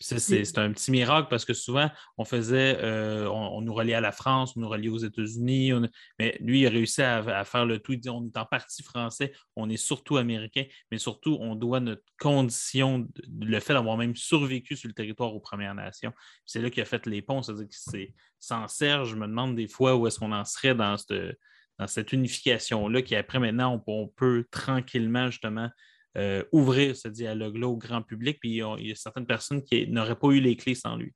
C'est 0.00 0.58
un 0.58 0.72
petit 0.72 0.90
miracle 0.90 1.28
parce 1.28 1.44
que 1.44 1.52
souvent, 1.52 1.90
on 2.16 2.24
faisait, 2.24 2.78
euh, 2.82 3.28
on, 3.28 3.60
nous 3.60 3.74
reliait 3.74 3.94
à 3.94 4.00
la 4.00 4.12
France, 4.12 4.54
on 4.56 4.60
nous 4.60 4.68
reliait 4.68 4.88
aux 4.88 4.98
États-Unis, 4.98 5.72
mais 6.18 6.36
lui, 6.40 6.62
il 6.62 6.66
a 6.66 6.70
réussi 6.70 7.02
à, 7.02 7.44
faire 7.44 7.66
le 7.66 7.78
tout. 7.78 7.92
Il 7.92 8.00
dit 8.00 8.08
on 8.08 8.26
est 8.26 8.36
en 8.36 8.44
partie 8.46 8.82
français, 8.82 9.32
on 9.56 9.68
est 9.68 9.78
surtout 9.78 10.16
américain, 10.16 10.64
mais 10.90 10.98
surtout, 10.98 11.36
on 11.40 11.54
doit 11.54 11.80
notre 11.80 12.02
condition, 12.18 13.06
le 13.40 13.60
fait 13.60 13.74
d'avoir 13.74 13.96
même 13.96 14.16
survécu 14.16 14.76
sur 14.76 14.88
le 14.88 14.94
territoire 14.94 15.34
aux 15.34 15.40
Premières 15.40 15.74
Nations. 15.74 16.12
C'est 16.44 16.60
là 16.60 16.70
qu'il 16.70 16.82
a 16.82 16.86
fait 16.86 17.06
les 17.06 17.20
ponts. 17.20 17.42
C'est-à-dire 17.42 17.68
que 17.68 17.74
c'est 17.74 18.14
sans 18.38 18.68
Serge, 18.68 19.10
je 19.10 19.16
me 19.16 19.26
demande 19.26 19.54
des 19.56 19.68
fois 19.68 19.96
où 19.96 20.06
est-ce 20.06 20.18
qu'on 20.18 20.32
en 20.32 20.44
serait 20.44 20.74
dans 20.74 20.96
cette, 20.96 21.38
dans 21.78 21.86
cette 21.86 22.12
unification-là, 22.12 23.02
qui 23.02 23.16
après 23.16 23.38
maintenant, 23.38 23.82
on 23.86 24.08
peut 24.08 24.46
tranquillement 24.50 25.30
justement 25.30 25.70
euh, 26.16 26.42
ouvrir 26.52 26.96
ce 26.96 27.08
dialogue-là 27.08 27.68
au 27.68 27.76
grand 27.76 28.02
public. 28.02 28.38
Puis 28.40 28.62
il 28.78 28.86
y 28.86 28.92
a 28.92 28.94
certaines 28.94 29.26
personnes 29.26 29.62
qui 29.62 29.86
n'auraient 29.88 30.18
pas 30.18 30.28
eu 30.28 30.40
les 30.40 30.56
clés 30.56 30.74
sans 30.74 30.96
lui. 30.96 31.12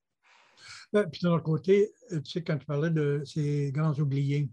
puis 0.93 1.21
d'un 1.23 1.31
autre 1.31 1.45
côté, 1.45 1.93
euh, 2.13 2.21
tu 2.21 2.33
sais, 2.33 2.43
quand 2.43 2.59
tu 2.59 2.67
parlais 2.67 2.91
de 2.91 3.23
ces 3.25 3.73
grands 3.73 3.95
oubliés, 3.95 4.49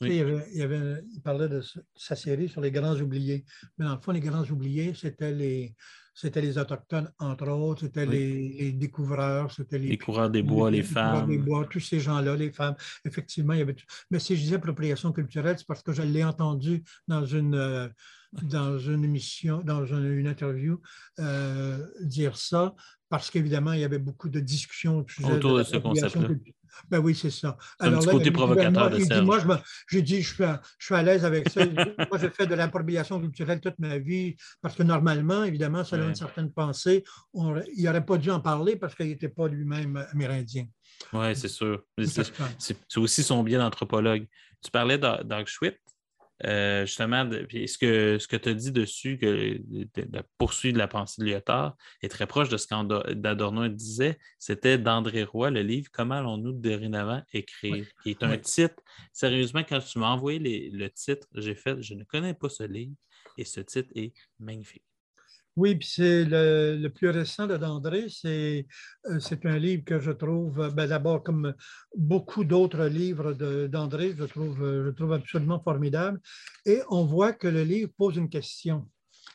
il, 0.00 0.14
y 0.14 0.20
avait, 0.62 1.02
il, 1.12 1.20
parlait 1.22 1.48
de 1.48 1.62
sa 1.94 2.16
série 2.16 2.48
sur 2.48 2.60
les 2.60 2.70
grands 2.70 2.96
oubliés. 3.00 3.44
Mais 3.76 3.84
dans 3.86 3.94
le 3.94 4.00
fond, 4.00 4.12
les 4.12 4.20
grands 4.20 4.44
oubliés, 4.44 4.92
c'était 4.94 5.32
les, 5.32 5.74
c'était 6.14 6.40
les 6.40 6.58
Autochtones, 6.58 7.10
entre 7.18 7.48
autres, 7.48 7.82
c'était 7.82 8.06
les, 8.06 8.72
découvreurs, 8.72 9.52
c'était 9.52 9.78
les, 9.78 9.88
les 9.88 9.98
coureurs 9.98 10.30
des 10.30 10.42
bois, 10.42 10.70
les, 10.70 10.82
femmes. 10.82 11.28
Des 11.28 11.38
bois, 11.38 11.64
tous 11.70 11.80
ces 11.80 12.00
gens-là, 12.00 12.34
les 12.34 12.50
femmes. 12.50 12.74
Effectivement, 13.04 13.52
il 13.52 13.60
y 13.60 13.62
avait. 13.62 13.76
Mais 14.10 14.18
si 14.18 14.36
je 14.36 14.42
disais 14.42 14.56
appropriation 14.56 15.12
culturelle, 15.12 15.56
c'est 15.58 15.66
parce 15.66 15.82
que 15.82 15.92
je 15.92 16.02
l'ai 16.02 16.24
entendu 16.24 16.82
dans 17.06 17.24
une, 17.24 17.54
euh, 17.54 17.88
dans 18.42 18.78
une 18.78 19.04
émission, 19.04 19.62
dans 19.64 19.86
une, 19.86 20.26
interview, 20.26 20.80
euh, 21.18 21.78
dire 22.00 22.36
ça, 22.36 22.74
parce 23.08 23.30
qu'évidemment, 23.30 23.72
il 23.72 23.80
y 23.80 23.84
avait 23.84 23.98
beaucoup 23.98 24.28
de 24.28 24.40
discussions 24.40 25.04
autour 25.24 25.58
de, 25.58 25.62
ce 25.62 25.76
concept-là. 25.76 26.28
Ben 26.90 26.98
oui, 27.00 27.14
c'est 27.14 27.30
ça. 27.30 27.56
Alors, 27.80 28.04
là, 28.04 28.12
côté 28.12 28.30
provocateur 28.30 28.90
de 28.90 29.00
Serge. 29.00 29.24
moi, 29.24 29.62
j'ai 29.88 30.02
dit, 30.02 30.22
je 30.22 30.34
suis, 30.34 30.44
à, 30.44 30.60
je 30.78 30.86
suis 30.86 30.94
à 30.94 31.02
l'aise 31.02 31.24
avec 31.24 31.48
ça. 31.48 31.64
moi, 32.10 32.18
j'ai 32.20 32.30
fait 32.30 32.46
de 32.46 32.54
l'appropriation 32.54 33.20
culturelle 33.20 33.60
toute 33.60 33.78
ma 33.78 33.98
vie, 33.98 34.36
parce 34.60 34.74
que 34.74 34.82
normalement, 34.82 35.44
évidemment, 35.44 35.80
a 35.80 35.96
une 35.96 36.14
certaine 36.14 36.52
pensée. 36.52 37.04
il 37.34 37.84
n'aurait 37.84 38.04
pas 38.04 38.18
dû 38.18 38.30
en 38.30 38.40
parler 38.40 38.76
parce 38.76 38.94
qu'il 38.94 39.08
n'était 39.08 39.28
pas 39.28 39.48
lui-même 39.48 40.04
amérindien. 40.12 40.66
Oui, 41.12 41.34
c'est 41.34 41.48
sûr. 41.48 41.82
C'est 42.58 42.96
aussi 42.96 43.22
son 43.22 43.42
bien 43.42 43.58
d'anthropologue. 43.58 44.26
Tu 44.62 44.70
parlais 44.70 44.98
d'Auschwitz. 44.98 45.76
Euh, 46.46 46.86
justement, 46.86 47.28
ce 47.30 47.78
que, 47.78 48.18
ce 48.18 48.28
que 48.28 48.36
tu 48.36 48.48
as 48.48 48.54
dit 48.54 48.72
dessus, 48.72 49.18
que 49.18 49.60
la 50.12 50.22
poursuite 50.38 50.74
de 50.74 50.78
la 50.78 50.88
pensée 50.88 51.22
de 51.22 51.26
Lyotard 51.26 51.76
est 52.02 52.08
très 52.08 52.26
proche 52.26 52.48
de 52.48 52.56
ce 52.56 52.66
qu'Adorno 52.66 53.68
disait. 53.68 54.18
C'était 54.38 54.78
d'André 54.78 55.24
Roy, 55.24 55.50
le 55.50 55.62
livre 55.62 55.88
Comment 55.92 56.16
allons-nous 56.16 56.52
dorénavant 56.52 57.22
écrire, 57.32 57.86
qui 58.02 58.10
est 58.10 58.22
un 58.22 58.38
titre. 58.38 58.82
Sérieusement, 59.12 59.62
quand 59.68 59.80
tu 59.80 59.98
m'as 59.98 60.10
envoyé 60.10 60.70
le 60.70 60.90
titre, 60.90 61.26
j'ai 61.34 61.54
fait 61.54 61.82
Je 61.82 61.94
ne 61.94 62.04
connais 62.04 62.34
pas 62.34 62.48
ce 62.48 62.62
livre 62.62 62.94
et 63.36 63.44
ce 63.44 63.60
titre 63.60 63.90
est 63.94 64.12
magnifique. 64.38 64.87
Oui, 65.58 65.74
puis 65.74 65.88
c'est 65.88 66.24
le, 66.24 66.86
plus 66.86 67.10
récent 67.10 67.48
de 67.48 67.56
Dandré. 67.56 68.06
Euh, 68.26 68.62
c'est 69.18 69.44
un 69.44 69.58
livre 69.58 69.82
que 69.84 69.98
je 69.98 70.12
trouve, 70.12 70.72
ben, 70.72 70.86
d'abord, 70.86 71.24
comme 71.24 71.52
beaucoup 71.96 72.44
d'autres 72.44 72.84
livres 72.84 73.32
d'André, 73.66 74.14
je 74.16 74.22
trouve, 74.22 74.56
je 74.60 74.90
trouve 74.90 75.14
absolument 75.14 75.58
formidable. 75.58 76.20
Et 76.64 76.80
on 76.90 77.04
voit 77.04 77.32
que 77.32 77.48
le 77.48 77.64
livre 77.64 77.90
pose 77.98 78.16
une 78.18 78.28
question. 78.28 78.88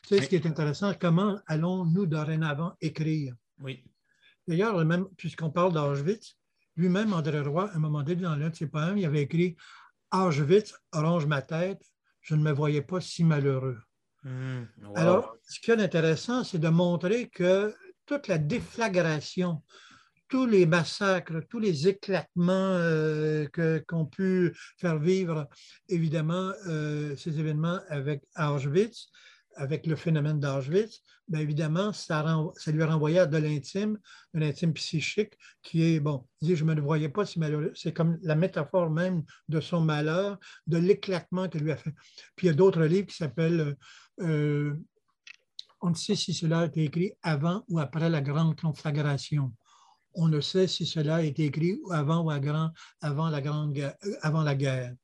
Tu 0.04 0.16
sais, 0.16 0.22
ce 0.22 0.28
qui 0.30 0.36
est 0.36 0.46
intéressant, 0.46 0.94
comment 0.98 1.38
allons-nous 1.46 2.06
dorénavant 2.06 2.72
écrire? 2.80 3.34
Oui. 3.58 3.84
D'ailleurs, 4.48 4.82
même 4.82 5.06
puisqu'on 5.18 5.50
parle 5.50 5.74
d'Auschwitz, 5.74 6.38
lui-même, 6.76 7.12
André 7.12 7.40
Roy, 7.40 7.70
à 7.70 7.76
un 7.76 7.80
moment 7.80 8.02
donné, 8.02 8.22
dans 8.22 8.34
l'un 8.34 8.48
de 8.48 8.56
ses 8.56 8.68
poèmes, 8.68 8.96
il 8.96 9.04
avait 9.04 9.22
écrit 9.22 9.56
Auschwitz 10.10 10.74
arrange 10.90 11.26
ma 11.26 11.42
tête, 11.42 11.82
je 12.22 12.34
ne 12.34 12.42
me 12.42 12.52
voyais 12.52 12.82
pas 12.82 13.02
si 13.02 13.24
malheureux. 13.24 13.76
Hmm, 14.24 14.64
Alors, 14.94 15.36
ce 15.46 15.60
qui 15.60 15.70
est 15.70 15.80
intéressant, 15.80 16.44
c'est 16.44 16.58
de 16.58 16.68
montrer 16.68 17.28
que 17.28 17.74
toute 18.06 18.26
la 18.28 18.38
déflagration, 18.38 19.62
tous 20.28 20.46
les 20.46 20.64
massacres, 20.64 21.42
tous 21.50 21.58
les 21.58 21.88
éclatements 21.88 22.52
euh, 22.52 23.46
qu'ont 23.86 24.06
pu 24.06 24.56
faire 24.78 24.98
vivre, 24.98 25.46
évidemment, 25.90 26.52
euh, 26.66 27.14
ces 27.16 27.38
événements 27.38 27.78
avec 27.88 28.22
Auschwitz, 28.36 29.10
avec 29.56 29.86
le 29.86 29.94
phénomène 29.94 30.40
d'Auschwitz, 30.40 31.02
bien 31.28 31.40
évidemment, 31.40 31.92
ça, 31.92 32.24
ça 32.56 32.72
lui 32.72 32.82
renvoyait 32.82 33.26
de 33.26 33.36
l'intime, 33.36 33.98
de 34.34 34.40
l'intime 34.40 34.72
psychique, 34.74 35.32
qui 35.62 35.94
est, 35.94 36.00
bon, 36.00 36.26
dit, 36.40 36.56
je 36.56 36.64
ne 36.64 36.74
me 36.74 36.80
voyais 36.80 37.08
pas 37.08 37.24
si 37.24 37.38
malheureux. 37.38 37.72
C'est 37.74 37.92
comme 37.92 38.18
la 38.22 38.34
métaphore 38.34 38.90
même 38.90 39.22
de 39.48 39.60
son 39.60 39.80
malheur, 39.80 40.38
de 40.66 40.78
l'éclatement 40.78 41.48
que 41.48 41.58
lui 41.58 41.72
a 41.72 41.76
fait. 41.76 41.94
Puis 42.36 42.46
il 42.46 42.50
y 42.50 42.52
a 42.52 42.54
d'autres 42.54 42.84
livres 42.84 43.06
qui 43.06 43.16
s'appellent 43.16 43.76
euh, 44.20 44.74
On 45.80 45.90
ne 45.90 45.94
sait 45.94 46.16
si 46.16 46.32
cela 46.32 46.60
a 46.60 46.66
été 46.66 46.84
écrit 46.84 47.12
avant 47.22 47.64
ou 47.68 47.78
après 47.78 48.08
la 48.08 48.20
grande 48.20 48.58
conflagration 48.58 49.52
on 50.14 50.28
ne 50.28 50.40
sait 50.40 50.66
si 50.66 50.86
cela 50.86 51.16
a 51.16 51.22
été 51.22 51.46
écrit 51.46 51.80
avant 51.90 52.24
ou 52.24 52.30
avant 52.30 52.70
la, 53.30 53.40
grande, 53.40 53.76
euh, 53.78 53.92
avant 54.22 54.42
la 54.42 54.54
guerre. 54.54 54.94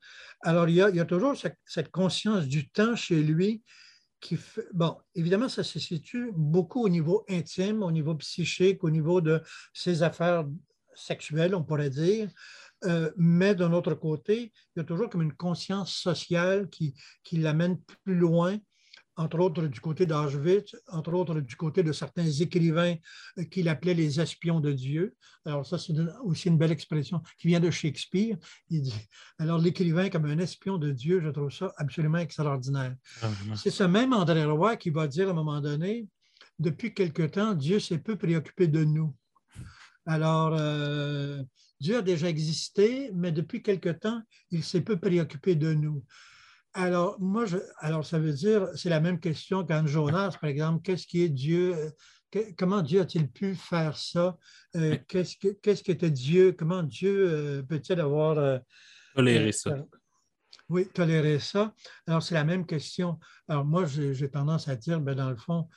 Alors, 0.42 0.68
il 0.68 0.76
y 0.76 0.82
a, 0.82 1.04
toujours 1.04 1.34
cette, 1.66 1.90
conscience 1.90 2.46
du 2.46 2.70
temps 2.70 2.96
chez 2.96 3.22
lui 3.22 3.62
qui 4.20 4.36
fait, 4.36 4.66
bon, 4.72 4.96
évidemment, 5.14 5.48
ça 5.48 5.64
se 5.64 5.78
situe 5.78 6.30
beaucoup 6.34 6.84
au 6.84 6.88
niveau 6.88 7.24
intime, 7.28 7.82
au 7.82 7.90
niveau 7.90 8.14
psychique, 8.16 8.84
au 8.84 8.90
niveau 8.90 9.20
de 9.20 9.42
ses 9.72 10.02
affaires 10.02 10.46
sexuelles, 10.94 11.54
on 11.54 11.64
pourrait 11.64 11.90
dire. 11.90 12.30
Euh, 12.84 13.11
mais 13.16 13.54
d'un 13.54 13.72
autre 13.72 13.94
côté, 13.94 14.52
il 14.74 14.78
y 14.78 14.80
a 14.80 14.84
toujours 14.84 15.11
comme 15.11 15.22
une 15.22 15.34
conscience 15.34 15.92
sociale 15.92 16.68
qui, 16.70 16.94
qui 17.22 17.36
l'amène 17.38 17.78
plus 18.04 18.14
loin 18.14 18.58
entre 19.20 19.38
autres 19.38 19.66
du 19.66 19.80
côté 19.80 20.06
d'Auschwitz, 20.06 20.74
entre 20.88 21.12
autres 21.12 21.40
du 21.40 21.54
côté 21.54 21.82
de 21.82 21.92
certains 21.92 22.26
écrivains 22.26 22.96
euh, 23.38 23.44
qu'il 23.44 23.68
appelait 23.68 23.92
les 23.92 24.18
espions 24.18 24.60
de 24.60 24.72
Dieu. 24.72 25.14
Alors 25.44 25.66
ça, 25.66 25.76
c'est 25.78 25.92
aussi 26.24 26.48
une 26.48 26.56
belle 26.56 26.72
expression 26.72 27.20
qui 27.38 27.48
vient 27.48 27.60
de 27.60 27.70
Shakespeare. 27.70 28.36
Il 28.70 28.80
dit, 28.82 29.08
alors 29.38 29.58
l'écrivain 29.58 30.08
comme 30.08 30.24
un 30.24 30.38
espion 30.38 30.78
de 30.78 30.90
Dieu, 30.90 31.20
je 31.22 31.28
trouve 31.28 31.52
ça 31.52 31.70
absolument 31.76 32.18
extraordinaire. 32.18 32.94
C'est 33.56 33.70
ce 33.70 33.84
même 33.84 34.14
André 34.14 34.44
Roy 34.44 34.76
qui 34.76 34.88
va 34.88 35.06
dire 35.06 35.28
à 35.28 35.32
un 35.32 35.34
moment 35.34 35.60
donné, 35.60 36.08
depuis 36.58 36.94
quelque 36.94 37.22
temps, 37.22 37.52
Dieu 37.54 37.78
s'est 37.78 37.98
peu 37.98 38.16
préoccupé 38.16 38.68
de 38.68 38.84
nous. 38.84 39.14
Alors, 40.06 40.56
euh, 40.58 41.42
Dieu 41.78 41.98
a 41.98 42.02
déjà 42.02 42.28
existé, 42.28 43.10
mais 43.14 43.32
depuis 43.32 43.62
quelque 43.62 43.90
temps, 43.90 44.22
il 44.50 44.64
s'est 44.64 44.80
peu 44.80 44.96
préoccupé 44.98 45.56
de 45.56 45.74
nous. 45.74 46.02
Alors, 46.72 47.20
moi, 47.20 47.46
je, 47.46 47.56
alors 47.78 48.06
ça 48.06 48.18
veut 48.18 48.32
dire, 48.32 48.68
c'est 48.74 48.90
la 48.90 49.00
même 49.00 49.18
question 49.18 49.64
qu'Anne 49.64 49.88
Jonas, 49.88 50.36
par 50.40 50.48
exemple, 50.48 50.82
qu'est-ce 50.82 51.06
qui 51.06 51.22
est 51.22 51.28
Dieu? 51.28 51.74
comment 52.56 52.82
Dieu 52.82 53.00
a-t-il 53.00 53.28
pu 53.28 53.54
faire 53.54 53.96
ça? 53.96 54.38
Euh, 54.76 54.96
qu'est-ce, 55.08 55.36
que, 55.36 55.48
qu'est-ce 55.48 55.82
qu'était 55.82 56.10
Dieu? 56.10 56.52
Comment 56.52 56.82
Dieu 56.82 57.28
euh, 57.28 57.62
peut-il 57.62 58.00
avoir... 58.00 58.38
Euh, 58.38 58.58
toléré 59.14 59.50
ça. 59.52 59.76
oui, 60.68 60.86
tolérer 60.86 61.40
ça. 61.40 61.74
Alors, 62.06 62.22
c'est 62.22 62.34
la 62.34 62.44
même 62.44 62.66
question. 62.66 63.18
Alors, 63.48 63.64
moi, 63.64 63.84
j'ai, 63.86 64.30
tendance 64.30 64.68
à 64.68 64.76
dire, 64.76 65.00
ben, 65.00 65.14
dans 65.14 65.30
le 65.30 65.36
fond, 65.36 65.68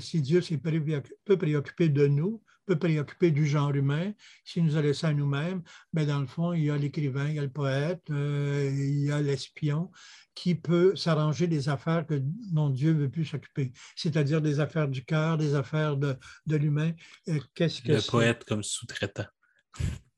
si 0.00 0.22
Dieu 0.22 0.40
s'est 0.40 0.58
peu 0.58 1.38
préoccupé 1.38 1.88
de 1.88 2.06
nous, 2.06 2.42
peut 2.68 2.78
préoccuper 2.78 3.30
du 3.30 3.46
genre 3.46 3.74
humain. 3.74 4.12
S'il 4.44 4.64
nous 4.64 4.76
a 4.76 4.82
laissé 4.82 5.06
à 5.06 5.14
nous-mêmes, 5.14 5.62
mais 5.92 6.04
ben, 6.04 6.14
dans 6.14 6.20
le 6.20 6.26
fond, 6.26 6.52
il 6.52 6.64
y 6.64 6.70
a 6.70 6.76
l'écrivain, 6.76 7.28
il 7.28 7.36
y 7.36 7.38
a 7.38 7.42
le 7.42 7.50
poète, 7.50 8.02
euh, 8.10 8.70
il 8.72 9.06
y 9.06 9.10
a 9.10 9.20
l'espion 9.20 9.90
qui 10.34 10.54
peut 10.54 10.94
s'arranger 10.94 11.48
des 11.48 11.68
affaires 11.68 12.06
que, 12.06 12.20
dont 12.52 12.70
Dieu 12.70 12.92
ne 12.92 13.00
veut 13.00 13.10
plus 13.10 13.24
s'occuper, 13.24 13.72
c'est-à-dire 13.96 14.40
des 14.40 14.60
affaires 14.60 14.86
du 14.86 15.04
cœur, 15.04 15.36
des 15.36 15.54
affaires 15.54 15.96
de, 15.96 16.14
de 16.46 16.56
l'humain. 16.56 16.92
Euh, 17.28 17.40
qu'est-ce 17.54 17.82
que 17.82 17.92
le 17.92 18.06
poète 18.06 18.44
comme 18.44 18.62
sous-traitant 18.62 19.26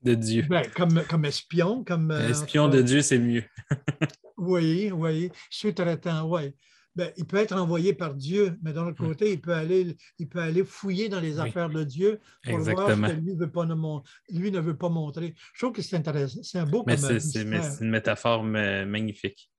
de 0.03 0.13
Dieu. 0.13 0.45
Ben, 0.49 0.63
comme, 0.75 1.03
comme 1.09 1.25
espion. 1.25 1.83
Comme, 1.83 2.11
euh, 2.11 2.29
espion 2.29 2.67
de 2.67 2.81
Dieu, 2.81 3.01
c'est 3.01 3.19
mieux. 3.19 3.43
oui, 4.37 4.91
oui. 4.91 5.31
Sous-traitant, 5.49 6.27
oui. 6.29 6.53
Ben, 6.95 7.11
il 7.15 7.25
peut 7.25 7.37
être 7.37 7.53
envoyé 7.53 7.93
par 7.93 8.13
Dieu, 8.13 8.57
mais 8.61 8.73
d'un 8.73 8.87
autre 8.87 8.97
côté, 8.97 9.31
il 9.31 9.39
peut 9.39 9.53
aller, 9.53 9.95
il 10.19 10.27
peut 10.27 10.39
aller 10.39 10.65
fouiller 10.65 11.07
dans 11.07 11.21
les 11.21 11.39
affaires 11.39 11.69
de 11.69 11.83
Dieu 11.85 12.19
pour 12.43 12.59
voir 12.59 12.89
ce 12.89 12.95
que 12.95 13.11
lui, 13.11 13.35
veut 13.35 13.49
pas 13.49 13.65
lui 14.29 14.51
ne 14.51 14.59
veut 14.59 14.77
pas 14.77 14.89
montrer. 14.89 15.33
Je 15.53 15.65
trouve 15.65 15.73
que 15.73 15.81
c'est 15.81 15.95
intéressant. 15.95 16.43
C'est 16.43 16.59
un 16.59 16.65
beau 16.65 16.83
mais 16.85 16.97
c'est, 16.97 17.43
une 17.43 17.89
métaphore 17.89 18.43
magnifique. 18.43 19.49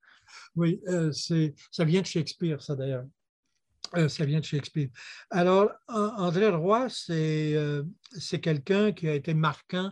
Oui, 0.55 0.79
euh, 0.87 1.11
ça 1.11 1.83
vient 1.83 2.01
de 2.01 2.05
Shakespeare, 2.05 2.61
ça 2.61 2.75
d'ailleurs. 2.75 3.05
Euh, 3.95 4.07
ça 4.07 4.25
vient 4.25 4.39
de 4.39 4.45
Shakespeare. 4.45 4.89
Alors, 5.29 5.71
André 5.87 6.49
Roy, 6.49 6.87
c'est, 6.89 7.55
euh, 7.55 7.83
c'est 8.17 8.39
quelqu'un 8.39 8.91
qui 8.91 9.07
a 9.07 9.13
été 9.13 9.33
marquant 9.33 9.91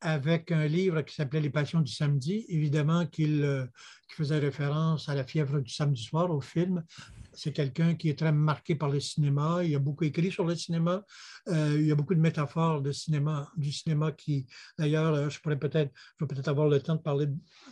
avec 0.00 0.52
un 0.52 0.66
livre 0.66 1.02
qui 1.02 1.14
s'appelait 1.14 1.40
Les 1.40 1.50
Passions 1.50 1.80
du 1.80 1.92
samedi, 1.92 2.44
évidemment 2.48 3.06
qu'il 3.06 3.42
euh, 3.42 3.64
faisait 4.08 4.38
référence 4.38 5.08
à 5.08 5.14
la 5.14 5.24
fièvre 5.24 5.60
du 5.60 5.70
samedi 5.70 6.02
soir 6.02 6.30
au 6.30 6.40
film. 6.40 6.84
C'est 7.32 7.52
quelqu'un 7.52 7.94
qui 7.94 8.08
est 8.08 8.18
très 8.18 8.32
marqué 8.32 8.74
par 8.74 8.88
le 8.88 9.00
cinéma. 9.00 9.62
Il 9.64 9.74
a 9.74 9.78
beaucoup 9.78 10.04
écrit 10.04 10.30
sur 10.30 10.44
le 10.44 10.54
cinéma. 10.54 11.04
Euh, 11.48 11.76
il 11.78 11.86
y 11.86 11.92
a 11.92 11.94
beaucoup 11.94 12.14
de 12.14 12.20
métaphores 12.20 12.82
de 12.82 12.92
cinéma, 12.92 13.50
du 13.56 13.72
cinéma 13.72 14.12
qui, 14.12 14.46
d'ailleurs, 14.78 15.14
euh, 15.14 15.28
je 15.28 15.40
pourrais 15.40 15.58
peut-être, 15.58 15.92
je 16.18 16.24
vais 16.24 16.28
peut-être 16.28 16.48
avoir 16.48 16.68
le 16.68 16.80
temps 16.80 16.96
de 16.96 17.02
parler 17.02 17.26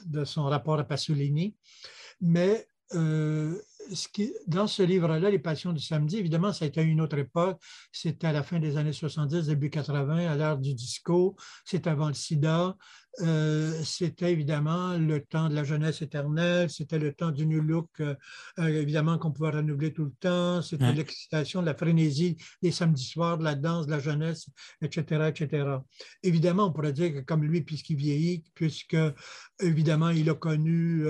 de 0.06 0.24
son 0.24 0.44
rapport 0.44 0.78
à 0.78 0.84
Pasolini. 0.84 1.56
Mais 2.20 2.68
dans 4.46 4.66
ce 4.66 4.82
livre-là, 4.82 5.30
Les 5.30 5.38
Passions 5.38 5.72
du 5.72 5.82
samedi, 5.82 6.18
évidemment, 6.18 6.52
ça 6.52 6.64
a 6.64 6.68
été 6.68 6.82
une 6.82 7.00
autre 7.00 7.18
époque. 7.18 7.60
C'était 7.92 8.26
à 8.26 8.32
la 8.32 8.42
fin 8.42 8.58
des 8.58 8.76
années 8.76 8.92
70, 8.92 9.46
début 9.46 9.70
80, 9.70 10.30
à 10.30 10.36
l'ère 10.36 10.58
du 10.58 10.74
disco. 10.74 11.36
C'était 11.64 11.90
avant 11.90 12.08
le 12.08 12.14
sida. 12.14 12.76
Euh, 13.20 13.72
c'était 13.82 14.30
évidemment 14.30 14.98
le 14.98 15.24
temps 15.24 15.48
de 15.48 15.54
la 15.54 15.64
jeunesse 15.64 16.02
éternelle. 16.02 16.68
C'était 16.68 16.98
le 16.98 17.14
temps 17.14 17.30
du 17.30 17.46
new 17.46 17.62
look, 17.62 17.88
euh, 18.00 18.14
euh, 18.58 18.66
évidemment, 18.66 19.18
qu'on 19.18 19.32
pouvait 19.32 19.50
renouveler 19.50 19.92
tout 19.92 20.04
le 20.04 20.14
temps. 20.20 20.62
C'était 20.62 20.92
l'excitation, 20.92 21.62
la 21.62 21.74
frénésie 21.74 22.36
des 22.62 22.72
samedis 22.72 23.04
soirs, 23.04 23.38
de 23.38 23.44
la 23.44 23.54
danse, 23.54 23.86
de 23.86 23.92
la 23.92 24.00
jeunesse, 24.00 24.48
etc., 24.82 25.30
etc. 25.34 25.78
Évidemment, 26.22 26.66
on 26.66 26.72
pourrait 26.72 26.92
dire 26.92 27.12
que 27.14 27.20
comme 27.20 27.44
lui, 27.44 27.62
puisqu'il 27.62 27.96
vieillit, 27.96 28.44
puisque, 28.54 28.96
évidemment, 29.60 30.10
il 30.10 30.28
a 30.28 30.34
connu 30.34 31.04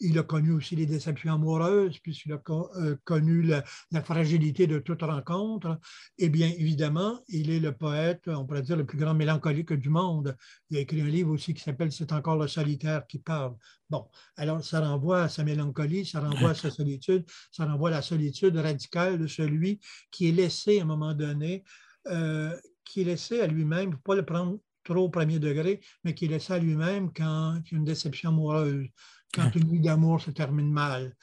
il 0.00 0.18
a 0.18 0.22
connu 0.22 0.52
aussi 0.52 0.76
les 0.76 0.86
déceptions 0.86 1.34
amoureuses, 1.34 1.98
puisqu'il 1.98 2.32
a 2.32 2.40
euh, 2.50 2.96
connu 3.04 3.42
la, 3.42 3.64
fragilité 4.02 4.66
de 4.66 4.78
toute 4.78 5.02
rencontre. 5.02 5.78
Et 6.18 6.28
bien 6.28 6.48
évidemment, 6.48 7.20
il 7.28 7.50
est 7.50 7.60
le 7.60 7.72
poète, 7.72 8.22
on 8.28 8.44
pourrait 8.46 8.62
dire, 8.62 8.76
le 8.76 8.86
plus 8.86 8.98
grand 8.98 9.14
mélancolique 9.14 9.72
du 9.72 9.90
monde. 9.90 10.36
Il 10.70 10.76
a 10.76 10.80
écrit 10.80 11.00
un 11.00 11.06
livre 11.06 11.30
aussi 11.30 11.54
qui 11.54 11.62
s'appelle 11.62 11.92
C'est 11.92 12.12
encore 12.12 12.36
le 12.36 12.48
solitaire 12.48 13.06
qui 13.06 13.18
parle. 13.18 13.56
Bon, 13.90 14.06
alors 14.36 14.62
ça 14.62 14.80
renvoie 14.80 15.22
à 15.22 15.28
sa 15.28 15.44
mélancolie, 15.44 16.06
ça 16.06 16.20
renvoie 16.20 16.50
à 16.50 16.54
sa 16.54 16.70
solitude, 16.70 17.24
ça 17.50 17.64
renvoie 17.64 17.88
à 17.88 17.92
la 17.92 18.02
solitude 18.02 18.56
radicale 18.56 19.18
de 19.18 19.26
celui 19.26 19.80
qui 20.10 20.28
est 20.28 20.32
laissé 20.32 20.78
à 20.78 20.82
un 20.82 20.86
moment 20.86 21.14
donné, 21.14 21.64
euh, 22.08 22.54
qui 22.84 23.00
est 23.00 23.04
laissé 23.04 23.40
à 23.40 23.46
lui-même, 23.46 23.96
pas 23.98 24.14
le 24.14 24.24
prendre 24.24 24.58
trop 24.84 25.04
au 25.04 25.08
premier 25.08 25.38
degré, 25.38 25.80
mais 26.04 26.14
qui 26.14 26.26
est 26.26 26.28
laissé 26.28 26.52
à 26.52 26.58
lui-même 26.58 27.12
quand 27.12 27.60
il 27.66 27.72
y 27.72 27.74
a 27.74 27.78
une 27.78 27.84
déception 27.84 28.30
amoureuse 28.30 28.86
quand 29.34 29.54
une 29.54 29.68
nuit 29.68 29.80
d'amour 29.80 30.20
se 30.20 30.30
termine 30.30 30.70
mal, 30.70 31.14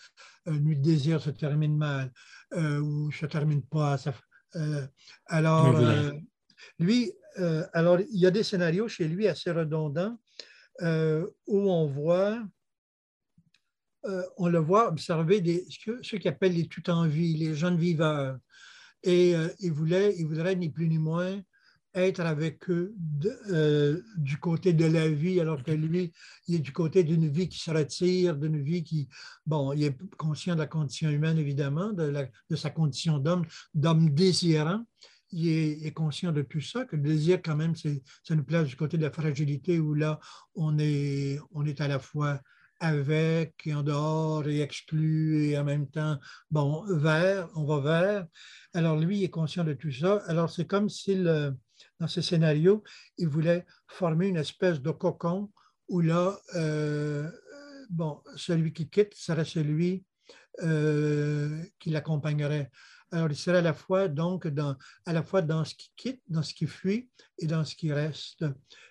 une 0.46 0.64
nuit 0.64 0.78
de 0.78 0.82
désir 0.82 1.22
se 1.22 1.30
termine 1.30 1.78
mal, 1.78 2.12
euh, 2.54 2.80
ou 2.80 3.12
se 3.12 3.26
termine 3.26 3.64
pas. 3.64 3.98
Euh, 4.56 4.88
alors, 5.26 5.76
euh, 5.76 6.12
lui, 6.80 7.12
alors, 7.74 8.00
il 8.00 8.20
y 8.20 8.26
a 8.26 8.32
des 8.32 8.44
scénarios 8.44 8.88
chez 8.88 9.08
lui 9.08 9.28
assez 9.28 9.52
redondants 9.52 10.18
où 10.82 11.72
on 11.72 11.86
voit, 11.88 12.42
on 14.38 14.48
le 14.48 14.60
voit 14.60 14.88
observer 14.88 15.42
des, 15.42 15.66
ce 15.70 16.16
qu'il 16.16 16.28
appelle 16.30 16.54
les 16.54 16.68
tout 16.68 16.90
en 16.90 17.08
vie, 17.08 17.36
les 17.36 17.56
jeunes 17.56 17.78
viveurs. 17.78 18.38
Et 19.04 19.34
il, 19.60 19.72
voulait, 19.74 20.16
il 20.18 20.28
voudrait 20.28 20.56
ni 20.56 20.70
plus 20.70 20.88
ni 20.88 20.98
moins 20.98 21.42
être 21.96 22.20
avec 22.20 22.70
eux 22.70 22.94
euh, 23.50 24.02
du 24.18 24.38
côté 24.38 24.74
de 24.74 24.86
la 24.86 25.08
vie, 25.10 25.40
alors 25.40 25.64
que 25.64 25.72
lui, 25.72 26.12
il 26.48 26.56
est 26.56 26.60
du 26.60 26.72
côté 26.72 27.04
d'une 27.04 27.30
vie 27.30 27.48
qui 27.48 27.60
se 27.60 27.72
retire, 27.72 28.36
d'une 28.36 28.62
vie 28.62 28.84
qui, 28.84 29.08
bon, 29.46 29.74
il 29.74 29.84
est 29.84 29.98
conscient 30.18 30.56
de 30.56 30.60
la 30.60 30.68
condition 30.68 31.10
humaine, 31.10 31.38
évidemment, 31.38 31.94
de, 31.94 32.28
sa 32.56 32.70
condition 32.70 33.18
d'homme, 33.18 33.46
d'homme 33.74 34.10
désirant. 34.10 34.86
Il 35.32 35.50
est, 35.50 35.92
conscient 35.92 36.32
de 36.32 36.44
tout 36.44 36.62
ça, 36.62 36.86
que 36.86 36.96
le 36.96 37.02
désir, 37.02 37.42
quand 37.44 37.56
même, 37.56 37.76
ça 37.76 38.36
nous 38.36 38.44
place 38.44 38.68
du 38.68 38.76
côté 38.76 38.98
de 38.98 39.04
la 39.04 39.12
fragilité 39.12 39.80
où 39.80 39.94
là, 39.94 40.20
on 40.54 40.78
est, 40.78 41.40
on 41.52 41.66
est 41.66 41.82
à 41.82 41.88
la 41.88 42.00
fois 42.00 42.40
avec 42.80 43.62
et 43.66 43.74
en 43.74 43.84
dehors 43.84 44.48
et 44.48 44.62
exclu 44.62 45.46
et 45.46 45.58
en 45.58 45.64
même 45.64 45.88
temps, 45.88 46.20
bon, 46.52 46.84
vers, 46.94 47.50
on 47.56 47.66
va 47.66 47.80
vers. 47.80 48.28
Alors 48.74 48.98
lui 48.98 49.24
est 49.24 49.30
conscient 49.30 49.64
de 49.64 49.74
tout 49.74 49.92
ça. 49.92 50.22
Alors 50.28 50.50
c'est 50.50 50.66
comme 50.66 50.90
s'il, 50.90 51.28
euh, 51.28 51.52
dans 52.00 52.08
ce 52.08 52.22
scénario, 52.22 52.84
il 53.18 53.28
voulait 53.28 53.66
former 53.88 54.28
une 54.28 54.38
espèce 54.38 54.82
de 54.82 54.92
cocon 54.92 55.52
où 55.88 56.02
là, 56.02 56.38
euh, 56.56 57.30
bon, 57.90 58.22
celui 58.36 58.74
qui 58.74 58.90
quitte 58.90 59.14
serait 59.14 59.46
celui 59.46 60.04
euh, 60.64 61.64
qui 61.80 61.90
l'accompagnerait. 61.90 62.72
Alors, 63.12 63.30
il 63.30 63.36
serait 63.36 63.60
à 63.60 63.62
la 63.62 63.74
fois 63.74 64.08
donc 64.08 64.48
dans, 64.48 64.76
à 65.06 65.14
la 65.14 65.24
fois 65.24 65.42
dans 65.42 65.64
ce 65.64 65.76
qui 65.76 65.92
quitte, 65.96 66.22
dans 66.28 66.44
ce 66.44 66.54
qui 66.54 66.68
fuit 66.68 67.10
et 67.38 67.48
dans 67.48 67.64
ce 67.64 67.76
qui 67.76 67.94
reste, 67.94 68.46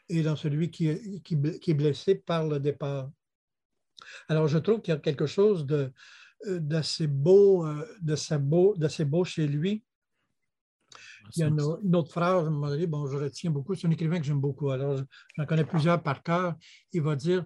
et 0.09 0.23
dans 0.23 0.37
celui 0.37 0.71
qui, 0.71 1.21
qui, 1.23 1.37
qui 1.61 1.71
est 1.71 1.75
blessé 1.75 2.15
par 2.15 2.47
le 2.47 2.61
départ. 2.61 3.11
Alors, 4.29 4.49
je 4.49 4.59
trouve 4.59 4.81
qu'il 4.81 4.95
y 4.95 4.97
a 4.97 5.01
quelque 5.01 5.27
chose 5.27 5.67
de, 5.67 5.93
d'assez 6.47 7.07
beau, 7.07 7.67
beau, 8.39 8.77
beau 9.07 9.25
chez 9.25 9.47
lui. 9.47 9.85
Il 11.37 11.41
y 11.41 11.43
a 11.43 11.49
une, 11.49 11.61
autre 11.61 12.11
phrase, 12.11 12.49
bon, 12.49 13.07
je 13.07 13.17
retiens 13.17 13.51
beaucoup, 13.51 13.75
c'est 13.75 13.87
un 13.87 13.91
écrivain 13.91 14.19
que 14.19 14.25
j'aime 14.27 14.41
beaucoup, 14.41 14.71
alors 14.71 15.01
j'en 15.37 15.47
connais 15.47 15.65
plusieurs 15.65 16.03
par 16.03 16.23
cœur. 16.23 16.55
Il 16.93 17.03
va 17.03 17.17
dire 17.17 17.45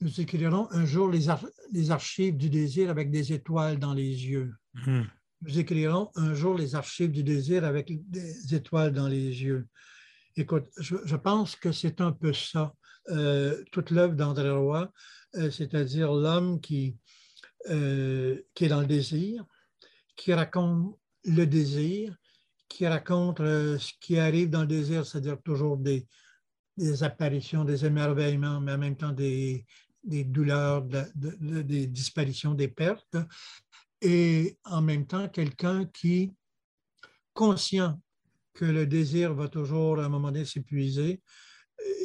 Nous 0.00 0.20
écrirons 0.20 0.68
un 0.72 0.84
jour 0.84 1.10
les, 1.10 1.26
les 1.72 1.90
archives 1.90 2.36
du 2.36 2.50
désir 2.50 2.90
avec 2.90 3.10
des 3.10 3.32
étoiles 3.32 3.78
dans 3.78 3.94
les 3.94 4.26
yeux. 4.26 4.52
Hmm. 4.74 5.02
Nous 5.42 5.58
écrirons 5.58 6.10
un 6.16 6.34
jour 6.34 6.54
les 6.54 6.74
archives 6.74 7.10
du 7.10 7.22
désir 7.22 7.64
avec 7.64 7.90
des 8.10 8.54
étoiles 8.54 8.92
dans 8.92 9.08
les 9.08 9.42
yeux. 9.42 9.66
Écoute, 10.36 10.66
je, 10.78 11.16
pense 11.16 11.56
que 11.56 11.72
c'est 11.72 12.00
un 12.00 12.12
peu 12.12 12.32
ça, 12.32 12.74
euh, 13.08 13.62
toute 13.72 13.90
l'œuvre 13.90 14.14
d'André 14.14 14.50
Roy, 14.50 14.92
euh, 15.34 15.50
c'est-à-dire 15.50 16.12
l'homme 16.12 16.60
qui, 16.60 16.96
euh, 17.68 18.40
qui 18.54 18.66
est 18.66 18.68
dans 18.68 18.80
le 18.80 18.86
désir, 18.86 19.44
qui 20.16 20.32
raconte 20.32 20.96
le 21.24 21.46
désir, 21.46 22.16
qui 22.70 22.86
raconte 22.86 23.38
ce 23.38 23.92
qui 24.00 24.18
arrive 24.18 24.48
dans 24.48 24.62
le 24.62 24.66
désir, 24.66 25.04
c'est-à-dire 25.04 25.42
toujours 25.42 25.76
des, 25.76 26.06
apparitions, 27.02 27.64
des 27.64 27.84
émerveillements, 27.84 28.60
mais 28.60 28.72
en 28.72 28.78
même 28.78 28.96
temps 28.96 29.12
des, 29.12 29.66
douleurs, 30.02 30.82
des 31.14 31.86
disparitions, 31.86 32.54
des 32.54 32.68
pertes, 32.68 33.18
et 34.00 34.56
en 34.64 34.80
même 34.80 35.06
temps 35.06 35.28
quelqu'un 35.28 35.84
qui, 35.84 36.32
conscient 37.32 38.00
que 38.52 38.64
le 38.64 38.86
désir 38.86 39.34
va 39.34 39.48
toujours 39.48 39.98
à 40.00 40.04
un 40.04 40.08
moment 40.08 40.30
donné 40.30 40.44
s'épuiser, 40.44 41.22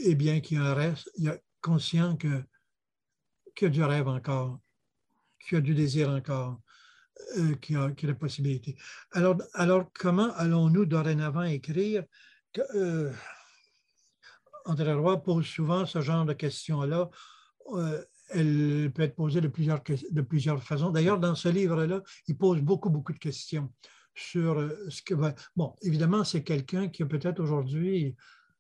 et 0.04 0.16
bien 0.16 0.40
qu'il 0.40 0.62
en 0.62 0.74
reste, 0.74 1.10
il 1.18 1.28
est 1.28 1.44
conscient 1.62 2.16
que, 2.16 2.44
qu'il 3.56 3.68
y 3.68 3.70
a 3.70 3.74
du 3.74 3.84
rêve 3.84 4.08
encore, 4.08 4.60
qu'il 5.40 5.56
y 5.56 5.58
a 5.58 5.62
du 5.62 5.76
désir 5.76 6.10
encore, 6.10 6.62
euh, 7.38 7.56
qu'il, 7.56 7.76
y 7.76 7.80
a, 7.80 7.92
la 8.04 8.14
possibilité. 8.14 8.76
Alors, 9.12 9.38
alors 9.54 9.92
comment 9.94 10.34
allons-nous 10.36 10.86
dorénavant 10.86 11.44
écrire 11.44 12.04
euh, 12.76 13.12
André 14.66 14.94
Roy 14.94 15.22
pose 15.22 15.46
souvent 15.46 15.86
ce 15.86 16.02
genre 16.02 16.26
de 16.26 16.34
questions-là. 16.34 17.10
Euh, 17.74 18.04
elle 18.30 18.92
peut 18.94 19.04
être 19.04 19.16
posée 19.16 19.42
de 19.42 19.48
plusieurs, 19.48 19.82
de 19.84 20.22
plusieurs 20.22 20.64
façons. 20.64 20.90
D'ailleurs, 20.90 21.20
dans 21.20 21.36
ce 21.36 21.50
livre-là, 21.50 22.02
il 22.28 22.38
pose 22.38 22.62
beaucoup, 22.62 22.90
beaucoup 22.90 23.14
de 23.14 23.20
questions 23.20 23.72
sur 24.16 24.58
ce 24.90 25.02
que 25.02 25.14
va. 25.14 25.36
Bon, 25.56 25.76
évidemment, 25.82 26.24
c'est 26.24 26.44
quelqu'un 26.44 26.88
qui 26.88 27.04
a 27.04 27.06
peut-être 27.06 27.40
aujourd'hui 27.40 28.16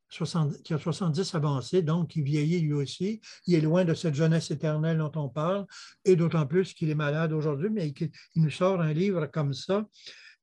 qui 0.09 0.73
a 0.73 0.77
70 0.77 1.35
avancés, 1.35 1.81
donc 1.81 2.09
qui 2.09 2.21
vieillit 2.21 2.61
lui 2.61 2.73
aussi. 2.73 3.21
Il 3.47 3.55
est 3.55 3.61
loin 3.61 3.85
de 3.85 3.93
cette 3.93 4.15
jeunesse 4.15 4.51
éternelle 4.51 4.97
dont 4.97 5.11
on 5.15 5.29
parle, 5.29 5.65
et 6.03 6.15
d'autant 6.15 6.45
plus 6.45 6.73
qu'il 6.73 6.89
est 6.89 6.95
malade 6.95 7.33
aujourd'hui, 7.33 7.69
mais 7.69 7.89
il, 7.89 8.11
nous 8.35 8.49
sort 8.49 8.81
un 8.81 8.93
livre 8.93 9.25
comme 9.27 9.53
ça. 9.53 9.85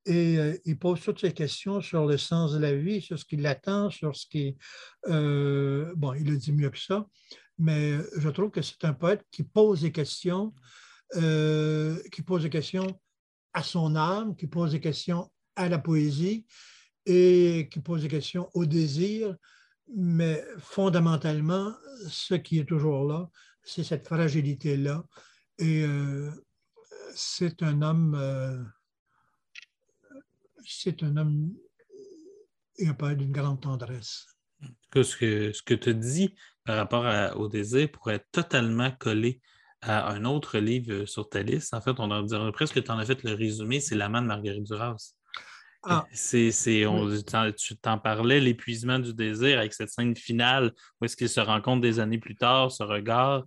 Et 0.05 0.37
euh, 0.37 0.57
il 0.65 0.77
pose 0.77 0.99
toutes 0.99 1.21
ces 1.21 1.31
questions 1.31 1.79
sur 1.79 2.05
le 2.05 2.17
sens 2.17 2.53
de 2.53 2.59
la 2.59 2.75
vie, 2.75 3.01
sur 3.01 3.17
ce 3.17 3.23
qui 3.23 3.37
l'attend, 3.37 3.89
sur 3.89 4.15
ce 4.15 4.27
qui. 4.27 4.57
Euh, 5.07 5.93
bon, 5.95 6.13
il 6.13 6.29
le 6.29 6.37
dit 6.37 6.51
mieux 6.51 6.69
que 6.69 6.79
ça, 6.79 7.07
mais 7.57 7.97
je 8.17 8.29
trouve 8.29 8.51
que 8.51 8.61
c'est 8.61 8.83
un 8.83 8.93
poète 8.93 9.23
qui 9.31 9.43
pose 9.43 9.81
des 9.81 9.93
questions, 9.93 10.53
euh, 11.15 11.97
qui 12.11 12.21
pose 12.21 12.43
des 12.43 12.49
questions 12.49 12.99
à 13.53 13.63
son 13.63 13.95
âme, 13.95 14.35
qui 14.35 14.47
pose 14.47 14.71
des 14.71 14.81
questions 14.81 15.31
à 15.55 15.69
la 15.69 15.79
poésie 15.79 16.45
et 17.05 17.69
qui 17.71 17.79
pose 17.79 18.01
des 18.01 18.07
questions 18.07 18.49
au 18.53 18.65
désir, 18.65 19.35
mais 19.95 20.43
fondamentalement, 20.59 21.73
ce 22.07 22.35
qui 22.35 22.59
est 22.59 22.65
toujours 22.65 23.05
là, 23.05 23.29
c'est 23.63 23.83
cette 23.83 24.05
fragilité-là. 24.05 25.03
Et 25.59 25.83
euh, 25.83 26.31
c'est 27.15 27.61
un 27.63 27.81
homme, 27.81 28.15
euh, 28.15 28.63
c'est 30.65 31.03
un 31.03 31.17
homme 31.17 31.53
et 32.77 32.87
un 32.87 32.93
poète 32.93 33.17
d'une 33.17 33.31
grande 33.31 33.61
tendresse. 33.61 34.25
ce 34.95 35.15
que, 35.15 35.51
ce 35.51 35.61
que 35.61 35.73
tu 35.73 35.93
dis 35.93 36.33
par 36.63 36.77
rapport 36.77 37.37
au 37.37 37.47
désir 37.47 37.91
pourrait 37.91 38.25
totalement 38.31 38.91
coller 38.91 39.41
à 39.81 40.09
un 40.11 40.23
autre 40.23 40.59
livre 40.59 41.05
sur 41.05 41.29
ta 41.29 41.43
liste. 41.43 41.73
En 41.73 41.81
fait, 41.81 41.99
on 41.99 42.21
dirait 42.23 42.51
presque 42.53 42.75
que 42.75 42.79
tu 42.79 42.91
en 42.91 42.97
as 42.97 43.05
fait 43.05 43.21
le 43.23 43.33
résumé, 43.33 43.81
c'est 43.81 43.95
L'amant 43.95 44.21
de 44.21 44.27
Marguerite 44.27 44.63
Duras. 44.63 45.15
Ah. 45.83 46.05
C'est, 46.13 46.51
tu 47.57 47.75
t'en 47.77 47.97
parlais, 47.97 48.39
l'épuisement 48.39 48.99
du 48.99 49.13
désir 49.13 49.59
avec 49.59 49.73
cette 49.73 49.89
scène 49.89 50.15
finale 50.15 50.71
où 50.99 51.05
est-ce 51.05 51.17
qu'ils 51.17 51.29
se 51.29 51.41
rencontrent 51.41 51.81
des 51.81 51.99
années 51.99 52.19
plus 52.19 52.35
tard, 52.35 52.71
ce 52.71 52.83
regard. 52.83 53.45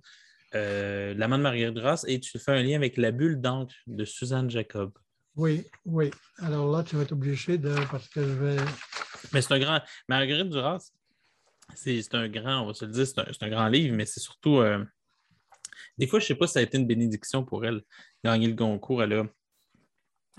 Euh, 0.54 1.14
L'amant 1.14 1.38
de 1.38 1.42
Marguerite 1.42 1.74
Duras, 1.74 2.04
et 2.06 2.20
tu 2.20 2.38
fais 2.38 2.52
un 2.52 2.62
lien 2.62 2.76
avec 2.76 2.96
La 2.96 3.10
bulle 3.10 3.40
d'encre 3.40 3.74
de 3.86 4.04
Suzanne 4.04 4.50
Jacob. 4.50 4.92
Oui, 5.34 5.66
oui. 5.84 6.10
Alors 6.38 6.70
là, 6.70 6.82
tu 6.82 6.96
vas 6.96 7.02
être 7.02 7.12
obligé 7.12 7.58
de. 7.58 7.74
Parce 7.90 8.08
que 8.08 8.22
je 8.22 8.32
vais. 8.32 8.56
Mais 9.32 9.42
c'est 9.42 9.52
un 9.54 9.58
grand. 9.58 9.80
Marguerite 10.08 10.48
Duras, 10.48 10.90
c'est 11.74 12.14
un 12.14 12.28
grand, 12.28 12.62
on 12.62 12.66
va 12.66 12.74
se 12.74 12.84
le 12.84 12.92
dire, 12.92 13.06
c'est 13.06 13.42
un, 13.42 13.48
grand 13.48 13.68
livre, 13.68 13.94
mais 13.94 14.06
c'est 14.06 14.20
surtout. 14.20 14.58
Euh, 14.58 14.82
des 15.98 16.06
fois, 16.06 16.20
je 16.20 16.24
ne 16.24 16.28
sais 16.28 16.34
pas 16.34 16.46
si 16.46 16.54
ça 16.54 16.60
a 16.60 16.62
été 16.62 16.78
une 16.78 16.86
bénédiction 16.86 17.44
pour 17.44 17.64
elle, 17.64 17.82
gagner 18.24 18.46
le 18.48 18.54
Goncourt. 18.54 19.02
Elle 19.02 19.12
a... 19.14 19.24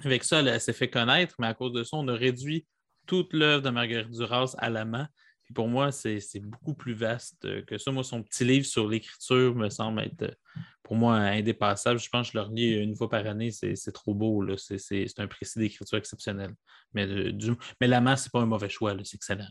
Avec 0.04 0.24
ça, 0.24 0.42
elle, 0.42 0.62
s'est 0.62 0.74
fait 0.74 0.90
connaître, 0.90 1.36
mais 1.40 1.48
à 1.48 1.54
cause 1.54 1.74
de 1.74 1.84
ça, 1.84 1.98
on 1.98 2.08
a 2.08 2.14
réduit 2.14 2.66
toute 3.08 3.34
l'œuvre 3.34 3.64
de 3.64 3.70
Marguerite 3.70 4.12
Duras 4.12 4.56
à 4.58 4.70
la 4.70 4.86
main. 4.86 5.08
Et 5.50 5.54
pour 5.54 5.68
moi, 5.68 5.92
c'est 5.92 6.22
beaucoup 6.42 6.74
plus 6.74 6.94
vaste 6.94 7.66
que 7.66 7.78
ça. 7.78 7.92
Moi, 7.92 8.04
son 8.04 8.22
petit 8.22 8.44
livre 8.44 8.66
sur 8.66 8.88
l'écriture 8.88 9.56
me 9.56 9.70
semble 9.70 10.02
être, 10.02 10.38
pour 10.84 10.96
moi, 10.96 11.16
indépassable. 11.16 12.00
Je 12.00 12.10
pense 12.10 12.28
que 12.28 12.34
je 12.34 12.38
le 12.38 12.44
relis 12.44 12.74
une 12.74 12.96
fois 12.96 13.10
par 13.10 13.26
année. 13.26 13.52
C'est 13.52 13.92
trop 13.94 14.14
beau. 14.14 14.46
C'est 14.58 15.20
un 15.20 15.28
précis 15.28 15.60
d'écriture 15.60 15.98
exceptionnel. 15.98 16.54
Mais, 16.94 17.32
du... 17.32 17.54
mais 17.80 17.88
la 17.88 18.02
main, 18.02 18.18
ce 18.18 18.26
n'est 18.26 18.32
pas 18.32 18.42
un 18.42 18.46
mauvais 18.46 18.70
choix. 18.70 18.94
C'est 19.04 19.16
excellent. 19.16 19.48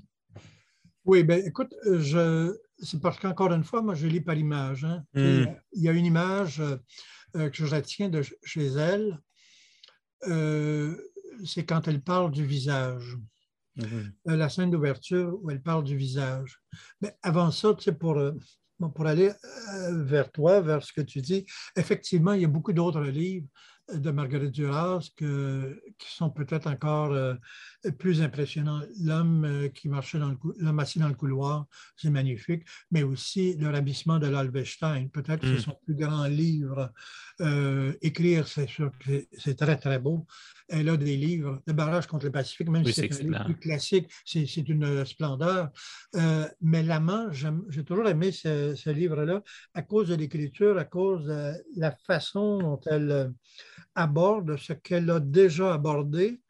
Oui, 1.06 1.22
bien, 1.22 1.36
écoute, 1.36 1.72
euh, 1.86 2.00
je... 2.00 2.54
c'est 2.78 3.00
parce 3.00 3.18
qu'encore 3.18 3.52
une 3.52 3.64
fois, 3.64 3.80
moi, 3.80 3.94
je 3.94 4.06
lis 4.06 4.20
par 4.20 4.36
image. 4.36 4.84
Hein. 4.84 5.02
Hmm. 5.14 5.46
Il 5.72 5.82
y 5.82 5.88
a 5.88 5.92
une 5.92 6.04
image 6.04 6.60
euh, 6.60 7.48
que 7.48 7.56
je 7.56 7.74
retiens 7.74 8.10
de 8.10 8.22
chez 8.44 8.66
elle. 8.66 9.18
Euh, 10.24 10.96
c'est 11.44 11.64
quand 11.64 11.86
elle 11.88 12.02
parle 12.02 12.30
du 12.30 12.44
visage. 12.44 13.16
Mhm. 13.78 14.10
la 14.24 14.48
scène 14.48 14.70
d'ouverture 14.70 15.38
où 15.42 15.50
elle 15.50 15.60
parle 15.60 15.84
du 15.84 15.98
visage. 15.98 16.62
Mais 17.02 17.14
avant 17.22 17.50
ça, 17.50 17.74
tu 17.74 17.84
sais, 17.84 17.92
pour, 17.92 18.18
pour 18.78 19.06
aller 19.06 19.32
vers 19.90 20.32
toi, 20.32 20.62
vers 20.62 20.82
ce 20.82 20.94
que 20.94 21.02
tu 21.02 21.20
dis, 21.20 21.44
effectivement, 21.76 22.32
il 22.32 22.40
y 22.40 22.46
a 22.46 22.48
beaucoup 22.48 22.72
d'autres 22.72 23.02
livres 23.02 23.46
de 23.92 24.10
Marguerite 24.10 24.52
Duras 24.52 25.08
que, 25.16 25.80
qui 25.98 26.14
sont 26.14 26.30
peut-être 26.30 26.66
encore 26.66 27.12
euh, 27.12 27.34
plus 27.92 28.22
impressionnants. 28.22 28.82
L'homme 29.02 29.44
euh, 29.44 29.68
qui 29.68 29.88
marchait 29.88 30.18
dans 30.18 30.30
le 30.30 30.36
l'homme 30.58 30.78
assis 30.78 30.98
dans 30.98 31.08
le 31.08 31.14
couloir, 31.14 31.66
c'est 31.96 32.10
magnifique, 32.10 32.62
mais 32.90 33.02
aussi 33.02 33.56
le 33.56 33.70
ravissement 33.70 34.18
de 34.18 34.26
l'Albestein. 34.26 35.06
Peut-être 35.12 35.40
que 35.40 35.46
c'est 35.46 35.54
mm. 35.54 35.70
son 35.72 35.78
plus 35.84 35.94
grand 35.94 36.24
livre. 36.26 36.92
Euh, 37.40 37.92
écrire, 38.00 38.48
c'est 38.48 38.68
sûr 38.68 38.90
que 38.98 39.26
c'est 39.36 39.56
très, 39.56 39.76
très 39.76 39.98
beau. 39.98 40.26
Elle 40.68 40.88
a 40.88 40.96
des 40.96 41.16
livres, 41.16 41.62
Le 41.66 41.72
barrage 41.72 42.06
contre 42.06 42.24
le 42.24 42.32
Pacifique, 42.32 42.68
même 42.68 42.84
si 42.84 42.92
c'est 42.92 43.12
un 43.12 43.24
livre 43.24 43.44
plus 43.44 43.56
classique, 43.56 44.10
c'est 44.24 44.68
une 44.68 45.04
splendeur. 45.04 45.70
mais 46.60 46.82
L'amant, 46.82 47.30
j'ai 47.30 47.84
toujours 47.84 48.08
aimé 48.08 48.32
ce, 48.32 48.74
ce 48.74 48.90
livre-là 48.90 49.42
à 49.74 49.82
cause 49.82 50.08
de 50.08 50.16
l'écriture, 50.16 50.76
à 50.76 50.84
cause 50.84 51.26
de 51.26 51.52
la 51.76 51.92
façon 51.92 52.58
dont 52.58 52.80
elle 52.86 53.32
aborde 53.94 54.56
ce 54.56 54.72
qu'elle 54.72 55.10
a 55.10 55.20
déjà 55.20 55.74
abordé, 55.74 56.16
euh, 56.28 56.45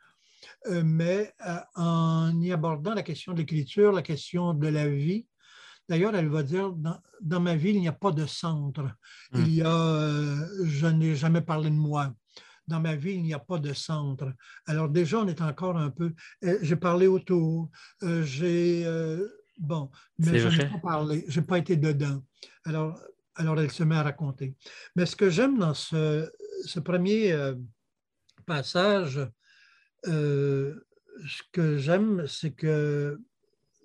mais 0.84 1.32
euh, 1.46 1.58
en 1.74 2.40
y 2.40 2.52
abordant 2.52 2.94
la 2.94 3.02
question 3.02 3.32
de 3.32 3.38
l'écriture, 3.38 3.92
la 3.92 4.02
question 4.02 4.54
de 4.54 4.68
la 4.68 4.88
vie. 4.88 5.26
D'ailleurs, 5.88 6.14
elle 6.16 6.28
va 6.28 6.42
dire, 6.42 6.72
dans, 7.20 7.40
ma 7.40 7.54
vie, 7.54 7.70
il 7.70 7.80
n'y 7.80 7.88
a 7.88 7.92
pas 7.92 8.10
de 8.10 8.26
centre. 8.26 8.82
Hmm. 9.32 9.40
Il 9.40 9.54
y 9.54 9.62
a, 9.62 9.72
euh, 9.72 10.64
je 10.64 10.86
n'ai 10.86 11.14
jamais 11.14 11.42
parlé 11.42 11.70
de 11.70 11.76
moi. 11.76 12.12
Dans 12.66 12.80
ma 12.80 12.96
vie, 12.96 13.12
il 13.12 13.22
n'y 13.22 13.34
a 13.34 13.38
pas 13.38 13.58
de 13.58 13.72
centre. 13.72 14.32
Alors 14.66 14.88
déjà, 14.88 15.20
on 15.20 15.28
est 15.28 15.40
encore 15.40 15.76
un 15.76 15.90
peu... 15.90 16.12
J'ai 16.62 16.74
parlé 16.74 17.06
autour, 17.06 17.70
j'ai... 18.02 18.84
bon, 19.58 19.88
mais 20.18 20.40
je 20.40 20.48
n'ai 20.48 20.68
pas 20.68 20.78
parlé, 20.78 21.24
je 21.28 21.38
n'ai 21.38 21.46
pas 21.46 21.58
été 21.58 21.76
dedans. 21.76 22.20
Alors, 22.64 22.98
alors, 23.36 23.60
elle 23.60 23.70
se 23.70 23.84
met 23.84 23.96
à 23.96 24.02
raconter. 24.02 24.56
Mais 24.94 25.06
ce 25.06 25.14
que 25.14 25.28
j'aime 25.28 25.58
dans 25.58 25.74
ce, 25.74 26.30
ce 26.64 26.80
premier 26.80 27.32
euh, 27.32 27.54
passage, 28.46 29.20
euh, 30.06 30.74
ce 31.26 31.42
que 31.52 31.78
j'aime, 31.78 32.26
c'est 32.26 32.52
que, 32.52 33.20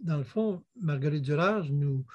dans 0.03 0.17
le 0.17 0.24
fond, 0.24 0.63
Marguerite 0.80 1.24
Duras 1.24 1.63
nous, 1.69 2.05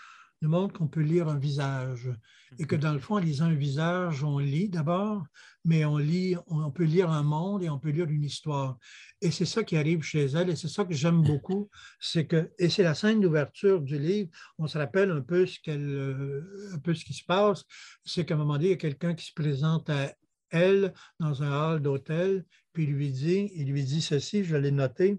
nous 0.43 0.49
montre 0.49 0.75
qu'on 0.75 0.89
peut 0.89 1.01
lire 1.01 1.29
un 1.29 1.39
visage 1.39 2.11
et 2.59 2.65
que, 2.65 2.77
dans 2.77 2.93
le 2.93 2.99
fond, 2.99 3.17
en 3.17 3.19
lisant 3.19 3.47
un 3.47 3.55
visage, 3.55 4.23
on 4.23 4.39
lit 4.39 4.69
d'abord, 4.69 5.25
mais 5.65 5.85
on, 5.85 5.97
lit, 5.97 6.37
on 6.47 6.71
peut 6.71 6.85
lire 6.85 7.11
un 7.11 7.23
monde 7.23 7.63
et 7.63 7.71
on 7.71 7.79
peut 7.79 7.91
lire 7.91 8.09
une 8.09 8.25
histoire. 8.25 8.79
Et 9.21 9.31
c'est 9.31 9.47
ça 9.47 9.65
qui 9.65 9.77
arrive 9.77 10.03
chez 10.03 10.25
elle 10.25 10.51
et 10.51 10.57
c'est 10.57 10.69
ça 10.69 10.85
que 10.85 10.95
j'aime 10.95 11.23
beaucoup. 11.23 11.69
C'est 11.99 12.27
que, 12.27 12.51
et 12.59 12.69
c'est 12.69 12.83
la 12.83 12.95
scène 12.95 13.21
d'ouverture 13.21 13.81
du 13.81 13.99
livre, 13.99 14.31
on 14.59 14.67
se 14.67 14.79
rappelle 14.79 15.11
un 15.11 15.23
peu 15.23 15.47
ce, 15.47 15.59
qu'elle, 15.61 15.89
euh, 15.89 16.71
un 16.75 16.79
peu 16.79 16.95
ce 16.95 17.05
qui 17.05 17.15
se 17.15 17.25
passe, 17.25 17.65
c'est 18.05 18.25
qu'à 18.25 18.35
un 18.35 18.39
moment 18.39 18.55
donné, 18.55 18.67
il 18.67 18.71
y 18.71 18.75
a 18.75 18.77
quelqu'un 18.77 19.15
qui 19.15 19.27
se 19.27 19.35
présente 19.35 19.91
à 19.91 20.15
elle, 20.51 20.95
dans 21.19 21.43
un 21.43 21.51
hall 21.51 21.83
d'hôtel, 21.83 22.45
puis 22.77 22.85
lui 22.85 23.11
dit, 23.11 23.51
il 23.55 23.73
lui 23.73 23.85
dit 23.85 24.03
ceci, 24.03 24.45
je 24.45 24.55
l'ai 24.55 24.71
noté, 24.71 25.19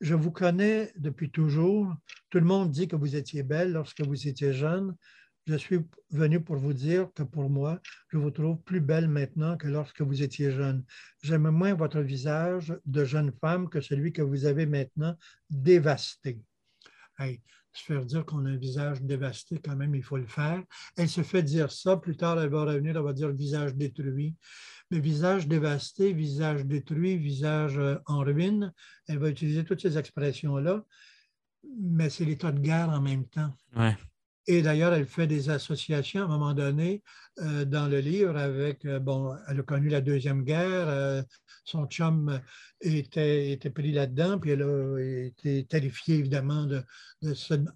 je 0.00 0.14
vous 0.14 0.30
connais 0.30 0.90
depuis 0.96 1.30
toujours. 1.30 1.94
Tout 2.30 2.38
le 2.38 2.46
monde 2.46 2.70
dit 2.70 2.88
que 2.88 2.96
vous 2.96 3.14
étiez 3.14 3.42
belle 3.42 3.72
lorsque 3.72 4.00
vous 4.00 4.26
étiez 4.26 4.54
jeune. 4.54 4.96
Je 5.46 5.56
suis 5.56 5.80
venu 6.10 6.40
pour 6.40 6.56
vous 6.56 6.72
dire 6.72 7.10
que 7.14 7.24
pour 7.24 7.50
moi, 7.50 7.78
je 8.10 8.16
vous 8.16 8.30
trouve 8.30 8.56
plus 8.62 8.80
belle 8.80 9.06
maintenant 9.06 9.58
que 9.58 9.68
lorsque 9.68 10.00
vous 10.00 10.22
étiez 10.22 10.50
jeune. 10.50 10.82
J'aime 11.22 11.50
moins 11.50 11.74
votre 11.74 12.00
visage 12.00 12.74
de 12.86 13.04
jeune 13.04 13.32
femme 13.38 13.68
que 13.68 13.82
celui 13.82 14.14
que 14.14 14.22
vous 14.22 14.46
avez 14.46 14.64
maintenant 14.64 15.14
dévasté. 15.50 16.40
Se 17.78 17.84
faire 17.84 18.04
dire 18.04 18.24
qu'on 18.24 18.44
a 18.46 18.50
un 18.50 18.56
visage 18.56 19.02
dévasté, 19.02 19.60
quand 19.64 19.76
même, 19.76 19.94
il 19.94 20.02
faut 20.02 20.16
le 20.16 20.26
faire. 20.26 20.62
Elle 20.96 21.08
se 21.08 21.22
fait 21.22 21.42
dire 21.42 21.70
ça, 21.70 21.96
plus 21.96 22.16
tard, 22.16 22.40
elle 22.40 22.50
va 22.50 22.64
revenir, 22.64 22.96
elle 22.96 23.02
va 23.02 23.12
dire 23.12 23.30
visage 23.30 23.74
détruit. 23.74 24.34
Mais 24.90 25.00
visage 25.00 25.46
dévasté, 25.46 26.12
visage 26.12 26.64
détruit, 26.64 27.16
visage 27.16 27.78
euh, 27.78 27.96
en 28.06 28.20
ruine, 28.20 28.72
elle 29.06 29.18
va 29.18 29.28
utiliser 29.28 29.64
toutes 29.64 29.82
ces 29.82 29.98
expressions-là, 29.98 30.84
mais 31.78 32.08
c'est 32.08 32.24
l'état 32.24 32.52
de 32.52 32.60
guerre 32.60 32.88
en 32.90 33.00
même 33.00 33.26
temps. 33.26 33.54
Et 34.50 34.62
d'ailleurs, 34.62 34.94
elle 34.94 35.06
fait 35.06 35.26
des 35.26 35.50
associations 35.50 36.22
à 36.22 36.24
un 36.24 36.28
moment 36.28 36.54
donné 36.54 37.02
euh, 37.40 37.66
dans 37.66 37.86
le 37.86 38.00
livre 38.00 38.34
avec, 38.38 38.86
euh, 38.86 38.98
bon, 38.98 39.36
elle 39.46 39.60
a 39.60 39.62
connu 39.62 39.90
la 39.90 40.00
Deuxième 40.00 40.42
Guerre, 40.42 40.88
euh, 40.88 41.22
son 41.64 41.84
chum 41.84 42.40
était, 42.80 43.52
était 43.52 43.68
pris 43.68 43.92
là-dedans, 43.92 44.38
puis 44.38 44.52
elle 44.52 44.62
a 44.62 45.26
été 45.26 45.66
terrifiée 45.66 46.16
évidemment 46.16 46.64
de, 46.64 46.82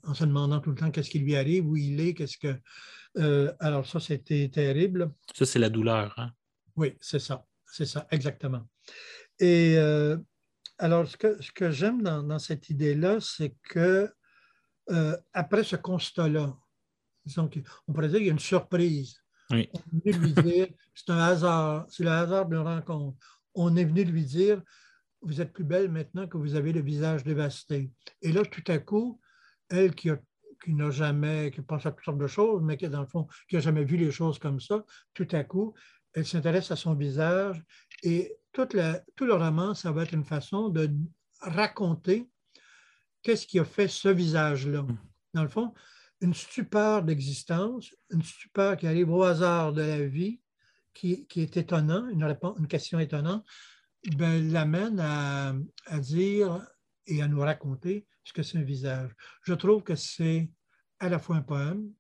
en 0.03 0.15
se 0.15 0.25
demandant 0.25 0.61
tout 0.61 0.71
le 0.71 0.77
temps 0.77 0.91
qu'est-ce 0.91 1.11
qui 1.11 1.19
lui 1.19 1.37
arrive, 1.37 1.67
où 1.67 1.77
il 1.77 2.01
est, 2.01 2.15
qu'est-ce 2.15 2.39
que... 2.39 3.55
alors 3.61 3.87
ça, 3.87 4.01
c'était 4.01 4.49
terrible. 4.49 5.13
Ça, 5.35 5.45
c'est 5.45 5.59
la 5.59 5.69
douleur. 5.69 6.15
Hein? 6.17 6.33
Oui, 6.75 6.97
c'est 7.03 7.19
ça, 7.19 7.45
c'est 7.67 7.85
ça, 7.85 8.07
exactement. 8.11 8.67
Et 9.39 9.77
alors, 10.79 11.07
ce 11.07 11.19
que, 11.19 11.43
ce 11.43 11.53
que 11.53 11.71
j'aime 11.71 12.01
dans, 12.01 12.23
dans, 12.23 12.39
cette 12.39 12.71
idée-là, 12.71 13.19
c'est 13.21 13.55
que 13.63 14.11
après 15.35 15.65
ce 15.65 15.77
constat-là, 15.77 16.57
on 17.37 17.93
pourrait 17.93 18.09
dire 18.09 18.19
qu'il 18.19 18.27
y 18.27 18.31
a 18.31 18.33
une 18.33 18.39
surprise. 18.39 19.17
On 19.51 19.57
est 19.57 20.13
venu 20.13 20.13
lui 20.13 20.33
dire, 20.33 20.67
c'est 20.95 21.11
un 21.11 21.19
hasard, 21.19 21.87
c'est 21.89 22.05
le 22.05 22.11
hasard 22.11 22.47
d'une 22.47 22.59
rencontre. 22.59 23.19
On 23.55 23.77
est 23.77 23.85
venu 23.85 24.05
lui 24.05 24.25
dire, 24.25 24.63
vous 25.21 25.41
êtes 25.41 25.53
plus 25.53 25.65
belle 25.65 25.91
maintenant 25.91 26.27
que 26.27 26.37
vous 26.37 26.55
avez 26.55 26.73
le 26.73 26.81
visage 26.81 27.23
dévasté. 27.23 27.91
Et 28.23 28.33
là, 28.33 28.43
tout 28.45 28.65
à 28.67 28.79
coup, 28.79 29.21
elle 29.69 29.95
qui, 29.95 30.11
n'a 30.69 30.91
jamais, 30.91 31.51
qui 31.51 31.61
pense 31.61 31.87
à 31.87 31.93
toutes 31.93 32.05
sortes 32.05 32.19
de 32.19 32.27
choses, 32.27 32.63
mais 32.63 32.77
qui, 32.77 32.89
dans 32.89 33.01
le 33.01 33.07
fond, 33.07 33.27
qui 33.49 33.57
n'a 33.57 33.61
jamais 33.61 33.85
vu 33.85 33.97
les 33.97 34.11
choses 34.11 34.39
comme 34.39 34.61
ça, 34.61 34.85
tout 35.15 35.29
à 35.33 35.45
coup, 35.45 35.75
elle 36.15 36.27
s'intéresse 36.27 36.71
à 36.71 36.77
son 36.77 36.95
visage 36.95 37.63
et 38.03 38.37
toute 38.53 38.77
tout 39.17 39.25
le 39.25 39.35
roman, 39.35 39.75
ça 39.75 39.93
va 39.93 40.03
être 40.03 40.13
une 40.13 40.25
façon 40.25 40.69
de 40.69 40.91
raconter 41.41 42.29
qu'est-ce 43.23 43.47
qui 43.47 43.59
a 43.59 43.65
fait 43.65 43.89
ce 43.89 44.09
visage-là. 44.09 44.83
Mm. 44.83 44.99
Dans 45.35 45.43
le 45.43 45.49
fond, 45.49 45.73
une 46.23 46.35
stupeur 46.35 47.03
d'existence, 47.03 47.95
une 48.11 48.23
stupeur 48.23 48.77
qui 48.77 48.87
arrive 48.87 49.11
au 49.11 49.25
hasard 49.25 49.73
de 49.73 49.83
la 49.83 50.07
vie, 50.07 50.41
qui, 50.95 51.27
est 51.37 51.57
étonnant, 51.57 52.09
une, 52.09 52.25
réponse, 52.25 52.57
une 52.59 52.69
question 52.69 52.99
étonnante, 53.01 53.45
ben, 54.17 54.51
l'amène 54.53 55.01
à, 55.01 55.55
dire 55.99 56.65
et 57.07 57.23
à 57.23 57.29
nous 57.29 57.41
raconter 57.41 58.07
ce 58.25 58.33
que 58.33 58.43
c'est 58.43 58.59
un 58.59 58.63
visage. 58.63 59.11
Je 59.43 59.55
trouve 59.55 59.83
que 59.83 59.97
c'est 59.97 60.49
à 61.01 61.09
la 61.09 61.19
fois 61.19 61.37
un 61.37 61.43
poème 61.43 61.91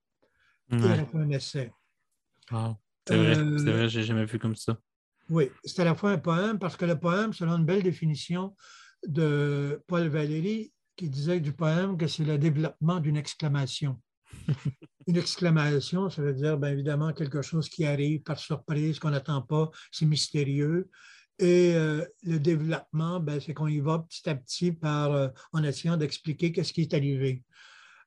et 0.70 0.84
à 0.84 0.96
la 0.96 1.04
fois 1.04 1.20
un 1.20 1.30
essai. 1.30 1.72
C'est 2.48 3.16
vrai, 3.16 3.36
euh, 3.36 3.58
c'est 3.58 3.72
vrai, 3.72 3.88
j'ai 3.88 4.04
jamais 4.04 4.24
vu 4.24 4.38
comme 4.38 4.54
ça. 4.54 4.78
Oui, 5.28 5.50
c'est 5.64 5.82
à 5.82 5.84
la 5.84 5.96
fois 5.96 6.10
un 6.12 6.18
poème 6.18 6.60
parce 6.60 6.76
que 6.76 6.84
le 6.84 6.98
poème, 6.98 7.32
selon 7.32 7.56
une 7.56 7.64
belle 7.64 7.82
définition 7.82 8.54
de 9.04 9.82
Paul 9.88 10.06
Valéry, 10.06 10.72
qui 10.94 11.08
disait 11.08 11.40
du 11.40 11.52
poème 11.52 11.96
que 11.96 12.06
c'est 12.06 12.24
le 12.24 12.38
développement 12.38 13.00
d'une 13.00 13.16
exclamation. 13.16 14.00
Une 15.06 15.16
exclamation, 15.16 16.10
ça 16.10 16.22
veut 16.22 16.34
dire 16.34 16.58
bien 16.58 16.70
évidemment 16.70 17.12
quelque 17.12 17.42
chose 17.42 17.68
qui 17.68 17.84
arrive 17.84 18.22
par 18.22 18.38
surprise, 18.38 18.98
qu'on 18.98 19.10
n'attend 19.10 19.42
pas, 19.42 19.70
c'est 19.90 20.06
mystérieux. 20.06 20.88
Et 21.38 21.74
euh, 21.74 22.04
le 22.22 22.38
développement, 22.38 23.18
ben, 23.18 23.40
c'est 23.40 23.54
qu'on 23.54 23.66
y 23.66 23.80
va 23.80 23.98
petit 23.98 24.28
à 24.28 24.34
petit 24.34 24.76
euh, 24.84 25.28
en 25.52 25.64
essayant 25.64 25.96
d'expliquer 25.96 26.52
qu'est-ce 26.52 26.72
qui 26.72 26.82
est 26.82 26.94
arrivé. 26.94 27.42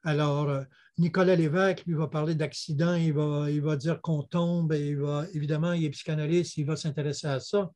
Alors, 0.03 0.49
euh, 0.49 0.63
Nicolas 0.97 1.35
Lévesque, 1.35 1.83
lui, 1.85 1.95
va 1.95 2.07
parler 2.07 2.35
d'accident, 2.35 2.95
il 2.95 3.11
va, 3.11 3.51
il 3.51 3.61
va 3.61 3.75
dire 3.75 3.99
qu'on 4.01 4.23
tombe, 4.23 4.71
et 4.71 4.89
il 4.89 4.97
va, 4.97 5.25
évidemment, 5.33 5.73
il 5.73 5.83
est 5.83 5.89
psychanalyste, 5.89 6.55
il 6.57 6.65
va 6.65 6.77
s'intéresser 6.77 7.27
à 7.27 7.39
ça. 7.41 7.71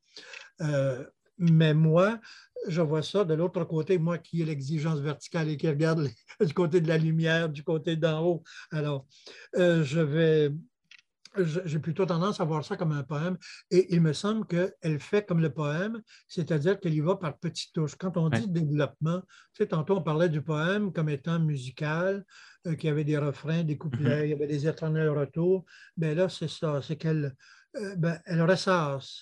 mais 1.37 1.73
moi, 1.73 2.19
je 2.67 2.81
vois 2.81 3.03
ça 3.03 3.23
de 3.23 3.33
l'autre 3.33 3.63
côté, 3.63 3.97
moi 3.97 4.17
qui 4.17 4.41
ai 4.41 4.45
l'exigence 4.45 4.99
verticale 4.99 5.49
et 5.49 5.57
qui 5.57 5.67
regarde 5.67 6.09
du 6.41 6.53
côté 6.53 6.81
de 6.81 6.87
la 6.87 6.97
lumière, 6.97 7.49
du 7.49 7.63
côté 7.63 7.95
d'en 7.95 8.23
haut. 8.23 8.43
Alors, 8.71 9.05
euh, 9.55 9.83
je 9.83 9.99
vais, 9.99 10.51
j'ai 11.37 11.79
plutôt 11.79 12.05
tendance 12.05 12.39
à 12.39 12.45
voir 12.45 12.65
ça 12.65 12.75
comme 12.75 12.91
un 12.91 13.03
poème 13.03 13.37
et 13.71 13.93
il 13.93 14.01
me 14.01 14.13
semble 14.13 14.45
qu'elle 14.45 14.99
fait 14.99 15.25
comme 15.25 15.41
le 15.41 15.53
poème, 15.53 16.01
c'est-à-dire 16.27 16.79
qu'elle 16.79 16.93
y 16.93 16.99
va 16.99 17.15
par 17.15 17.37
petites 17.37 17.73
touches. 17.73 17.95
Quand 17.95 18.17
on 18.17 18.29
dit 18.29 18.47
développement, 18.47 19.21
tu 19.53 19.63
sais, 19.63 19.67
tantôt 19.67 19.97
on 19.97 20.01
parlait 20.01 20.29
du 20.29 20.41
poème 20.41 20.91
comme 20.91 21.09
étant 21.09 21.39
musical, 21.39 22.25
euh, 22.67 22.75
qui 22.75 22.89
avait 22.89 23.05
des 23.05 23.17
refrains, 23.17 23.63
des 23.63 23.77
couplets, 23.77 24.21
mm-hmm. 24.21 24.25
il 24.25 24.29
y 24.29 24.33
avait 24.33 24.47
des 24.47 24.67
éternels 24.67 25.09
retours. 25.09 25.65
Mais 25.97 26.13
ben 26.13 26.17
là, 26.17 26.29
c'est 26.29 26.49
ça, 26.49 26.81
c'est 26.81 26.97
qu'elle 26.97 27.33
euh, 27.75 27.95
ben, 27.95 28.19
elle 28.25 28.41
ressasse 28.41 29.21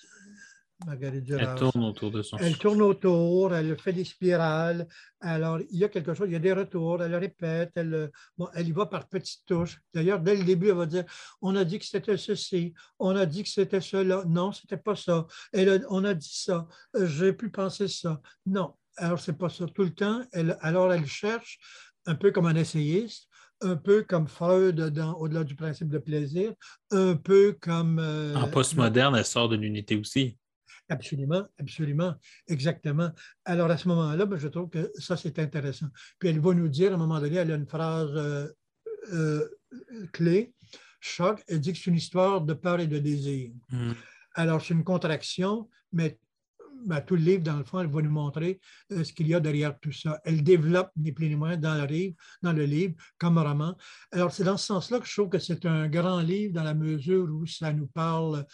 elle 0.86 1.54
tourne 1.56 1.84
autour 1.84 2.10
de 2.12 2.22
son 2.22 2.36
Elle 2.38 2.56
tourne 2.56 2.82
autour, 2.82 3.52
elle 3.52 3.76
fait 3.78 3.92
des 3.92 4.04
spirales. 4.04 4.86
Alors, 5.20 5.58
il 5.70 5.78
y 5.78 5.84
a 5.84 5.88
quelque 5.88 6.14
chose, 6.14 6.28
il 6.28 6.34
y 6.34 6.36
a 6.36 6.40
des 6.40 6.52
retours, 6.52 7.02
elle 7.02 7.16
répète, 7.16 7.72
elle, 7.74 8.10
bon, 8.36 8.48
elle 8.54 8.68
y 8.68 8.72
va 8.72 8.86
par 8.86 9.08
petites 9.08 9.44
touches. 9.44 9.80
D'ailleurs, 9.92 10.20
dès 10.20 10.36
le 10.36 10.44
début, 10.44 10.68
elle 10.68 10.76
va 10.76 10.86
dire 10.86 11.04
on 11.42 11.56
a 11.56 11.64
dit 11.64 11.80
que 11.80 11.84
c'était 11.84 12.16
ceci, 12.16 12.74
on 13.00 13.16
a 13.16 13.26
dit 13.26 13.42
que 13.42 13.48
c'était 13.48 13.80
cela. 13.80 14.22
Non, 14.28 14.52
ce 14.52 14.62
n'était 14.62 14.80
pas 14.80 14.94
ça. 14.94 15.26
Elle 15.52 15.84
on 15.90 16.04
a 16.04 16.14
dit 16.14 16.32
ça, 16.32 16.68
j'ai 16.94 17.32
pu 17.32 17.50
penser 17.50 17.88
ça. 17.88 18.20
Non, 18.46 18.74
alors 18.96 19.18
c'est 19.18 19.36
pas 19.36 19.48
ça. 19.48 19.66
Tout 19.66 19.82
le 19.82 19.94
temps, 19.94 20.22
elle, 20.32 20.56
alors 20.60 20.92
elle 20.92 21.06
cherche, 21.06 21.58
un 22.06 22.14
peu 22.14 22.30
comme 22.30 22.46
un 22.46 22.54
essayiste, 22.54 23.28
un 23.62 23.74
peu 23.74 24.04
comme 24.04 24.28
Freud 24.28 24.78
au-delà 25.18 25.42
du 25.42 25.56
principe 25.56 25.88
de 25.88 25.98
plaisir, 25.98 26.52
un 26.92 27.16
peu 27.16 27.56
comme... 27.60 27.98
Euh, 27.98 28.36
en 28.36 28.48
postmoderne, 28.48 29.16
elle 29.16 29.24
sort 29.24 29.48
de 29.48 29.56
l'unité 29.56 29.96
aussi. 29.96 30.38
Absolument, 30.88 31.46
absolument, 31.58 32.14
exactement. 32.46 33.10
Alors 33.44 33.70
à 33.70 33.76
ce 33.76 33.88
moment-là, 33.88 34.24
ben, 34.24 34.38
je 34.38 34.48
trouve 34.48 34.70
que 34.70 34.90
ça, 34.98 35.16
c'est 35.16 35.38
intéressant. 35.38 35.88
Puis 36.18 36.30
elle 36.30 36.40
va 36.40 36.54
nous 36.54 36.68
dire, 36.68 36.92
à 36.92 36.94
un 36.94 36.98
moment 36.98 37.20
donné, 37.20 37.36
elle 37.36 37.52
a 37.52 37.56
une 37.56 37.66
phrase 37.66 38.10
euh, 38.14 38.48
euh, 39.12 39.48
clé, 40.12 40.54
choc, 41.00 41.42
elle 41.46 41.60
dit 41.60 41.72
que 41.72 41.78
c'est 41.78 41.90
une 41.90 41.96
histoire 41.96 42.40
de 42.40 42.54
peur 42.54 42.80
et 42.80 42.86
de 42.86 42.98
désir. 42.98 43.50
Hmm. 43.70 43.92
Alors 44.34 44.62
c'est 44.62 44.74
une 44.74 44.84
contraction, 44.84 45.68
mais 45.92 46.18
ben, 46.86 47.00
tout 47.00 47.16
le 47.16 47.22
livre, 47.22 47.42
dans 47.42 47.56
le 47.56 47.64
fond, 47.64 47.80
elle 47.80 47.88
va 47.88 48.00
nous 48.00 48.10
montrer 48.10 48.60
euh, 48.92 49.04
ce 49.04 49.12
qu'il 49.12 49.28
y 49.28 49.34
a 49.34 49.40
derrière 49.40 49.78
tout 49.80 49.92
ça. 49.92 50.20
Elle 50.24 50.42
développe 50.42 50.90
ni 50.96 51.12
plus 51.12 51.28
ni 51.28 51.36
moins 51.36 51.56
dans 51.56 51.74
le 51.74 51.86
livre, 51.86 52.14
dans 52.42 52.52
le 52.52 52.64
livre 52.64 52.94
comme 53.18 53.36
roman. 53.36 53.76
Alors 54.12 54.32
c'est 54.32 54.44
dans 54.44 54.56
ce 54.56 54.66
sens-là 54.66 55.00
que 55.00 55.06
je 55.06 55.12
trouve 55.12 55.28
que 55.28 55.38
c'est 55.38 55.66
un 55.66 55.88
grand 55.88 56.20
livre 56.20 56.54
dans 56.54 56.62
la 56.62 56.74
mesure 56.74 57.28
où 57.30 57.46
ça 57.46 57.72
nous 57.72 57.88
parle 57.88 58.46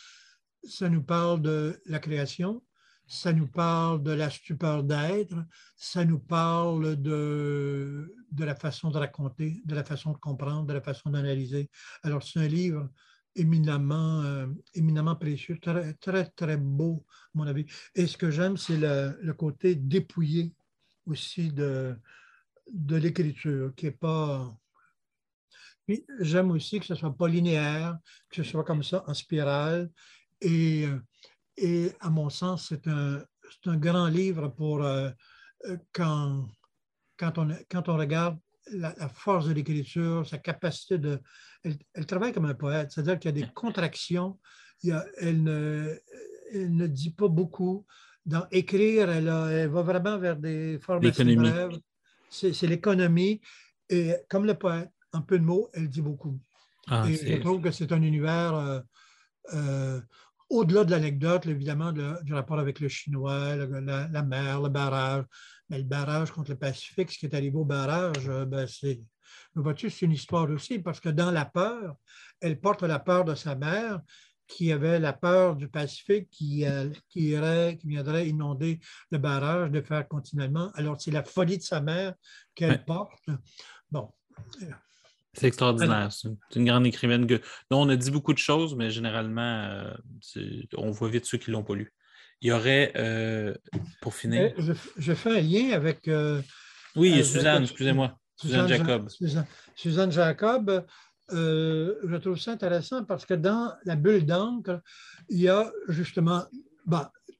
ça 0.68 0.88
nous 0.88 1.02
parle 1.02 1.42
de 1.42 1.80
la 1.86 1.98
création, 1.98 2.62
ça 3.06 3.32
nous 3.32 3.46
parle 3.46 4.02
de 4.02 4.12
la 4.12 4.30
stupeur 4.30 4.82
d'être, 4.82 5.36
ça 5.76 6.04
nous 6.04 6.18
parle 6.18 6.96
de, 6.96 8.14
de 8.32 8.44
la 8.44 8.54
façon 8.54 8.90
de 8.90 8.98
raconter, 8.98 9.62
de 9.64 9.74
la 9.74 9.84
façon 9.84 10.12
de 10.12 10.18
comprendre, 10.18 10.66
de 10.66 10.72
la 10.72 10.80
façon 10.80 11.10
d'analyser. 11.10 11.70
Alors, 12.02 12.22
c'est 12.22 12.40
un 12.40 12.48
livre 12.48 12.88
éminemment, 13.36 14.22
euh, 14.22 14.46
éminemment 14.74 15.16
précieux, 15.16 15.58
très, 15.60 15.94
très, 15.94 16.26
très 16.30 16.56
beau, 16.56 17.04
à 17.34 17.38
mon 17.38 17.46
avis. 17.46 17.66
Et 17.94 18.06
ce 18.06 18.16
que 18.16 18.30
j'aime, 18.30 18.56
c'est 18.56 18.76
le, 18.76 19.18
le, 19.20 19.34
côté 19.34 19.74
dépouillé 19.74 20.54
aussi 21.06 21.52
de, 21.52 21.96
de 22.72 22.96
l'écriture, 22.96 23.74
qui 23.74 23.86
n'est 23.86 23.92
pas... 23.92 24.56
Puis, 25.86 26.06
j'aime 26.20 26.50
aussi 26.50 26.80
que 26.80 26.86
ce 26.86 26.94
soit 26.94 27.14
pas 27.14 27.28
linéaire, 27.28 27.98
que 28.30 28.36
ce 28.36 28.44
soit 28.44 28.64
comme 28.64 28.82
ça, 28.82 29.04
en 29.06 29.12
spirale, 29.12 29.90
et, 30.44 30.86
euh, 30.86 30.98
et 31.56 31.92
à 32.00 32.10
mon 32.10 32.30
sens, 32.30 32.66
c'est 32.68 32.86
un, 32.86 33.22
un, 33.66 33.76
grand 33.76 34.08
livre 34.08 34.48
pour 34.48 34.82
euh, 34.82 35.10
euh, 35.66 35.76
quand, 35.92 36.46
quand, 37.16 37.38
on, 37.38 37.48
quand 37.70 37.88
on 37.88 37.96
regarde 37.96 38.38
la, 38.72 38.92
force 39.08 39.46
de 39.46 39.52
l'écriture, 39.52 40.26
sa 40.26 40.38
capacité 40.38 40.98
de... 40.98 41.20
Elle, 41.94 42.06
travaille 42.06 42.32
comme 42.32 42.46
un 42.46 42.54
poète, 42.54 42.92
c'est-à-dire 42.92 43.18
qu'il 43.18 43.36
y 43.36 43.42
a 43.42 43.46
des 43.46 43.52
contractions, 43.52 44.38
il 44.82 44.90
y 44.90 44.92
a, 44.92 45.04
elle, 45.18 45.42
ne, 45.42 45.96
elle, 46.52 46.74
ne, 46.74 46.86
dit 46.86 47.10
pas 47.10 47.28
beaucoup. 47.28 47.86
Dans 48.26 48.46
écrire, 48.50 49.10
elle, 49.10 49.28
elle 49.28 49.68
va 49.68 49.82
vraiment 49.82 50.18
vers 50.18 50.36
des 50.36 50.78
formes 50.78 51.00
brèves. 51.00 51.78
C'est 52.30 52.66
l'économie. 52.66 53.40
Et 53.88 54.14
comme 54.28 54.46
le 54.46 54.54
poète, 54.54 54.90
en 55.12 55.22
peu 55.22 55.38
de 55.38 55.44
mots, 55.44 55.70
elle 55.74 55.88
dit 55.88 56.02
beaucoup. 56.02 56.38
Ah, 56.86 57.06
et 57.08 57.14
je 57.16 57.40
trouve 57.40 57.62
que 57.62 57.70
c'est 57.70 57.92
un 57.92 58.02
univers... 58.02 58.82
Euh, 59.52 60.00
au-delà 60.50 60.84
de 60.84 60.90
l'anecdote, 60.90 61.46
évidemment, 61.46 61.92
du 61.92 62.34
rapport 62.34 62.58
avec 62.58 62.80
le 62.80 62.88
chinois, 62.88 63.56
la, 63.56 64.22
mer, 64.22 64.60
le 64.60 64.68
barrage. 64.68 65.24
Mais 65.70 65.78
le 65.78 65.84
barrage 65.84 66.30
contre 66.30 66.50
le 66.50 66.58
Pacifique, 66.58 67.10
ce 67.10 67.18
qui 67.18 67.26
est 67.26 67.34
arrivé 67.34 67.56
au 67.56 67.64
barrage, 67.64 68.28
euh, 68.28 68.44
ben, 68.44 68.66
c'est. 68.66 69.00
C'est 69.76 70.02
une 70.02 70.12
histoire 70.12 70.50
aussi, 70.50 70.80
parce 70.80 71.00
que 71.00 71.08
dans 71.08 71.30
la 71.30 71.44
peur, 71.44 71.96
elle 72.40 72.60
porte 72.60 72.82
la 72.82 72.98
peur 72.98 73.24
de 73.24 73.34
sa 73.34 73.54
mère, 73.54 74.00
qui 74.46 74.72
avait 74.72 74.98
la 74.98 75.12
peur 75.12 75.56
du 75.56 75.68
Pacifique 75.68 76.28
qui, 76.30 76.66
euh, 76.66 76.90
qui, 77.08 77.28
irait, 77.28 77.76
qui 77.80 77.88
viendrait 77.88 78.28
inonder 78.28 78.80
le 79.10 79.18
barrage, 79.18 79.70
de 79.70 79.80
faire 79.80 80.06
continuellement. 80.06 80.70
Alors, 80.74 81.00
c'est 81.00 81.10
la 81.10 81.24
folie 81.24 81.58
de 81.58 81.62
sa 81.62 81.80
mère 81.80 82.14
qu'elle 82.54 82.84
porte. 82.84 83.26
Bon. 83.90 84.12
C'est 85.34 85.46
extraordinaire. 85.46 86.10
C'est 86.12 86.28
une 86.56 86.64
grande 86.64 86.86
écrivaine 86.86 87.26
que, 87.26 87.40
on 87.70 87.88
a 87.88 87.96
dit 87.96 88.10
beaucoup 88.10 88.32
de 88.32 88.38
choses, 88.38 88.74
mais 88.74 88.90
généralement, 88.90 89.64
euh, 89.64 89.94
on 90.76 90.90
voit 90.90 91.08
vite 91.08 91.26
ceux 91.26 91.38
qui 91.38 91.50
ne 91.50 91.56
l'ont 91.56 91.64
pas 91.64 91.74
lu. 91.74 91.92
Il 92.40 92.48
y 92.48 92.52
aurait, 92.52 92.92
euh, 92.96 93.54
pour 94.00 94.14
finir. 94.14 94.52
Je, 94.58 95.14
fais 95.14 95.38
un 95.38 95.40
lien 95.40 95.72
avec. 95.72 96.10
oui, 96.96 97.24
Suzanne, 97.24 97.62
excusez-moi. 97.62 98.18
Suzanne, 98.36 98.68
Jacob. 98.68 99.08
Suzanne 99.76 100.12
Jacob, 100.12 100.84
euh, 101.32 101.94
je 102.06 102.16
trouve 102.16 102.38
ça 102.38 102.52
intéressant 102.52 103.04
parce 103.04 103.24
que 103.24 103.34
dans 103.34 103.72
la 103.84 103.96
bulle 103.96 104.26
d'encre, 104.26 104.80
il 105.28 105.40
y 105.40 105.48
a 105.48 105.70
justement 105.88 106.44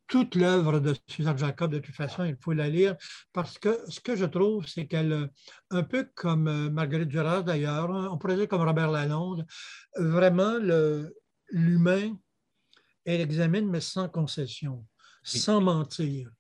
toute 0.06 0.34
l'œuvre 0.34 0.80
de 0.80 0.94
Suzanne 1.08 1.38
Jacob, 1.38 1.72
de 1.72 1.78
toute 1.78 1.94
façon, 1.94 2.24
il 2.24 2.36
faut 2.40 2.52
la 2.52 2.68
lire, 2.68 2.96
parce 3.32 3.58
que 3.58 3.78
ce 3.88 4.00
que 4.00 4.16
je 4.16 4.26
trouve, 4.26 4.66
c'est 4.66 4.86
qu'elle, 4.86 5.30
un 5.70 5.82
peu 5.82 6.08
comme 6.14 6.48
euh, 6.48 6.70
Marguerite 6.70 7.08
Duras 7.08 7.42
d'ailleurs, 7.42 7.90
on 7.90 8.18
pourrait 8.18 8.36
dire 8.36 8.48
comme 8.48 8.62
Robert 8.62 8.90
Lalonde, 8.90 9.46
vraiment 9.96 10.58
l'humain, 11.50 12.16
elle 13.04 13.20
examine, 13.20 13.68
mais 13.68 13.80
sans 13.80 14.08
concession, 14.08 14.86
sans 15.22 15.60
mentir. 15.60 16.30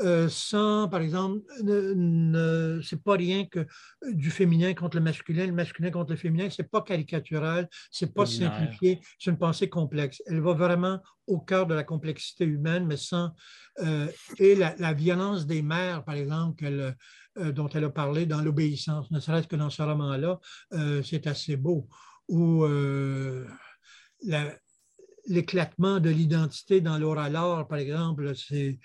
Euh, 0.00 0.28
sans, 0.28 0.88
par 0.88 1.00
exemple, 1.02 1.40
ne, 1.62 2.80
c'est 2.82 3.02
pas 3.02 3.14
rien 3.14 3.46
que 3.46 3.66
du 4.10 4.30
féminin 4.30 4.74
contre 4.74 4.96
le 4.96 5.02
masculin, 5.02 5.46
le 5.46 5.52
masculin 5.52 5.90
contre 5.90 6.10
le 6.10 6.16
féminin, 6.16 6.48
c'est 6.50 6.68
pas 6.68 6.82
caricatural, 6.82 7.68
c'est 7.90 8.12
pas 8.12 8.26
simplifié, 8.26 9.00
c'est 9.18 9.30
une 9.30 9.38
pensée 9.38 9.68
complexe. 9.68 10.20
Elle 10.26 10.40
va 10.40 10.52
vraiment 10.54 11.00
au 11.26 11.38
cœur 11.38 11.66
de 11.66 11.74
la 11.74 11.84
complexité 11.84 12.44
humaine, 12.44 12.86
mais 12.86 12.96
sans. 12.96 13.30
Euh, 13.80 14.08
et 14.38 14.56
la, 14.56 14.92
violence 14.92 15.46
des 15.46 15.62
mères, 15.62 16.04
par 16.04 16.16
exemple, 16.16 16.64
euh, 16.64 17.52
dont 17.52 17.68
elle 17.68 17.84
a 17.84 17.90
parlé 17.90 18.26
dans 18.26 18.40
l'obéissance, 18.40 19.10
ne 19.10 19.20
serait-ce 19.20 19.46
que 19.46 19.56
dans 19.56 19.70
ce 19.70 19.82
roman-là, 19.82 20.40
c'est 21.02 21.26
assez 21.26 21.56
beau. 21.56 21.88
Ou 22.28 22.64
la, 24.22 24.54
l'éclatement 25.26 26.00
de 26.00 26.10
l'identité 26.10 26.80
dans 26.80 26.98
l'or 26.98 27.66
par 27.68 27.78
exemple, 27.78 28.26
euh, 28.26 28.34
c'est 28.34 28.78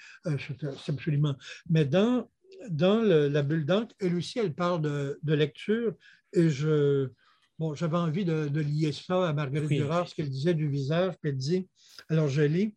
absolument. 0.88 1.36
Mais 1.70 1.86
dans, 1.86 2.30
dans 2.70 3.02
la 3.02 3.42
bulle 3.42 3.66
d'encre, 3.66 3.96
elle 4.00 4.16
aussi, 4.16 4.40
elle 4.40 4.54
parle 4.54 4.82
de, 4.82 5.34
lecture 5.34 5.94
et 6.34 6.50
je. 6.50 7.10
Bon, 7.58 7.76
j'avais 7.76 7.98
envie 7.98 8.24
de, 8.24 8.60
lier 8.62 8.94
ça 8.94 9.28
à 9.28 9.34
Marguerite 9.34 9.70
Durand, 9.70 10.06
ce 10.06 10.16
qu'elle 10.16 10.30
disait 10.30 10.54
du 10.54 10.70
visage, 10.70 11.16
puis 11.20 11.32
elle 11.32 11.38
dit, 11.38 11.68
alors 12.08 12.30
je 12.30 12.42
lis, 12.42 12.74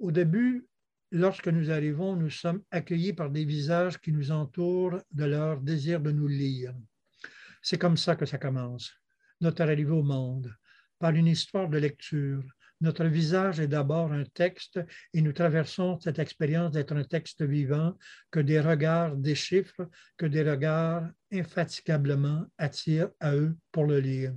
au 0.00 0.10
début, 0.10 0.66
lorsque 1.12 1.46
nous 1.46 1.70
arrivons, 1.70 2.16
nous 2.16 2.30
sommes 2.30 2.62
accueillis 2.72 3.12
par 3.12 3.30
des 3.30 3.44
visages 3.44 4.00
qui 4.00 4.10
nous 4.10 4.32
entourent 4.32 4.98
de 5.12 5.24
leur 5.24 5.60
désir 5.60 6.00
de 6.00 6.10
nous 6.10 6.26
lire. 6.26 6.74
C'est 7.62 7.78
comme 7.78 7.96
ça 7.96 8.16
que 8.16 8.26
ça 8.26 8.38
commence, 8.38 8.92
notre 9.40 9.62
arrivée 9.62 9.92
au 9.92 10.02
monde 10.02 10.52
par 10.98 11.12
une 11.14 11.26
histoire 11.26 11.68
de 11.68 11.78
lecture. 11.78 12.42
Notre 12.80 13.06
visage 13.06 13.60
est 13.60 13.68
d'abord 13.68 14.12
un 14.12 14.24
texte 14.24 14.80
et 15.12 15.22
nous 15.22 15.32
traversons 15.32 15.98
cette 16.00 16.18
expérience 16.18 16.72
d'être 16.72 16.94
un 16.94 17.04
texte 17.04 17.42
vivant 17.42 17.96
que 18.30 18.40
des 18.40 18.60
regards 18.60 19.16
déchiffrent, 19.16 19.88
que 20.16 20.26
des 20.26 20.42
regards 20.42 21.08
infatigablement 21.32 22.46
attirent 22.58 23.10
à 23.20 23.34
eux 23.34 23.56
pour 23.72 23.84
le 23.84 24.00
lire. 24.00 24.34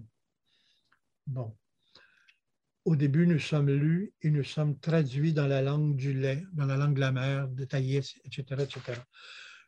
Bon. 1.25 1.55
Au 2.85 2.95
début, 2.95 3.27
nous 3.27 3.39
sommes 3.39 3.69
lus 3.69 4.13
et 4.21 4.29
nous 4.29 4.45
sommes 4.45 4.79
traduits 4.79 5.33
dans 5.33 5.47
la 5.47 5.61
langue 5.61 5.97
du 5.97 6.13
lait, 6.13 6.45
dans 6.53 6.65
la 6.65 6.77
langue 6.77 6.95
de 6.95 7.01
la 7.01 7.11
mer, 7.11 7.49
de 7.49 7.65
Thaïs, 7.65 8.17
etc., 8.23 8.63
etc. 8.63 9.01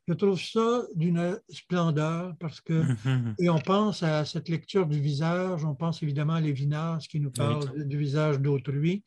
Je 0.07 0.13
trouve 0.13 0.41
ça 0.41 0.83
d'une 0.95 1.39
splendeur 1.49 2.35
parce 2.39 2.61
que, 2.61 2.81
mhm. 3.07 3.35
et 3.39 3.49
on 3.49 3.59
pense 3.59 4.01
à 4.01 4.25
cette 4.25 4.49
lecture 4.49 4.87
du 4.87 4.99
visage, 4.99 5.63
on 5.63 5.75
pense 5.75 6.01
évidemment 6.01 6.33
à 6.33 6.41
Lévinas 6.41 7.05
qui 7.09 7.19
nous 7.19 7.31
parle 7.31 7.85
du 7.85 7.97
visage 7.97 8.39
d'autrui. 8.39 9.03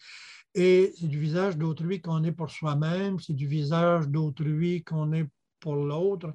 Et 0.54 0.92
c'est 0.98 1.08
du 1.08 1.18
visage 1.18 1.56
d'autrui 1.56 2.00
qu'on 2.00 2.22
est 2.24 2.32
pour 2.32 2.50
soi-même, 2.50 3.18
c'est 3.18 3.32
du 3.32 3.46
visage 3.46 4.06
d'autrui 4.08 4.84
qu'on 4.84 5.12
est 5.12 5.26
pour 5.62 5.76
l'autre, 5.76 6.34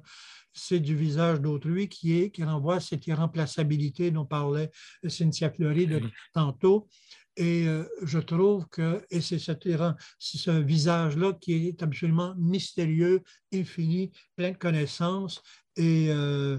c'est 0.52 0.80
du 0.80 0.96
visage 0.96 1.40
d'autrui 1.40 1.88
qui, 1.88 2.18
est, 2.18 2.30
qui 2.30 2.42
renvoie 2.42 2.76
à 2.76 2.80
cette 2.80 3.06
irremplaçabilité 3.06 4.10
dont 4.10 4.24
parlait 4.24 4.70
Cynthia 5.06 5.50
Fleury 5.50 5.86
de 5.86 6.00
tantôt. 6.32 6.88
Et 7.38 7.68
euh, 7.68 7.84
je 8.02 8.18
trouve 8.18 8.66
que, 8.66 9.06
et 9.10 9.20
c'est 9.20 9.38
ce 9.38 10.50
visage-là 10.60 11.34
qui 11.40 11.68
est 11.68 11.82
absolument 11.84 12.34
mystérieux, 12.36 13.22
infini, 13.54 14.10
plein 14.34 14.50
de 14.50 14.56
connaissances 14.56 15.40
et 15.76 16.08
euh, 16.10 16.58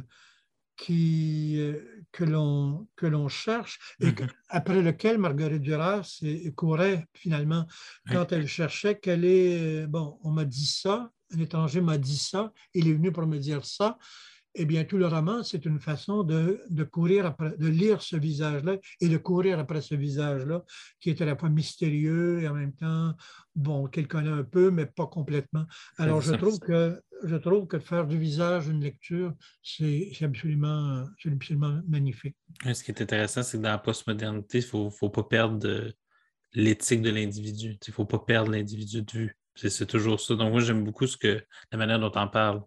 qui, 0.78 1.58
euh, 1.60 2.06
que 2.14 2.24
l'on 2.24 3.28
cherche, 3.28 3.78
et 4.00 4.06
mm-hmm. 4.06 4.30
après 4.48 4.82
lequel 4.82 5.18
Marguerite 5.18 5.62
Duras 5.62 6.22
courait 6.56 7.06
finalement 7.14 7.68
quand 8.10 8.32
elle 8.32 8.48
cherchait 8.48 8.98
qu'elle 8.98 9.26
est, 9.26 9.86
bon, 9.86 10.18
on 10.24 10.32
m'a 10.32 10.46
dit 10.46 10.66
ça, 10.66 11.12
un 11.36 11.40
étranger 11.40 11.82
m'a 11.82 11.98
dit 11.98 12.18
ça, 12.18 12.54
il 12.74 12.88
est 12.88 12.94
venu 12.94 13.12
pour 13.12 13.28
me 13.28 13.38
dire 13.38 13.66
ça, 13.66 13.98
eh 14.56 14.66
bien, 14.66 14.84
tout 14.84 14.98
le 14.98 15.08
roman, 15.08 15.44
c'est 15.44 15.66
une 15.66 15.80
façon 15.80 16.24
de, 16.24 16.84
courir 16.84 17.26
après, 17.26 17.56
de 17.58 17.68
lire 17.68 18.02
ce 18.02 18.16
visage-là 18.16 18.78
et 19.00 19.08
de 19.08 19.18
courir 19.18 19.60
après 19.60 19.82
ce 19.82 19.96
visage-là, 19.96 20.64
qui 21.00 21.10
est 21.10 21.22
à 21.22 21.26
la 21.26 21.36
fois 21.36 21.50
mystérieux 21.50 22.42
et 22.42 22.48
en 22.48 22.54
même 22.54 22.74
temps, 22.74 23.14
bon, 23.56 23.88
qu'elle 23.88 24.08
connaît 24.08 24.30
un 24.30 24.44
peu, 24.44 24.72
mais 24.72 24.86
pas 24.86 25.08
complètement. 25.08 25.66
Alors, 25.98 26.22
je 26.22 26.34
trouve 26.34 26.60
que, 26.60 27.00
je 27.24 27.36
trouve 27.36 27.68
que 27.68 27.80
faire 27.80 28.08
du 28.08 28.18
visage 28.18 28.68
une 28.68 28.82
lecture, 28.82 29.34
c'est 29.62 30.12
absolument, 30.22 31.06
absolument 31.32 31.82
magnifique. 31.88 32.36
Ce 32.74 32.84
qui 32.84 32.92
est 32.92 33.02
intéressant, 33.02 33.44
c'est 33.44 33.58
que 33.58 33.64
dans 33.64 33.70
la 33.70 33.78
postmodernité, 33.78 34.60
il 34.60 34.84
ne 34.86 34.90
faut, 34.90 35.10
pas 35.10 35.24
perdre 35.24 35.92
l'éthique 36.54 37.02
de 37.02 37.12
l'individu. 37.12 37.78
Il 37.86 37.90
ne 37.90 37.94
faut 37.94 38.06
pas 38.06 38.20
perdre 38.20 38.52
l'individu 38.52 39.04
de 39.04 39.12
vue. 39.12 39.38
C'est 39.56 39.86
toujours 39.86 40.20
ça. 40.20 40.36
Donc, 40.36 40.52
moi, 40.52 40.62
j'aime 40.62 40.84
beaucoup 40.84 41.06
ce 41.06 41.18
que, 41.18 41.44
la 41.72 41.78
manière 41.78 42.00
dont 42.00 42.12
on 42.16 42.28
parle. 42.28 42.64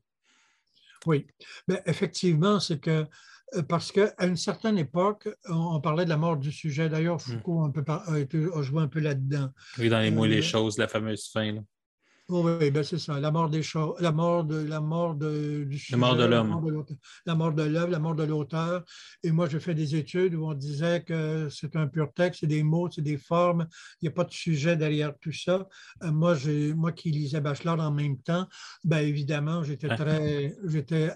Oui, 1.06 1.26
mais 1.68 1.82
effectivement, 1.86 2.60
c'est 2.60 2.80
que 2.80 3.06
euh, 3.54 3.62
parce 3.62 3.92
qu'à 3.92 4.14
une 4.20 4.36
certaine 4.36 4.78
époque, 4.78 5.28
on, 5.48 5.80
parlait 5.80 6.04
de 6.04 6.10
la 6.10 6.16
mort 6.16 6.36
du 6.36 6.52
sujet. 6.52 6.88
D'ailleurs, 6.88 7.16
hmm. 7.16 7.20
Foucault 7.20 7.64
a, 7.64 8.62
joué 8.62 8.82
un 8.82 8.88
peu 8.88 9.00
là-dedans. 9.00 9.50
Oui, 9.78 9.88
dans 9.88 10.00
les 10.00 10.10
mots 10.10 10.24
et 10.24 10.28
les 10.28 10.38
euh, 10.38 10.42
choses, 10.42 10.78
la 10.78 10.88
fameuse 10.88 11.28
fin. 11.30 11.56
Oui, 12.32 12.70
ben 12.70 12.82
c'est 12.82 12.98
ça. 12.98 13.20
La 13.20 13.30
mort 13.30 13.50
des 13.50 13.62
choses, 13.62 13.94
la 14.00 14.10
mort 14.10 14.44
de 14.44 14.56
la 14.56 14.80
mort 14.80 15.14
de, 15.14 15.64
du 15.64 15.78
la 15.90 15.96
mort 15.98 16.16
de 16.16 16.24
l'homme. 16.24 16.84
La 17.26 17.34
mort 17.34 17.52
de 17.52 17.62
l'œuvre, 17.62 17.90
la 17.90 17.98
mort 17.98 18.14
de 18.14 18.22
l'auteur. 18.24 18.84
Et 19.22 19.30
moi, 19.30 19.48
j'ai 19.50 19.60
fait 19.60 19.74
des 19.74 19.96
études 19.96 20.34
où 20.34 20.46
on 20.46 20.54
disait 20.54 21.02
que 21.02 21.48
c'est 21.50 21.76
un 21.76 21.86
pur 21.86 22.10
texte, 22.14 22.40
c'est 22.40 22.46
des 22.46 22.62
mots, 22.62 22.88
c'est 22.90 23.02
des 23.02 23.18
formes. 23.18 23.66
Il 24.00 24.06
n'y 24.06 24.08
a 24.08 24.12
pas 24.12 24.24
de 24.24 24.32
sujet 24.32 24.76
derrière 24.76 25.12
tout 25.18 25.32
ça. 25.32 25.68
Euh, 26.02 26.10
moi, 26.10 26.34
j'ai, 26.34 26.72
moi 26.72 26.92
qui 26.92 27.10
lisais 27.10 27.42
Bachelor 27.42 27.78
en 27.80 27.90
même 27.92 28.16
temps, 28.18 28.46
ben 28.82 29.00
évidemment, 29.00 29.62
j'étais 29.62 29.94
très, 29.94 30.56
j'étais 30.64 31.12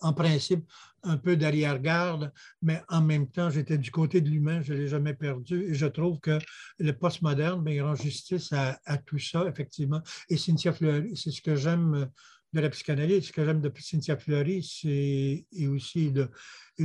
en 0.00 0.12
principe 0.12 0.64
un 1.02 1.16
peu 1.16 1.36
d'arrière-garde, 1.36 2.32
mais 2.62 2.82
en 2.88 3.00
même 3.00 3.28
temps, 3.28 3.50
j'étais 3.50 3.78
du 3.78 3.90
côté 3.90 4.20
de 4.20 4.28
l'humain, 4.28 4.60
je 4.62 4.72
ne 4.72 4.78
l'ai 4.78 4.88
jamais 4.88 5.14
perdu. 5.14 5.70
Et 5.70 5.74
je 5.74 5.86
trouve 5.86 6.20
que 6.20 6.38
le 6.78 6.92
postmoderne, 6.92 7.62
ben, 7.62 7.72
il 7.72 7.82
rend 7.82 7.94
justice 7.94 8.52
à, 8.52 8.98
tout 8.98 9.18
ça, 9.18 9.46
effectivement. 9.48 10.00
Et 10.28 10.36
Cynthia 10.36 10.72
Fleury, 10.72 11.16
c'est 11.16 11.30
ce 11.30 11.42
que 11.42 11.56
j'aime 11.56 12.08
de 12.52 12.60
la 12.60 12.68
psychanalyse, 12.70 13.28
ce 13.28 13.32
que 13.32 13.44
j'aime 13.44 13.60
de 13.60 13.72
Cynthia 13.78 14.16
Fleury, 14.16 14.62
c'est 14.62 15.46
et 15.52 15.68
aussi 15.68 16.10
de, 16.10 16.28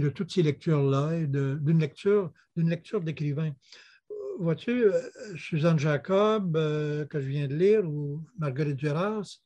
toutes 0.09 0.31
ces 0.31 0.43
lectures-là, 0.43 1.17
et 1.17 1.27
d'une 1.27 1.79
lecture, 1.79 2.31
d'une 2.55 2.69
lecture 2.69 3.01
d'écrivain. 3.01 3.51
Vois-tu, 4.37 4.85
euh, 4.85 5.01
Suzanne 5.37 5.79
Jacob, 5.79 6.57
euh, 6.57 7.05
que 7.05 7.21
je 7.21 7.27
viens 7.27 7.47
de 7.47 7.55
lire, 7.55 7.85
ou 7.85 8.21
Marguerite 8.37 8.75
Duras, 8.75 9.39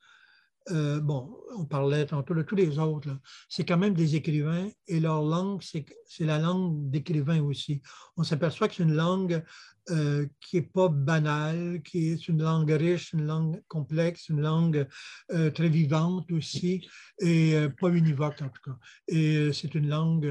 euh, 0.71 0.99
bon, 0.99 1.35
on 1.57 1.65
parlait 1.65 2.05
tantôt 2.05 2.33
de 2.33 2.43
tous 2.43 2.55
les 2.55 2.79
autres, 2.79 3.09
c'est 3.47 3.65
quand 3.65 3.77
même 3.77 3.93
des 3.93 4.15
écrivains 4.15 4.69
et 4.87 4.99
leur 4.99 5.21
langue, 5.21 5.61
c'est 5.61 6.25
la 6.25 6.39
langue 6.39 6.89
d'écrivain 6.89 7.41
aussi. 7.41 7.81
On 8.17 8.23
s'aperçoit 8.23 8.67
que 8.67 8.75
c'est 8.75 8.83
une 8.83 8.95
langue 8.95 9.43
euh, 9.89 10.27
qui 10.41 10.57
n'est 10.57 10.63
pas 10.63 10.89
banale, 10.89 11.81
qui 11.83 12.09
est 12.09 12.27
une 12.27 12.43
langue 12.43 12.71
riche, 12.71 13.13
une 13.13 13.25
langue 13.25 13.61
complexe, 13.67 14.29
une 14.29 14.41
langue 14.41 14.87
euh, 15.31 15.49
très 15.51 15.69
vivante 15.69 16.31
aussi, 16.31 16.87
et 17.19 17.55
pas 17.79 17.89
univoque 17.89 18.41
en 18.41 18.49
tout 18.49 18.61
cas. 18.63 18.77
Et 19.07 19.51
c'est 19.53 19.75
une 19.75 19.89
langue, 19.89 20.29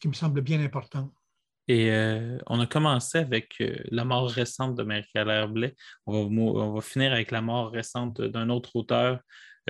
qui 0.00 0.08
me 0.08 0.14
semble 0.14 0.40
bien 0.40 0.60
importante. 0.60 1.21
Et 1.68 1.90
euh, 1.90 2.38
on 2.46 2.60
a 2.60 2.66
commencé 2.66 3.18
avec 3.18 3.54
euh, 3.60 3.76
la 3.90 4.04
mort 4.04 4.28
récente 4.28 4.74
de 4.74 4.82
Marie-Claire 4.82 5.48
Blais. 5.48 5.74
On 6.06 6.24
va, 6.24 6.42
on 6.42 6.72
va, 6.72 6.80
finir 6.80 7.12
avec 7.12 7.30
la 7.30 7.40
mort 7.40 7.70
récente 7.70 8.20
d'un 8.20 8.50
autre 8.50 8.74
auteur 8.74 9.20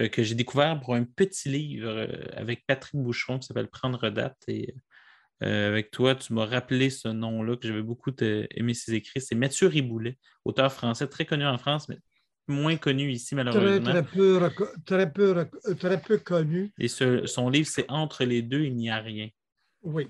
euh, 0.01 0.09
que 0.09 0.23
j'ai 0.23 0.35
découvert 0.35 0.81
pour 0.81 0.95
un 0.95 1.05
petit 1.05 1.51
livre 1.51 2.09
avec 2.35 2.65
Patrick 2.67 2.97
Boucheron 2.97 3.39
qui 3.39 3.47
s'appelle 3.47 3.69
Prendre 3.69 4.09
date. 4.09 4.39
Et 4.49 4.75
avec 5.41 5.91
toi, 5.91 6.15
tu 6.15 6.33
m'as 6.35 6.47
rappelé 6.47 6.89
ce 6.89 7.09
nom-là 7.09 7.57
que 7.57 7.67
j'avais 7.67 7.83
beaucoup 7.83 8.13
aimé 8.21 8.75
ses 8.75 8.95
écrits. 8.95 9.21
C'est 9.21 9.35
Mathieu 9.35 9.67
Riboulet, 9.67 10.17
auteur 10.45 10.73
français 10.73 11.09
très 11.09 11.27
connu 11.27 11.45
en 11.45 11.59
France, 11.59 11.89
mais 11.89 11.99
moins 12.47 12.77
connu 12.77 13.11
ici, 13.11 13.35
malheureusement. 13.35 13.91
Très, 13.91 14.05
peu, 14.05 14.41
très, 14.87 15.13
peu, 15.13 15.49
très 15.81 16.01
peu 16.01 16.19
connu. 16.19 16.73
Et 16.79 16.87
son 16.87 17.51
livre, 17.51 17.69
c'est 17.69 17.87
Entre 17.89 18.25
les 18.25 18.41
deux, 18.41 18.63
il 18.63 18.77
n'y 18.77 18.89
a 18.89 18.99
rien. 18.99 19.29
Oui 19.83 20.07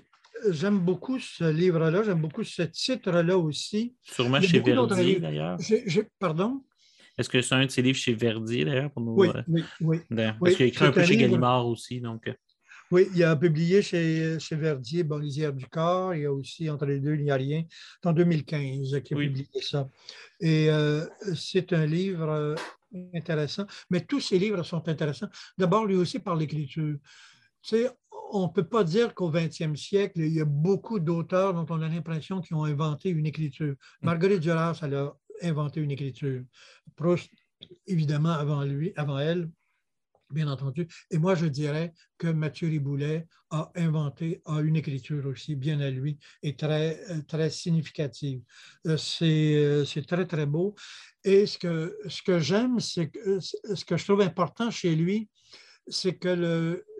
j'aime 0.49 0.79
beaucoup 0.79 1.19
ce 1.19 1.51
livre-là, 1.51 2.03
j'aime 2.03 2.21
beaucoup 2.21 2.43
ce 2.43 2.63
titre-là 2.63 3.37
aussi. 3.37 3.95
Sûrement 4.01 4.41
chez 4.41 4.59
Verdier, 4.59 5.19
d'ailleurs. 5.19 5.57
Pardon? 6.19 6.63
Est-ce 7.17 7.29
que 7.29 7.41
c'est 7.41 7.55
un 7.55 7.65
de 7.65 7.71
ses 7.71 7.81
livres 7.81 7.97
chez 7.97 8.13
Verdier, 8.13 8.65
d'ailleurs, 8.65 8.91
pour 8.91 9.03
nous? 9.03 9.13
Oui, 9.15 9.29
euh, 9.29 9.41
oui, 9.47 9.63
oui. 9.81 9.97
Parce 10.09 10.55
qu'il 10.55 10.63
a 10.63 10.67
écrit 10.67 10.85
un 10.85 10.91
peu 10.91 11.03
chez 11.03 11.17
Gallimard 11.17 11.67
aussi, 11.67 12.01
donc... 12.01 12.27
Euh. 12.27 12.33
Oui, 12.91 13.07
il 13.15 13.23
a 13.23 13.35
publié 13.35 13.81
chez, 13.81 14.37
chez 14.39 14.55
Verdier, 14.55 15.03
Bon, 15.03 15.17
Lisière 15.17 15.51
du 15.53 15.65
corps. 15.65 16.13
Il 16.13 16.21
y 16.21 16.25
a 16.25 16.33
aussi 16.33 16.69
Entre 16.69 16.85
les 16.85 16.99
deux, 16.99 17.15
il 17.15 17.23
n'y 17.23 17.31
a 17.31 17.35
rien, 17.35 17.63
en 18.03 18.13
2015, 18.13 19.01
qui 19.03 19.13
a 19.13 19.17
publié 19.17 19.47
ça. 19.61 19.89
Et 20.39 20.69
euh, 20.69 21.03
c'est 21.33 21.73
un 21.73 21.87
livre 21.87 22.55
intéressant, 23.13 23.65
mais 23.89 24.01
tous 24.01 24.19
ces 24.19 24.37
livres 24.37 24.61
sont 24.63 24.87
intéressants. 24.87 25.29
D'abord, 25.57 25.85
lui 25.85 25.95
aussi 25.95 26.19
par 26.19 26.35
l'écriture. 26.35 26.97
Tu 27.63 27.77
sais, 27.77 27.89
on 28.31 28.47
ne 28.47 28.51
peut 28.51 28.67
pas 28.67 28.83
dire 28.83 29.13
qu'au 29.13 29.31
20e 29.31 29.75
siècle, 29.75 30.19
il 30.19 30.33
y 30.33 30.41
a 30.41 30.45
beaucoup 30.45 30.99
d'auteurs 30.99 31.53
dont 31.53 31.65
on 31.69 31.81
a 31.81 31.87
l'impression 31.87 32.41
qu'ils 32.41 32.55
ont 32.55 32.63
inventé 32.63 33.09
une 33.09 33.25
écriture. 33.25 33.73
Mm. 33.73 34.05
Marguerite 34.05 34.39
Duras, 34.39 34.79
elle 34.81 34.95
a 34.95 35.13
inventé 35.41 35.81
une 35.81 35.91
écriture. 35.91 36.43
Proust, 36.95 37.31
évidemment, 37.87 38.31
avant 38.31 38.63
lui, 38.63 38.93
avant 38.95 39.19
elle, 39.19 39.49
bien 40.33 40.47
entendu. 40.47 40.87
Et 41.11 41.17
moi, 41.17 41.35
je 41.35 41.45
dirais 41.45 41.93
que 42.17 42.27
Mathieu 42.27 42.67
Riboulet 42.67 43.27
a 43.51 43.71
inventé 43.75 44.41
a 44.45 44.59
une 44.61 44.75
écriture 44.75 45.25
aussi 45.27 45.55
bien 45.55 45.79
à 45.79 45.89
lui 45.89 46.17
et 46.41 46.55
très, 46.55 46.99
très 47.27 47.49
significative. 47.49 48.41
Euh, 48.87 48.97
euh, 49.21 49.85
c'est 49.85 50.07
très, 50.07 50.25
très 50.25 50.45
beau. 50.45 50.75
Et 51.23 51.45
ce 51.45 51.57
que, 51.57 51.97
ce 52.07 52.21
que 52.21 52.39
j'aime, 52.39 52.79
c'est 52.79 53.09
que 53.09 53.39
ce 53.39 53.85
que 53.85 53.95
je 53.95 54.03
trouve 54.03 54.21
important 54.21 54.71
chez 54.71 54.95
lui, 54.95 55.29
c'est 55.87 56.15
que 56.15 56.29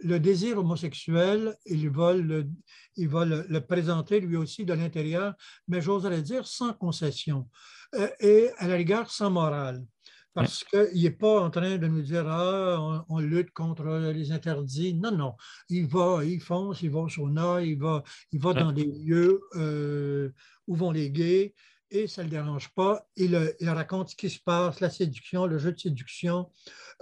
le, 0.03 0.19
désir 0.19 0.57
homosexuel, 0.57 1.55
il 1.65 1.89
va, 1.89 2.13
le, 2.13 2.47
il 2.95 3.07
va 3.07 3.25
le, 3.25 3.59
présenter 3.61 4.19
lui 4.19 4.35
aussi 4.35 4.65
de 4.65 4.73
l'intérieur, 4.73 5.33
mais 5.67 5.81
j'oserais 5.81 6.21
dire 6.21 6.47
sans 6.47 6.73
concession 6.73 7.47
euh, 7.95 8.09
et 8.19 8.49
à 8.57 8.67
la 8.67 8.75
rigueur 8.75 9.09
sans 9.09 9.31
morale. 9.31 9.83
Parce 10.33 10.63
qu'il 10.63 11.03
n'est 11.03 11.11
pas 11.11 11.41
en 11.41 11.51
train 11.51 11.77
de 11.77 11.85
nous 11.85 12.01
dire 12.01 12.27
Ah, 12.27 13.05
on, 13.07 13.19
lutte 13.19 13.51
contre 13.51 13.85
les 14.11 14.31
interdits. 14.31 14.95
Non, 14.95 15.11
non. 15.11 15.35
Il 15.69 15.85
va, 15.85 16.21
il 16.25 16.41
fonce, 16.41 16.81
il 16.81 16.89
va 16.89 17.01
au 17.01 17.09
sauna, 17.09 17.61
il 17.61 17.77
va, 17.77 18.03
il 18.31 18.41
va 18.41 18.53
dans 18.53 18.71
des 18.71 18.85
lieux 18.85 19.41
euh, 19.55 20.31
où 20.65 20.75
vont 20.75 20.89
les 20.89 21.11
gays 21.11 21.53
et 21.93 22.07
ça 22.07 22.23
ne 22.23 22.27
le 22.27 22.31
dérange 22.31 22.69
pas. 22.69 23.07
Il, 23.15 23.55
il, 23.59 23.69
raconte 23.69 24.09
ce 24.09 24.15
qui 24.15 24.29
se 24.29 24.39
passe, 24.39 24.79
la 24.79 24.89
séduction, 24.89 25.45
le 25.45 25.59
jeu 25.59 25.71
de 25.71 25.79
séduction. 25.79 26.49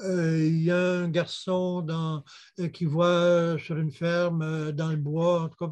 Euh, 0.02 0.46
il 0.46 0.62
y 0.62 0.70
a 0.72 0.78
un 0.78 1.08
garçon 1.08 1.82
dans, 1.82 2.24
euh, 2.60 2.68
qui 2.68 2.86
voit 2.86 3.58
sur 3.58 3.78
une 3.78 3.92
ferme 3.92 4.42
euh, 4.42 4.72
dans 4.72 4.90
le 4.90 4.98
bois, 4.98 5.44
en 5.44 5.50
tout 5.50 5.58
cas, 5.58 5.72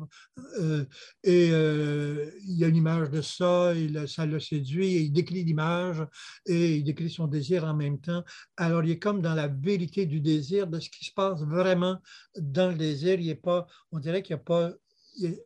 et 1.24 1.48
il 1.48 2.58
y 2.58 2.64
a 2.64 2.68
une 2.68 2.76
image 2.76 3.10
de 3.10 3.22
ça, 3.22 3.74
il, 3.76 4.08
ça 4.08 4.26
le 4.26 4.40
séduit, 4.40 4.96
et 4.96 5.02
il 5.02 5.12
décrit 5.12 5.44
l'image 5.44 6.06
et 6.46 6.78
il 6.78 6.84
décrit 6.84 7.10
son 7.10 7.28
désir 7.28 7.66
en 7.66 7.74
même 7.74 8.00
temps. 8.00 8.24
Alors, 8.56 8.84
il 8.84 8.92
est 8.92 9.00
comme 9.00 9.22
dans 9.22 9.36
la 9.36 9.48
vérité 9.48 10.06
du 10.06 10.22
désir, 10.22 10.68
de 10.68 10.80
ce 10.80 10.90
qui 10.90 11.06
se 11.06 11.14
passe 11.14 11.42
vraiment 11.42 11.98
dans 12.38 12.70
le 12.70 12.76
désir. 12.76 13.20
Il 13.20 13.30
est 13.30 13.36
pas, 13.36 13.68
on 13.92 14.00
dirait 14.00 14.24
qu'il 14.24 14.36
n'y 14.36 14.42
a 14.42 14.44
pas 14.44 14.72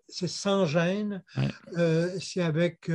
c'est 0.08 0.28
sans 0.28 0.66
gêne, 0.66 1.24
c'est 2.20 2.42
avec 2.42 2.92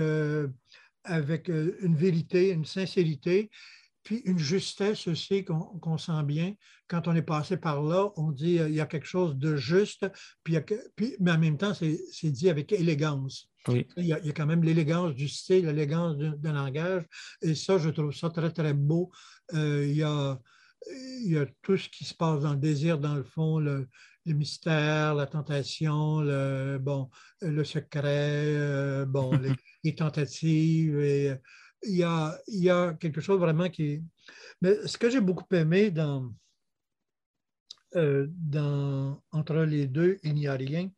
avec 1.04 1.48
euh, 1.50 1.76
une 1.80 1.96
vérité, 1.96 2.50
une 2.50 2.64
sincérité, 2.64 3.50
puis 4.02 4.22
une 4.24 4.38
justesse 4.38 5.06
aussi 5.06 5.44
qu'on 5.44 5.98
sent 5.98 6.22
bien. 6.24 6.54
Quand 6.86 7.08
on 7.08 7.14
est 7.14 7.22
passé 7.22 7.58
par 7.58 7.82
là, 7.82 8.10
on 8.16 8.32
dit 8.32 8.58
euh, 8.58 8.68
il 8.68 8.74
y 8.74 8.80
a 8.80 8.86
quelque 8.86 9.06
chose 9.06 9.36
de 9.36 9.56
juste, 9.56 10.06
puis, 10.44 10.56
puis 10.96 11.16
mais 11.20 11.32
en 11.32 11.38
même 11.38 11.58
temps, 11.58 11.74
c'est 11.74 12.30
dit 12.30 12.48
avec 12.48 12.72
élégance. 12.72 13.50
Il, 13.68 13.84
y 13.98 14.14
a, 14.14 14.18
il, 14.20 14.26
y 14.26 14.30
a, 14.30 14.32
quand 14.32 14.46
même 14.46 14.64
l'élégance 14.64 15.14
du 15.14 15.28
style, 15.28 15.66
l'élégance 15.66 16.16
d'un 16.16 16.52
langage, 16.54 17.04
et 17.42 17.54
ça, 17.54 17.76
je 17.76 17.90
trouve 17.90 18.14
ça 18.14 18.30
très, 18.30 18.50
très 18.50 18.72
beau. 18.72 19.10
Euh, 19.52 19.84
il, 19.86 19.96
y 19.96 20.02
a, 20.02 20.38
il, 20.86 21.32
y 21.32 21.38
a, 21.38 21.46
tout 21.62 21.76
ce 21.76 21.88
qui 21.88 22.04
se 22.04 22.14
passe 22.14 22.40
dans 22.40 22.52
le 22.52 22.58
désir, 22.58 22.98
dans 22.98 23.14
le 23.14 23.24
fond, 23.24 23.58
le, 23.58 23.88
le 24.26 24.34
mystère, 24.34 25.14
la 25.14 25.26
tentation, 25.26 26.20
le, 26.20 26.78
bon, 26.80 27.10
le 27.40 27.64
secret, 27.64 29.04
bon, 29.06 29.36
les, 29.38 29.52
les 29.84 29.94
tentatives. 29.94 30.98
Et, 31.00 31.30
euh, 31.30 31.36
il, 31.84 31.96
y 31.96 32.02
a, 32.02 32.38
il 32.48 32.64
y 32.64 32.70
a 32.70 32.94
quelque 32.94 33.20
chose 33.20 33.38
vraiment 33.38 33.68
qui 33.68 34.02
Mais 34.60 34.86
ce 34.86 34.98
que 34.98 35.10
j'ai 35.10 35.20
beaucoup 35.20 35.46
aimé 35.54 35.90
dans, 35.90 36.32
euh, 37.96 38.26
dans 38.30 39.22
Entre 39.30 39.60
les 39.60 39.86
deux, 39.86 40.18
il 40.22 40.34
n'y 40.34 40.46
a 40.46 40.54
rien, 40.54 40.90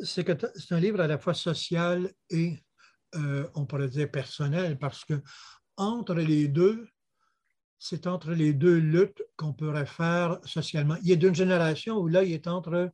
c'est 0.00 0.24
que 0.24 0.32
c'est 0.56 0.74
un 0.74 0.80
livre 0.80 1.00
à 1.00 1.06
la 1.06 1.18
fois 1.18 1.34
social 1.34 2.10
et, 2.30 2.58
euh, 3.14 3.48
on 3.54 3.66
pourrait 3.66 3.88
dire, 3.88 4.10
personnel, 4.10 4.78
parce 4.78 5.04
que 5.04 5.22
entre 5.76 6.14
les 6.14 6.48
deux, 6.48 6.88
c'est 7.78 8.06
entre 8.06 8.30
les 8.30 8.52
deux 8.52 8.76
luttes 8.76 9.22
qu'on 9.36 9.52
pourrait 9.52 9.86
faire 9.86 10.38
socialement. 10.44 10.96
Il 11.02 11.10
est 11.10 11.16
d'une 11.16 11.34
génération 11.34 11.98
où 11.98 12.08
là, 12.08 12.22
il 12.24 12.32
est 12.32 12.46
entre 12.46 12.90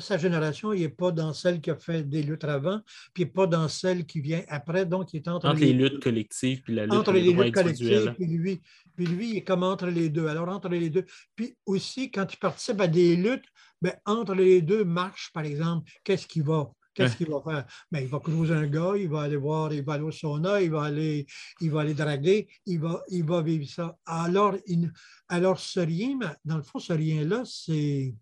sa 0.00 0.18
génération, 0.18 0.72
il 0.72 0.80
n'est 0.80 0.88
pas 0.88 1.12
dans 1.12 1.32
celle 1.32 1.60
qui 1.60 1.70
a 1.70 1.76
fait 1.76 2.02
des 2.02 2.22
luttes 2.22 2.44
avant, 2.44 2.80
puis 3.12 3.22
il 3.22 3.26
n'est 3.26 3.32
pas 3.32 3.46
dans 3.46 3.68
celle 3.68 4.06
qui 4.06 4.20
vient 4.20 4.42
après. 4.48 4.86
Donc, 4.86 5.12
il 5.12 5.18
est 5.18 5.28
entre, 5.28 5.48
entre 5.48 5.60
les, 5.60 5.72
luttes 5.72 6.02
collectives 6.02 6.62
puis 6.62 6.74
la 6.74 6.84
lutte 6.84 6.94
entre 6.94 7.12
les, 7.12 7.32
luttes 7.32 7.54
collectives, 7.54 8.14
puis 8.16 8.26
lui, 8.26 8.60
puis 8.96 9.06
lui, 9.06 9.30
il 9.30 9.36
est 9.38 9.44
comme 9.44 9.62
entre 9.62 9.86
les 9.86 10.08
deux. 10.08 10.26
Alors, 10.26 10.48
entre 10.48 10.68
les 10.68 10.90
deux. 10.90 11.04
Puis 11.36 11.56
aussi, 11.66 12.10
quand 12.10 12.32
il 12.32 12.38
participe 12.38 12.80
à 12.80 12.88
des 12.88 13.16
luttes, 13.16 13.46
ben, 13.80 13.94
entre 14.06 14.34
les 14.34 14.62
deux 14.62 14.84
marches, 14.84 15.30
par 15.32 15.44
exemple, 15.44 15.90
qu'est-ce 16.02 16.26
qu'il 16.26 16.42
va? 16.42 16.70
Qu'est-ce 16.98 17.16
qu'il 17.16 17.30
va 17.30 17.40
faire? 17.42 17.64
Ben, 17.92 18.00
il 18.00 18.08
va 18.08 18.18
cruiser 18.18 18.54
un 18.54 18.66
gars, 18.66 18.92
il 18.96 19.08
va 19.08 19.22
aller 19.22 19.36
voir, 19.36 19.72
il 19.72 19.84
va 19.84 19.94
aller 19.94 20.02
au 20.02 20.10
sauna, 20.10 20.60
il 20.60 20.70
va 20.70 20.82
aller, 20.82 21.26
il 21.60 21.70
va 21.70 21.82
aller 21.82 21.94
draguer, 21.94 22.48
il 22.66 22.80
va, 22.80 23.02
il 23.08 23.24
va 23.24 23.40
vivre 23.40 23.68
ça. 23.68 23.96
Alors, 24.04 24.56
il, 24.66 24.92
alors 25.28 25.60
ce 25.60 25.80
rien, 25.80 26.18
dans 26.44 26.56
le 26.56 26.62
fond, 26.62 26.80
ce 26.80 26.92
rien-là, 26.92 27.42
c'est 27.44 28.14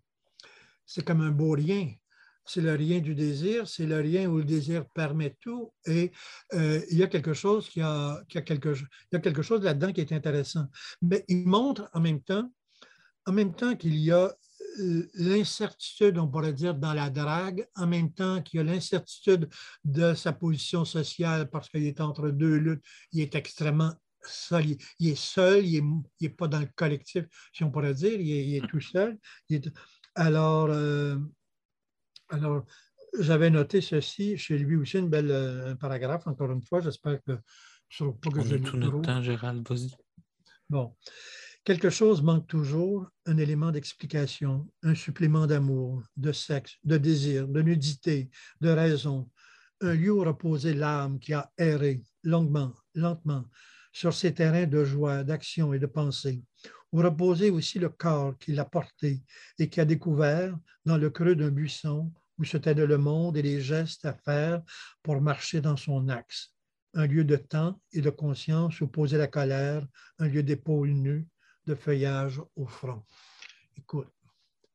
c'est 0.85 1.03
comme 1.03 1.21
un 1.21 1.31
beau 1.31 1.51
rien. 1.51 1.91
C'est 2.45 2.61
le 2.61 2.73
rien 2.75 2.99
du 2.99 3.13
désir, 3.13 3.67
c'est 3.67 3.85
le 3.85 3.99
rien 3.99 4.29
où 4.29 4.37
le 4.37 4.45
désir 4.45 4.85
permet 4.93 5.35
tout. 5.41 5.73
Et 5.85 6.11
euh, 6.53 6.79
il, 6.89 6.97
y 6.97 7.03
a 7.03 7.07
quelque 7.07 7.33
chose 7.33 7.67
qui 7.67 7.81
a, 7.81 8.21
qui 8.29 8.37
a 8.37 8.41
quelque, 8.41 8.73
il 8.73 9.15
y 9.15 9.15
a 9.17 9.19
quelque 9.19 9.41
chose 9.41 9.63
là-dedans 9.63 9.91
qui 9.91 9.99
est 9.99 10.13
intéressant. 10.13 10.65
Mais 11.01 11.25
il 11.27 11.45
montre 11.45 11.89
en 11.93 11.99
même 11.99 12.21
temps, 12.21 12.49
en 13.25 13.33
même 13.33 13.53
temps 13.53 13.75
qu'il 13.75 13.97
y 13.97 14.11
a 14.13 14.33
l'incertitude, 15.15 16.17
on 16.17 16.27
pourrait 16.27 16.53
dire, 16.53 16.75
dans 16.75 16.93
la 16.93 17.09
drague, 17.09 17.67
en 17.75 17.87
même 17.87 18.13
temps 18.13 18.41
qu'il 18.41 18.57
y 18.57 18.61
a 18.61 18.63
l'incertitude 18.63 19.49
de 19.83 20.13
sa 20.13 20.33
position 20.33 20.85
sociale 20.85 21.49
parce 21.49 21.69
qu'il 21.69 21.83
est 21.83 22.01
entre 22.01 22.29
deux 22.29 22.55
luttes, 22.55 22.83
il 23.11 23.21
est 23.21 23.35
extrêmement 23.35 23.93
seul. 24.23 24.65
Il, 24.99 25.09
est 25.09 25.15
seul, 25.19 25.65
il 25.65 25.83
n'est 26.21 26.29
pas 26.29 26.47
dans 26.47 26.59
le 26.59 26.69
collectif, 26.75 27.25
si 27.53 27.63
on 27.63 27.71
pourrait 27.71 27.93
dire, 27.93 28.19
il 28.19 28.55
est, 28.55 28.67
tout 28.67 28.81
seul. 28.81 29.17
Il 29.49 29.57
est, 29.57 29.71
alors, 30.15 30.67
euh, 30.69 31.17
alors 32.29 32.65
j'avais 33.19 33.49
noté 33.49 33.81
ceci 33.81 34.37
chez 34.37 34.57
lui 34.57 34.75
aussi, 34.75 34.97
une 34.97 35.09
belle, 35.09 35.31
euh, 35.31 35.71
un 35.71 35.75
paragraphe, 35.75 36.27
encore 36.27 36.51
une 36.51 36.63
fois. 36.63 36.81
J'espère 36.81 37.21
que 37.23 37.37
je 37.89 38.03
ne 38.03 38.11
pas 38.11 38.29
que 38.29 38.43
je 38.43 38.55
tout 38.57 38.77
notre 38.77 39.01
temps, 39.01 39.23
Gérald, 39.23 39.67
vas-y. 39.67 39.95
Bon. 40.69 40.95
Quelque 41.67 41.89
chose 41.89 42.21
manque 42.21 42.47
toujours, 42.47 43.09
un 43.25 43.35
élément 43.35 43.71
d'explication, 43.71 44.71
un 44.83 44.95
supplément 44.95 45.47
d'amour, 45.47 46.01
de 46.15 46.31
sexe, 46.31 46.77
de 46.85 46.95
désir, 46.95 47.45
de 47.45 47.61
nudité, 47.61 48.29
de 48.61 48.69
raison, 48.69 49.29
un 49.81 49.93
lieu 49.93 50.13
où 50.13 50.23
reposer 50.23 50.73
l'âme 50.73 51.19
qui 51.19 51.33
a 51.33 51.51
erré 51.57 52.01
longuement, 52.23 52.73
lentement, 52.95 53.43
sur 53.91 54.13
ces 54.13 54.33
terrains 54.33 54.65
de 54.65 54.85
joie, 54.85 55.25
d'action 55.25 55.73
et 55.73 55.79
de 55.79 55.87
pensée, 55.87 56.41
où 56.93 56.99
reposait 56.99 57.49
aussi 57.49 57.79
le 57.79 57.89
corps 57.89 58.37
qui 58.37 58.53
l'a 58.53 58.63
porté 58.63 59.21
et 59.59 59.67
qui 59.67 59.81
a 59.81 59.85
découvert 59.85 60.57
dans 60.85 60.97
le 60.97 61.09
creux 61.09 61.35
d'un 61.35 61.51
buisson 61.51 62.13
où 62.37 62.45
se 62.45 62.55
tenait 62.55 62.85
le 62.85 62.97
monde 62.97 63.35
et 63.35 63.41
les 63.41 63.59
gestes 63.59 64.05
à 64.05 64.13
faire 64.13 64.61
pour 65.03 65.19
marcher 65.19 65.59
dans 65.59 65.75
son 65.75 66.07
axe. 66.07 66.53
Un 66.93 67.07
lieu 67.07 67.25
de 67.25 67.35
temps 67.35 67.81
et 67.91 67.99
de 67.99 68.09
conscience 68.09 68.79
où 68.79 68.87
poser 68.87 69.17
la 69.17 69.27
colère, 69.27 69.85
un 70.17 70.29
lieu 70.29 70.43
d'épaule 70.43 70.91
nues, 70.91 71.27
de 71.67 71.75
feuillage 71.75 72.41
au 72.55 72.65
front. 72.65 73.03
Écoute, 73.77 74.07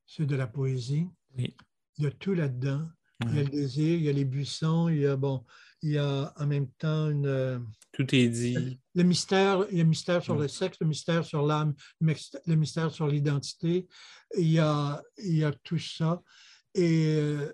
c'est 0.06 0.26
de 0.26 0.36
la 0.36 0.46
poésie. 0.46 1.08
Oui. 1.36 1.56
Il 1.98 2.04
y 2.04 2.06
a 2.06 2.10
tout 2.10 2.34
là-dedans. 2.34 2.88
Il 3.24 3.36
y 3.36 3.38
a 3.38 3.42
le 3.42 3.48
désir, 3.48 3.98
il 3.98 4.02
y 4.02 4.08
a 4.08 4.12
les 4.12 4.24
buissons, 4.24 4.88
il 4.88 4.98
y 4.98 5.06
a, 5.06 5.16
bon, 5.16 5.44
il 5.80 5.92
y 5.92 5.98
a 5.98 6.32
en 6.36 6.46
même 6.46 6.68
temps 6.72 7.08
une. 7.08 7.26
Euh, 7.26 7.58
tout 7.92 8.14
est 8.14 8.28
dit. 8.28 8.78
Le 8.94 9.02
mystère, 9.04 9.64
il 9.70 9.76
y 9.76 9.80
a 9.80 9.84
le 9.84 9.88
mystère 9.88 10.22
sur 10.22 10.34
le 10.36 10.48
sexe, 10.48 10.78
le 10.80 10.86
mystère 10.86 11.24
sur 11.24 11.46
l'âme, 11.46 11.74
le 12.00 12.54
mystère 12.56 12.90
sur 12.90 13.06
l'identité. 13.06 13.86
Il, 14.36 14.50
y 14.50 14.58
a, 14.58 15.02
il 15.18 15.36
y 15.36 15.44
a 15.44 15.52
tout 15.52 15.78
ça. 15.78 16.20
Et 16.74 17.16
euh, 17.16 17.52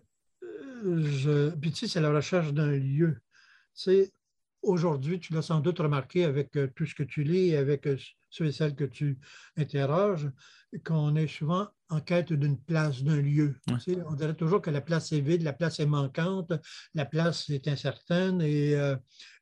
je, 0.85 1.51
puis 1.51 1.73
tu 1.73 1.81
sais, 1.81 1.89
c'est 1.89 2.01
la 2.01 2.13
recherche 2.13 2.53
d'un 2.53 2.71
lieu. 2.71 3.21
Tu 3.75 3.83
sais, 3.83 4.13
aujourd'hui, 4.63 5.21
tu 5.21 5.33
l'as 5.33 5.43
sans 5.43 5.61
doute 5.61 5.79
remarqué 5.79 6.25
avec 6.25 6.57
euh, 6.57 6.69
tout 6.75 6.87
ce 6.87 6.95
que 6.95 7.03
tu 7.03 7.23
lis, 7.23 7.55
avec 7.57 7.89
ceux 8.31 8.47
et 8.47 8.53
celles 8.53 8.75
que 8.75 8.85
tu 8.85 9.19
interroges, 9.57 10.29
qu'on 10.85 11.17
est 11.17 11.27
souvent 11.27 11.69
en 11.89 12.01
quête 12.01 12.33
d'une 12.33 12.59
place, 12.59 13.03
d'un 13.03 13.21
lieu. 13.21 13.55
on 14.07 14.15
dirait 14.15 14.35
toujours 14.35 14.61
que 14.61 14.71
la 14.71 14.83
place 14.83 15.13
est 15.13 15.21
vide, 15.21 15.43
la 15.43 15.55
place 15.55 15.81
est 15.81 15.87
manquante, 15.87 16.53
la 16.95 17.07
place 17.07 17.49
est 17.49 17.67
incertaine. 17.69 18.43
Et 18.43 18.75
euh, 18.75 18.97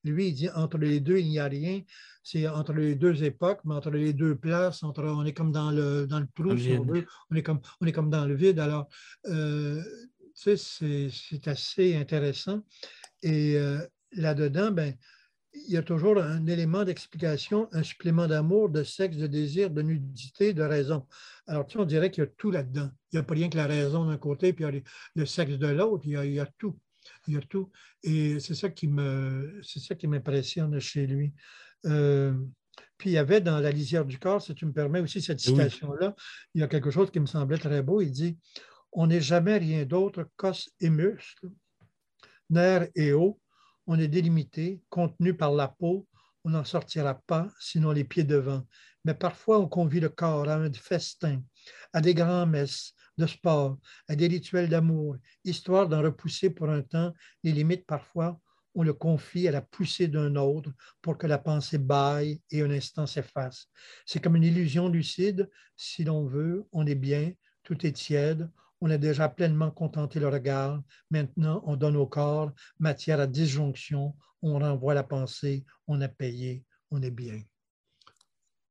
lui, 0.04 0.28
il 0.28 0.34
dit 0.34 0.48
entre 0.50 0.78
les 0.78 1.00
deux, 1.00 1.18
il 1.18 1.28
n'y 1.28 1.40
a 1.40 1.46
rien. 1.46 1.82
C'est 2.22 2.46
entre 2.48 2.72
les 2.72 2.94
deux 2.94 3.24
époques, 3.24 3.60
mais 3.64 3.74
entre 3.74 3.90
les 3.90 4.12
deux 4.12 4.36
places, 4.36 4.82
entre, 4.82 5.04
on 5.04 5.24
est 5.24 5.32
comme 5.32 5.52
dans 5.52 5.70
le, 5.70 6.06
dans 6.06 6.20
le 6.20 6.28
trou, 6.34 6.56
si 6.56 6.72
on 6.72 6.84
veut. 6.84 7.06
On 7.30 7.36
est, 7.36 7.42
comme, 7.42 7.60
on 7.80 7.86
est 7.86 7.92
comme 7.92 8.10
dans 8.10 8.24
le 8.24 8.34
vide. 8.34 8.60
Alors, 8.60 8.88
euh, 9.26 9.82
c'est 10.34 11.48
assez 11.48 11.96
intéressant. 11.96 12.62
Et 13.22 13.56
euh, 13.56 13.78
là-dedans, 14.16 14.70
ben, 14.70 14.94
il 15.64 15.72
y 15.72 15.76
a 15.76 15.82
toujours 15.82 16.18
un 16.18 16.46
élément 16.46 16.84
d'explication, 16.84 17.68
un 17.72 17.82
supplément 17.82 18.26
d'amour, 18.26 18.68
de 18.68 18.82
sexe, 18.82 19.16
de 19.16 19.26
désir, 19.26 19.70
de 19.70 19.82
nudité, 19.82 20.52
de 20.52 20.62
raison. 20.62 21.06
Alors, 21.46 21.66
tu 21.66 21.78
on 21.78 21.84
dirait 21.84 22.10
qu'il 22.10 22.24
y 22.24 22.26
a 22.26 22.30
tout 22.36 22.50
là-dedans. 22.50 22.90
Il 23.12 23.16
n'y 23.16 23.20
a 23.20 23.22
pas 23.22 23.34
rien 23.34 23.48
que 23.48 23.56
la 23.56 23.66
raison 23.66 24.06
d'un 24.06 24.18
côté, 24.18 24.52
puis 24.52 24.64
il 24.64 24.74
y 24.74 24.78
a 24.78 24.82
le 25.14 25.26
sexe 25.26 25.54
de 25.54 25.68
l'autre. 25.68 26.04
Il, 26.06 26.12
y 26.12 26.40
a 26.40 26.46
tout. 26.58 26.78
Il 27.26 27.34
y 27.34 27.36
a 27.36 27.40
tout. 27.40 27.70
Et 28.02 28.38
c'est 28.40 28.54
ça 28.54 28.68
qui 28.68 28.88
me, 28.88 29.60
c'est 29.62 29.80
ça 29.80 29.94
qui 29.94 30.06
m'impressionne 30.06 30.78
chez 30.78 31.06
lui. 31.06 31.32
Euh, 31.86 32.34
puis 32.98 33.10
il 33.10 33.12
y 33.14 33.18
avait 33.18 33.40
dans 33.40 33.58
La 33.58 33.70
lisière 33.70 34.04
du 34.04 34.18
corps, 34.18 34.42
si 34.42 34.54
tu 34.54 34.66
me 34.66 34.72
permets 34.72 35.00
aussi 35.00 35.20
cette 35.20 35.40
citation-là, 35.40 36.14
il 36.54 36.60
y 36.60 36.64
a 36.64 36.68
quelque 36.68 36.90
chose 36.90 37.10
qui 37.10 37.20
me 37.20 37.26
semblait 37.26 37.58
très 37.58 37.82
beau. 37.82 38.00
Il 38.00 38.10
dit 38.10 38.38
On 38.92 39.06
n'est 39.06 39.20
jamais 39.20 39.58
rien 39.58 39.84
d'autre 39.84 40.28
qu'os 40.36 40.52
et 40.80 40.90
muscles, 40.90 41.50
nerfs 42.50 42.88
et 42.94 43.12
os, 43.12 43.34
on 43.86 43.98
est 43.98 44.08
délimité, 44.08 44.82
contenu 44.90 45.34
par 45.34 45.52
la 45.52 45.68
peau, 45.68 46.06
on 46.44 46.50
n'en 46.50 46.64
sortira 46.64 47.20
pas, 47.26 47.48
sinon 47.58 47.90
les 47.90 48.04
pieds 48.04 48.24
devant. 48.24 48.62
Mais 49.04 49.14
parfois, 49.14 49.58
on 49.58 49.68
convie 49.68 50.00
le 50.00 50.08
corps 50.08 50.48
à 50.48 50.54
un 50.54 50.72
festin, 50.72 51.42
à 51.92 52.00
des 52.00 52.14
grands-messes 52.14 52.94
de 53.18 53.26
sport, 53.26 53.78
à 54.08 54.14
des 54.14 54.28
rituels 54.28 54.68
d'amour, 54.68 55.16
histoire 55.44 55.88
d'en 55.88 56.02
repousser 56.02 56.50
pour 56.50 56.68
un 56.68 56.82
temps 56.82 57.12
les 57.42 57.52
limites 57.52 57.86
parfois. 57.86 58.40
On 58.74 58.82
le 58.82 58.92
confie 58.92 59.48
à 59.48 59.52
la 59.52 59.62
poussée 59.62 60.06
d'un 60.06 60.36
autre 60.36 60.70
pour 61.00 61.16
que 61.16 61.26
la 61.26 61.38
pensée 61.38 61.78
baille 61.78 62.40
et 62.50 62.62
un 62.62 62.70
instant 62.70 63.06
s'efface. 63.06 63.68
C'est 64.04 64.22
comme 64.22 64.36
une 64.36 64.44
illusion 64.44 64.88
lucide. 64.88 65.50
Si 65.76 66.04
l'on 66.04 66.26
veut, 66.26 66.66
on 66.72 66.86
est 66.86 66.94
bien, 66.94 67.32
tout 67.62 67.86
est 67.86 67.92
tiède, 67.92 68.50
on 68.86 68.90
a 68.90 68.98
déjà 68.98 69.28
pleinement 69.28 69.72
contenté 69.72 70.20
le 70.20 70.28
regard. 70.28 70.80
Maintenant, 71.10 71.60
on 71.66 71.74
donne 71.74 71.96
au 71.96 72.06
corps 72.06 72.52
matière 72.78 73.18
à 73.18 73.26
disjonction. 73.26 74.14
On 74.42 74.58
renvoie 74.58 74.94
la 74.94 75.02
pensée. 75.02 75.64
On 75.88 76.00
a 76.00 76.08
payé. 76.08 76.62
On 76.92 77.02
est 77.02 77.10
bien. 77.10 77.42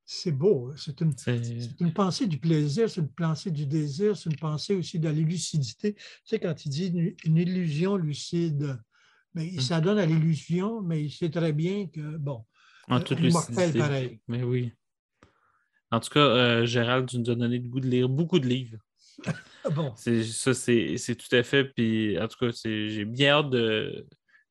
C'est 0.05 0.31
beau. 0.31 0.71
Hein. 0.71 0.75
C'est 0.77 1.01
une, 1.01 1.93
pensée 1.93 2.27
du 2.27 2.37
plaisir, 2.37 2.89
c'est 2.89 3.01
une 3.01 3.09
pensée 3.09 3.51
du 3.51 3.65
désir, 3.65 4.15
c'est 4.15 4.29
une 4.29 4.37
pensée 4.37 4.75
aussi 4.75 4.99
de 4.99 5.05
la 5.05 5.13
lucidité. 5.13 5.95
Tu 5.95 6.01
sais, 6.23 6.39
quand 6.39 6.65
il 6.65 6.69
dit 6.69 7.15
une, 7.25 7.37
illusion 7.37 7.97
lucide, 7.97 8.79
mais 9.33 9.49
hum. 9.49 9.59
ça 9.59 9.81
donne 9.81 9.97
à 9.97 10.05
l'illusion, 10.05 10.81
mais 10.81 11.03
il 11.03 11.11
sait 11.11 11.31
très 11.31 11.51
bien 11.51 11.87
que, 11.87 12.17
bon, 12.17 12.45
en 12.87 13.01
toute 13.01 13.19
lucidité. 13.19 13.79
pareil. 13.79 14.19
Mais 14.27 14.43
oui. 14.43 14.71
En 15.91 15.99
tout 15.99 16.09
cas, 16.09 16.19
euh, 16.19 16.65
Gérald, 16.65 17.09
tu 17.09 17.17
nous 17.17 17.29
as 17.31 17.35
donné 17.35 17.57
le 17.57 17.67
goût 17.67 17.79
de 17.79 17.89
lire 17.89 18.07
beaucoup 18.07 18.39
de 18.39 18.47
livres. 18.47 18.77
bon? 19.69 19.93
Ça, 19.95 20.53
c'est 20.53 21.15
tout 21.15 21.35
à 21.35 21.43
fait. 21.43 21.65
Puis, 21.65 22.19
en 22.19 22.27
tout 22.27 22.37
cas, 22.39 22.51
j'ai 22.63 23.05
bien 23.05 23.37
hâte 23.37 23.49
de, 23.49 24.05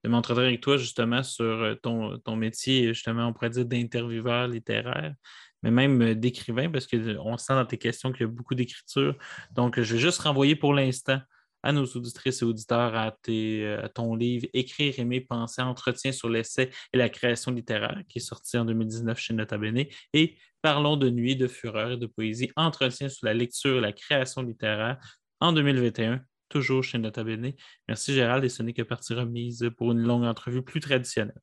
de 0.05 0.09
m'entretenir 0.09 0.49
avec 0.49 0.61
toi 0.61 0.77
justement 0.77 1.23
sur 1.23 1.45
euh, 1.45 1.75
ton, 1.75 2.19
ton 2.19 2.37
métier, 2.37 2.89
justement, 2.89 3.27
on 3.27 3.33
pourrait 3.33 3.51
dire 3.51 3.65
d'intervieweur 3.65 4.49
littéraire, 4.49 5.15
mais 5.63 5.71
même 5.71 6.03
euh, 6.03 6.15
d'écrivain, 6.15 6.71
parce 6.71 6.87
qu'on 6.87 7.37
sent 7.37 7.55
dans 7.55 7.67
tes 7.67 7.79
questions 7.79 8.13
qu'il 8.13 8.23
y 8.23 8.25
a 8.25 8.29
beaucoup 8.29 8.55
d'écriture. 8.55 9.17
Donc, 9.53 9.81
je 9.81 9.95
vais 9.95 10.01
juste 10.01 10.21
renvoyer 10.21 10.57
pour 10.57 10.75
l'instant 10.75 11.21
à 11.65 11.73
nos 11.73 11.85
auditrices 11.85 12.43
et 12.43 12.45
auditeurs 12.45 12.95
à, 12.95 13.17
euh, 13.29 13.89
ton 13.95 14.15
livre 14.15 14.47
Écrire, 14.53 14.99
aimer, 15.01 15.21
penser, 15.21 15.63
entretien 15.63 16.13
sur 16.13 16.29
l'essai 16.29 16.71
et 16.93 16.99
la 16.99 17.09
création 17.09 17.51
littéraire, 17.51 18.03
qui 18.09 18.19
est 18.19 18.23
sorti 18.23 18.57
en 18.57 18.65
2019 18.65 19.19
chez 19.19 19.35
Nota 19.35 19.59
Bene, 19.59 19.85
et 20.13 20.37
Parlons 20.65 20.97
de 20.97 21.11
nuit, 21.11 21.37
de 21.37 21.47
fureur 21.47 21.91
et 21.91 21.97
de 21.99 22.07
poésie, 22.07 22.51
entretien 22.57 23.11
sur 23.11 23.27
la 23.27 23.35
lecture 23.35 23.77
et 23.77 23.81
la 23.83 23.93
création 23.93 24.41
littéraire 24.41 24.97
en 25.39 25.53
2021, 25.53 26.23
toujours 26.49 26.83
chez 26.83 26.97
Nota 26.97 27.23
Bene. 27.23 27.53
Merci 27.87 28.15
Gérald, 28.15 28.43
et 28.45 28.49
ce 28.49 28.63
n'est 28.63 28.73
que 28.73 28.81
partie 28.81 29.13
remise 29.13 29.69
pour 29.77 29.93
une 29.93 30.01
longue 30.01 30.25
entrevue 30.25 30.63
plus 30.63 30.81
traditionnelle. 30.81 31.39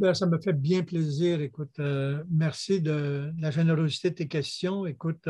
Ben, 0.00 0.14
ça 0.14 0.24
me 0.24 0.38
fait 0.40 0.54
bien 0.54 0.82
plaisir. 0.82 1.42
Écoute, 1.42 1.78
euh, 1.78 2.24
merci 2.30 2.80
de 2.80 3.30
la 3.38 3.50
générosité 3.50 4.08
de 4.08 4.14
tes 4.14 4.28
questions. 4.28 4.86
Écoute, 4.86 5.28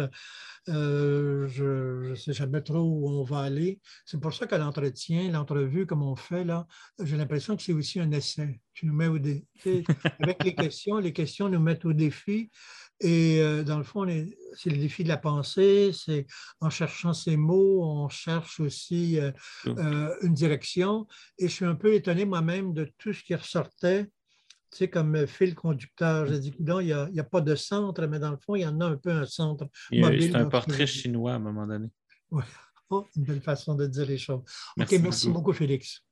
euh, 0.69 1.49
je 1.49 2.11
ne 2.11 2.15
sais 2.15 2.33
jamais 2.33 2.63
trop 2.63 2.79
où 2.79 3.09
on 3.09 3.25
va 3.25 3.41
aller. 3.41 3.81
C'est 4.07 4.21
pour 4.21 4.33
ça 4.33 4.47
que 4.47 4.55
l'entretien, 4.55 5.29
l'entrevue, 5.33 5.87
comme 5.87 6.05
on 6.05 6.15
fait 6.15 6.45
là, 6.45 6.69
j'ai 7.03 7.17
l'impression 7.17 7.57
que 7.57 7.65
c'est 7.65 7.73
aussi 7.73 7.99
un 7.99 8.13
essai. 8.13 8.61
Tu 8.73 8.87
nous 8.87 8.95
mets 8.95 9.09
au 9.09 9.19
défi. 9.19 9.85
Avec 10.21 10.45
les 10.45 10.55
questions, 10.55 10.99
les 10.99 11.13
questions 11.13 11.49
nous 11.49 11.59
mettent 11.59 11.85
au 11.85 11.93
défi. 11.93 12.49
Et 13.01 13.41
euh, 13.41 13.65
dans 13.65 13.79
le 13.79 13.83
fond, 13.83 14.07
c'est 14.55 14.71
le 14.71 14.77
défi 14.77 15.03
de 15.03 15.09
la 15.09 15.17
pensée. 15.17 15.91
C'est 15.93 16.29
en 16.61 16.71
cherchant 16.71 17.13
ces 17.13 17.37
mots, 17.37 17.83
on 17.83 18.09
cherche 18.09 18.61
aussi 18.61 19.19
une 19.67 20.35
direction. 20.35 21.09
Et 21.39 21.49
je 21.49 21.53
suis 21.53 21.65
un 21.65 21.75
peu 21.75 21.93
étonné 21.93 22.25
moi-même 22.25 22.73
de 22.73 22.89
tout 22.99 23.13
ce 23.13 23.25
qui 23.25 23.35
ressortait 23.35 24.07
tu 24.71 24.79
sais, 24.79 24.89
comme 24.89 25.27
fil 25.27 25.55
conducteur. 25.55 26.27
J'ai 26.27 26.39
dit, 26.39 26.55
non, 26.61 26.81
il 26.81 26.87
n'y 27.13 27.21
a, 27.21 27.25
pas 27.25 27.41
de 27.41 27.55
centre, 27.55 28.07
mais 28.07 28.19
dans 28.19 28.31
le 28.31 28.37
fond, 28.37 28.55
il 28.55 28.63
y 28.63 28.67
en 28.67 28.81
a 28.81 28.87
un 28.87 28.97
peu 28.97 29.11
un 29.11 29.27
centre 29.27 29.67
C'est 29.91 30.35
un 30.35 30.47
portrait 30.47 30.87
chinois 30.87 31.33
à 31.33 31.37
un 31.37 31.41
moment 31.41 31.67
donné. 31.67 31.89
Oui, 32.31 32.43
oh, 32.91 33.07
une 33.17 33.25
belle 33.25 33.41
façon 33.41 33.75
de 33.75 33.87
dire 33.87 34.07
les 34.07 34.19
choses. 34.19 34.43
OK, 34.79 34.93
merci 35.01 35.29
beaucoup, 35.29 35.53
Félix. 35.53 36.05